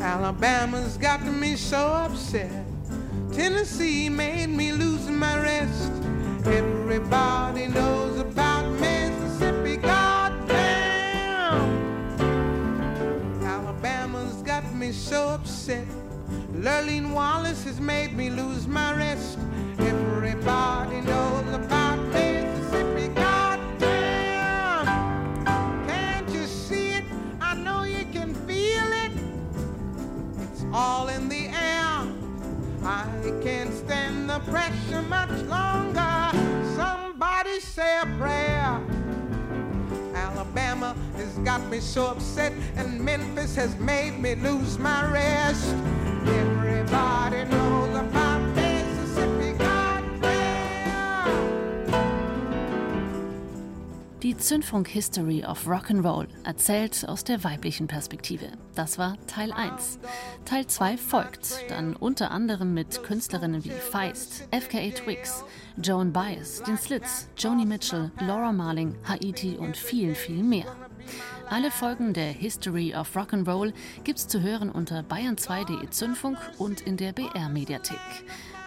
Alabama's 0.00 0.96
got 0.96 1.24
me 1.24 1.56
so 1.56 1.78
upset. 1.78 2.64
Tennessee 3.32 4.08
made 4.08 4.48
me 4.48 4.72
lose 4.72 5.08
my 5.08 5.40
rest. 5.40 5.92
Everybody 6.44 7.68
knows 7.68 8.18
about 8.18 8.70
Mississippi, 8.80 9.76
goddamn. 9.76 10.52
Alabama's 13.42 14.42
got 14.42 14.72
me 14.74 14.92
so 14.92 15.28
upset. 15.28 15.41
Lurleen 16.62 17.12
Wallace 17.12 17.64
has 17.64 17.80
made 17.80 18.16
me 18.16 18.30
lose 18.30 18.68
my 18.68 18.96
rest. 18.96 19.36
Everybody 19.80 21.00
knows 21.00 21.52
about 21.52 21.98
Mississippi. 22.12 23.08
Goddamn! 23.08 24.86
Can't 25.88 26.28
you 26.28 26.46
see 26.46 26.90
it? 26.90 27.02
I 27.40 27.54
know 27.54 27.82
you 27.82 28.04
can 28.12 28.32
feel 28.46 28.92
it. 29.04 29.10
It's 30.52 30.64
all 30.72 31.08
in 31.08 31.28
the 31.28 31.48
air. 31.48 32.06
I 32.84 33.08
can't 33.42 33.74
stand 33.74 34.30
the 34.30 34.38
pressure 34.48 35.02
much 35.02 35.42
longer. 35.48 36.30
Somebody 36.76 37.58
say 37.58 37.98
a 38.02 38.06
prayer. 38.20 38.80
Alabama 40.14 40.94
has 41.16 41.36
got 41.38 41.60
me 41.68 41.80
so 41.80 42.06
upset, 42.06 42.52
and 42.76 43.00
Memphis 43.00 43.56
has 43.56 43.74
made 43.80 44.20
me 44.20 44.36
lose 44.36 44.78
my 44.78 45.10
rest. 45.10 45.74
Mississippi, 46.24 46.51
Die 54.22 54.38
Zündfunk 54.38 54.88
History 54.88 55.44
of 55.44 55.66
Rock'n'Roll 55.66 56.26
erzählt 56.44 57.06
aus 57.06 57.22
der 57.22 57.44
weiblichen 57.44 57.86
Perspektive. 57.86 58.46
Das 58.74 58.96
war 58.96 59.16
Teil 59.26 59.52
1. 59.52 59.98
Teil 60.44 60.66
2 60.66 60.96
folgt, 60.96 61.64
dann 61.68 61.94
unter 61.94 62.30
anderem 62.30 62.72
mit 62.72 63.02
Künstlerinnen 63.02 63.64
wie 63.64 63.70
Feist, 63.70 64.48
FKA 64.50 64.90
Twigs, 64.90 65.44
Joan 65.76 66.12
Baez, 66.12 66.62
den 66.62 66.78
Slits, 66.78 67.28
Joni 67.36 67.66
Mitchell, 67.66 68.10
Laura 68.20 68.52
Marling, 68.52 68.94
Haiti 69.04 69.58
und 69.58 69.76
vielen, 69.76 70.14
vielen 70.14 70.48
mehr. 70.48 70.66
Alle 71.48 71.70
Folgen 71.70 72.14
der 72.14 72.32
History 72.32 72.94
of 72.94 73.16
Rock'n'Roll 73.16 73.72
gibt's 74.04 74.26
zu 74.26 74.40
hören 74.40 74.70
unter 74.70 75.00
bayern2.de 75.00 75.90
Zündfunk 75.90 76.38
und 76.58 76.80
in 76.80 76.96
der 76.96 77.12
BR-Mediathek. 77.12 77.98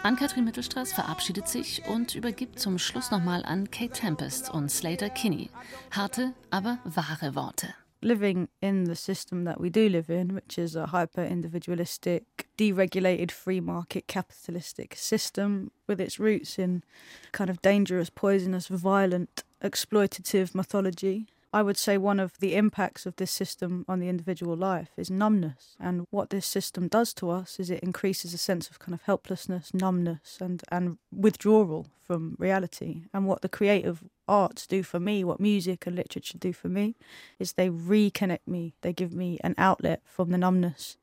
Ann-Kathrin 0.02 0.44
Mittelstraß 0.44 0.92
verabschiedet 0.92 1.48
sich 1.48 1.82
und 1.88 2.14
übergibt 2.14 2.60
zum 2.60 2.78
Schluss 2.78 3.10
nochmal 3.10 3.44
an 3.44 3.70
Kate 3.70 3.92
Tempest 3.92 4.50
und 4.50 4.70
Slater 4.70 5.10
Kinney. 5.10 5.50
Harte, 5.90 6.32
aber 6.50 6.78
wahre 6.84 7.34
Worte. 7.34 7.74
living 8.02 8.48
in 8.60 8.84
the 8.84 8.94
system 8.94 9.44
that 9.44 9.60
we 9.60 9.68
do 9.68 9.88
live 9.88 10.08
in, 10.08 10.34
which 10.34 10.58
is 10.58 10.76
a 10.76 10.86
hyper 10.86 11.24
individualistic, 11.24 12.46
deregulated, 12.56 13.30
free 13.30 13.60
market 13.60 14.06
capitalistic 14.06 14.94
system 14.94 15.70
with 15.86 16.00
its 16.00 16.18
roots 16.18 16.58
in 16.58 16.84
kind 17.32 17.50
of 17.50 17.60
dangerous, 17.62 18.10
poisonous, 18.10 18.68
violent, 18.68 19.44
exploitative 19.62 20.54
mythology. 20.54 21.26
I 21.52 21.62
would 21.62 21.76
say 21.76 21.96
one 21.96 22.20
of 22.20 22.38
the 22.38 22.54
impacts 22.54 23.06
of 23.06 23.16
this 23.16 23.30
system 23.30 23.84
on 23.88 24.00
the 24.00 24.08
individual 24.08 24.56
life 24.56 24.90
is 24.96 25.10
numbness. 25.10 25.76
And 25.80 26.06
what 26.10 26.30
this 26.30 26.46
system 26.46 26.88
does 26.88 27.14
to 27.14 27.30
us 27.30 27.58
is 27.58 27.70
it 27.70 27.82
increases 27.82 28.34
a 28.34 28.38
sense 28.38 28.68
of 28.68 28.78
kind 28.78 28.94
of 28.94 29.02
helplessness, 29.02 29.72
numbness, 29.72 30.38
and, 30.40 30.62
and 30.70 30.98
withdrawal 31.10 31.86
from 32.02 32.36
reality. 32.38 33.02
And 33.14 33.26
what 33.26 33.42
the 33.42 33.48
creative 33.48 34.04
arts 34.28 34.66
do 34.66 34.82
for 34.82 35.00
me, 35.00 35.24
what 35.24 35.40
music 35.40 35.86
and 35.86 35.96
literature 35.96 36.38
do 36.38 36.52
for 36.52 36.68
me, 36.68 36.96
is 37.38 37.52
they 37.52 37.70
reconnect 37.70 38.46
me. 38.46 38.74
They 38.82 38.92
give 38.92 39.12
me 39.12 39.38
an 39.42 39.54
outlet 39.56 40.02
from 40.04 40.30
the 40.30 40.38
numbness 40.38 40.98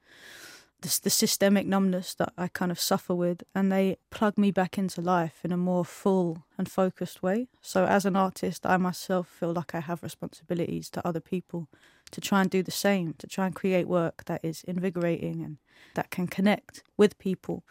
the, 0.83 0.99
the 1.03 1.09
systemic 1.09 1.65
numbness 1.65 2.13
that 2.15 2.33
I 2.37 2.49
kind 2.49 2.71
of 2.71 2.79
suffer 2.79 3.15
with, 3.15 3.41
and 3.55 3.71
they 3.71 3.97
plug 4.11 4.37
me 4.37 4.51
back 4.51 4.77
into 4.77 5.01
life 5.01 5.39
in 5.43 5.51
a 5.51 5.57
more 5.57 5.85
full 5.85 6.43
and 6.57 6.69
focused 6.69 7.23
way. 7.23 7.47
So, 7.61 7.85
as 7.85 8.05
an 8.05 8.15
artist, 8.15 8.65
I 8.65 8.77
myself 8.77 9.27
feel 9.27 9.53
like 9.53 9.73
I 9.73 9.79
have 9.79 10.03
responsibilities 10.03 10.89
to 10.91 11.07
other 11.07 11.21
people 11.21 11.69
to 12.11 12.21
try 12.21 12.41
and 12.41 12.49
do 12.49 12.61
the 12.61 12.71
same, 12.71 13.15
to 13.17 13.27
try 13.27 13.45
and 13.45 13.55
create 13.55 13.87
work 13.87 14.25
that 14.25 14.41
is 14.43 14.63
invigorating 14.65 15.41
and 15.41 15.57
that 15.95 16.11
can 16.11 16.27
connect 16.27 16.83
with 16.97 17.17
people. 17.17 17.63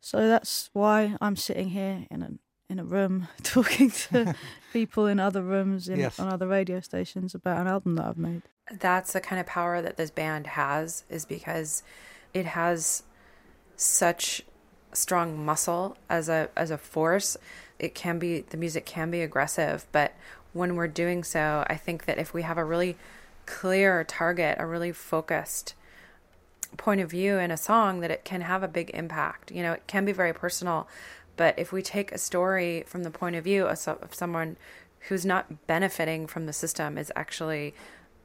So 0.00 0.26
that's 0.26 0.70
why 0.72 1.16
I'm 1.20 1.36
sitting 1.36 1.68
here 1.68 2.06
in 2.10 2.22
a 2.22 2.30
in 2.70 2.78
a 2.78 2.84
room 2.84 3.28
talking 3.42 3.90
to 3.90 4.34
people 4.72 5.06
in 5.06 5.20
other 5.20 5.42
rooms 5.42 5.86
in, 5.86 5.98
yes. 5.98 6.18
on 6.18 6.28
other 6.28 6.48
radio 6.48 6.80
stations 6.80 7.34
about 7.34 7.60
an 7.60 7.66
album 7.68 7.96
that 7.96 8.06
I've 8.06 8.18
made. 8.18 8.42
That's 8.72 9.12
the 9.12 9.20
kind 9.20 9.38
of 9.38 9.46
power 9.46 9.82
that 9.82 9.98
this 9.98 10.10
band 10.10 10.46
has, 10.46 11.04
is 11.10 11.26
because 11.26 11.82
it 12.34 12.46
has 12.46 13.04
such 13.76 14.42
strong 14.92 15.44
muscle 15.44 15.96
as 16.10 16.28
a 16.28 16.48
as 16.56 16.70
a 16.70 16.78
force. 16.78 17.36
It 17.78 17.94
can 17.94 18.18
be 18.18 18.40
the 18.40 18.56
music 18.56 18.84
can 18.84 19.10
be 19.10 19.22
aggressive, 19.22 19.86
but 19.92 20.14
when 20.52 20.76
we're 20.76 20.88
doing 20.88 21.24
so, 21.24 21.64
I 21.68 21.76
think 21.76 22.04
that 22.04 22.18
if 22.18 22.34
we 22.34 22.42
have 22.42 22.58
a 22.58 22.64
really 22.64 22.96
clear 23.46 24.04
target, 24.04 24.56
a 24.58 24.66
really 24.66 24.92
focused 24.92 25.74
point 26.76 27.00
of 27.00 27.10
view 27.10 27.38
in 27.38 27.50
a 27.50 27.56
song, 27.56 28.00
that 28.00 28.10
it 28.10 28.24
can 28.24 28.40
have 28.40 28.62
a 28.62 28.68
big 28.68 28.90
impact. 28.94 29.50
You 29.50 29.62
know, 29.62 29.72
it 29.72 29.84
can 29.86 30.04
be 30.04 30.12
very 30.12 30.32
personal, 30.32 30.88
but 31.36 31.58
if 31.58 31.72
we 31.72 31.82
take 31.82 32.12
a 32.12 32.18
story 32.18 32.84
from 32.86 33.02
the 33.02 33.10
point 33.10 33.36
of 33.36 33.44
view 33.44 33.66
of, 33.66 33.86
of 33.86 34.14
someone 34.14 34.56
who's 35.08 35.26
not 35.26 35.66
benefiting 35.66 36.26
from 36.26 36.46
the 36.46 36.52
system, 36.52 36.96
is 36.96 37.12
actually, 37.14 37.74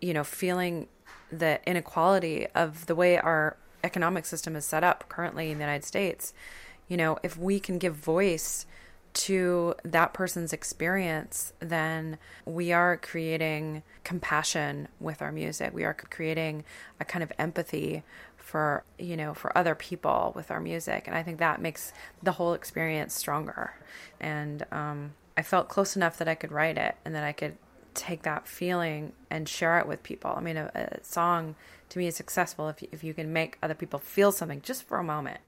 you 0.02 0.14
know, 0.14 0.24
feeling 0.24 0.88
the 1.32 1.60
inequality 1.68 2.48
of 2.56 2.86
the 2.86 2.96
way 2.96 3.18
our 3.18 3.58
economic 3.84 4.26
system 4.26 4.56
is 4.56 4.66
set 4.66 4.84
up 4.84 5.08
currently 5.10 5.52
in 5.52 5.58
the 5.58 5.64
United 5.64 5.86
States, 5.86 6.34
you 6.88 6.98
know, 6.98 7.18
if 7.24 7.38
we 7.38 7.60
can 7.60 7.78
give 7.78 7.96
voice 7.96 8.66
to 9.12 9.76
that 9.84 10.14
person's 10.14 10.54
experience, 10.54 11.54
then 11.60 12.18
we 12.46 12.72
are 12.72 12.98
creating 12.98 13.84
compassion 14.04 14.88
with 15.00 15.22
our 15.22 15.32
music. 15.32 15.74
We 15.74 15.84
are 15.84 15.94
creating 15.94 16.64
a 17.00 17.06
kind 17.06 17.24
of 17.24 17.32
empathy 17.40 18.04
for, 18.38 18.84
you 18.98 19.18
know, 19.18 19.34
for 19.34 19.56
other 19.58 19.76
people 19.76 20.32
with 20.36 20.52
our 20.52 20.60
music. 20.60 21.08
And 21.08 21.16
I 21.16 21.24
think 21.24 21.40
that 21.40 21.62
makes 21.62 21.94
the 22.22 22.34
whole 22.34 22.54
experience 22.54 23.14
stronger. 23.14 23.74
And 24.20 24.66
um, 24.72 25.14
I 25.38 25.42
felt 25.42 25.70
close 25.70 25.96
enough 25.96 26.18
that 26.18 26.28
I 26.28 26.36
could 26.36 26.52
write 26.52 26.78
it 26.78 26.96
and 27.06 27.14
that 27.16 27.24
I 27.24 27.32
could 27.32 27.58
take 28.00 28.24
that 28.24 28.48
feeling 28.48 29.12
and 29.30 29.48
share 29.48 29.78
it 29.80 29.88
with 29.88 30.02
people. 30.04 30.34
I 30.36 30.40
mean, 30.40 30.58
a, 30.58 30.72
a 30.74 31.04
song 31.04 31.56
to 31.90 32.00
me 32.00 32.08
is 32.08 32.16
successful 32.16 32.70
if 32.70 32.82
you, 32.82 32.88
if 32.92 33.04
you 33.04 33.14
can 33.14 33.34
make 33.34 33.58
other 33.62 33.74
people 33.74 34.00
feel 34.00 34.32
something 34.32 34.62
just 34.62 34.84
for 34.84 34.98
a 34.98 35.04
moment. 35.04 35.40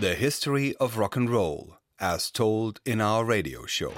The 0.00 0.14
history 0.14 0.76
of 0.76 0.98
rock 0.98 1.16
and 1.16 1.30
roll, 1.30 1.78
as 1.98 2.30
told 2.30 2.80
in 2.84 3.00
our 3.00 3.24
radio 3.24 3.64
show. 3.64 3.94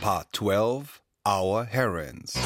Part 0.00 0.32
12 0.32 1.02
Our 1.24 1.64
Heroines. 1.64 2.36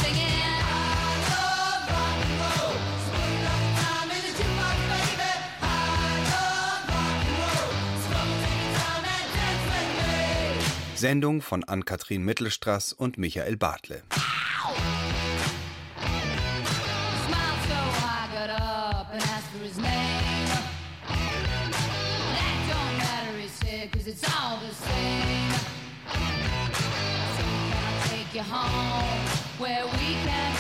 Sendung 11.01 11.41
von 11.41 11.65
Ann-Kathrin 11.65 12.23
Mittelstraß 12.25 12.93
und 12.93 13.17
Michael 13.17 13.57
Bartle. 13.57 14.03
home 28.43 29.29
where 29.59 29.85
we 29.85 30.15
can 30.25 30.60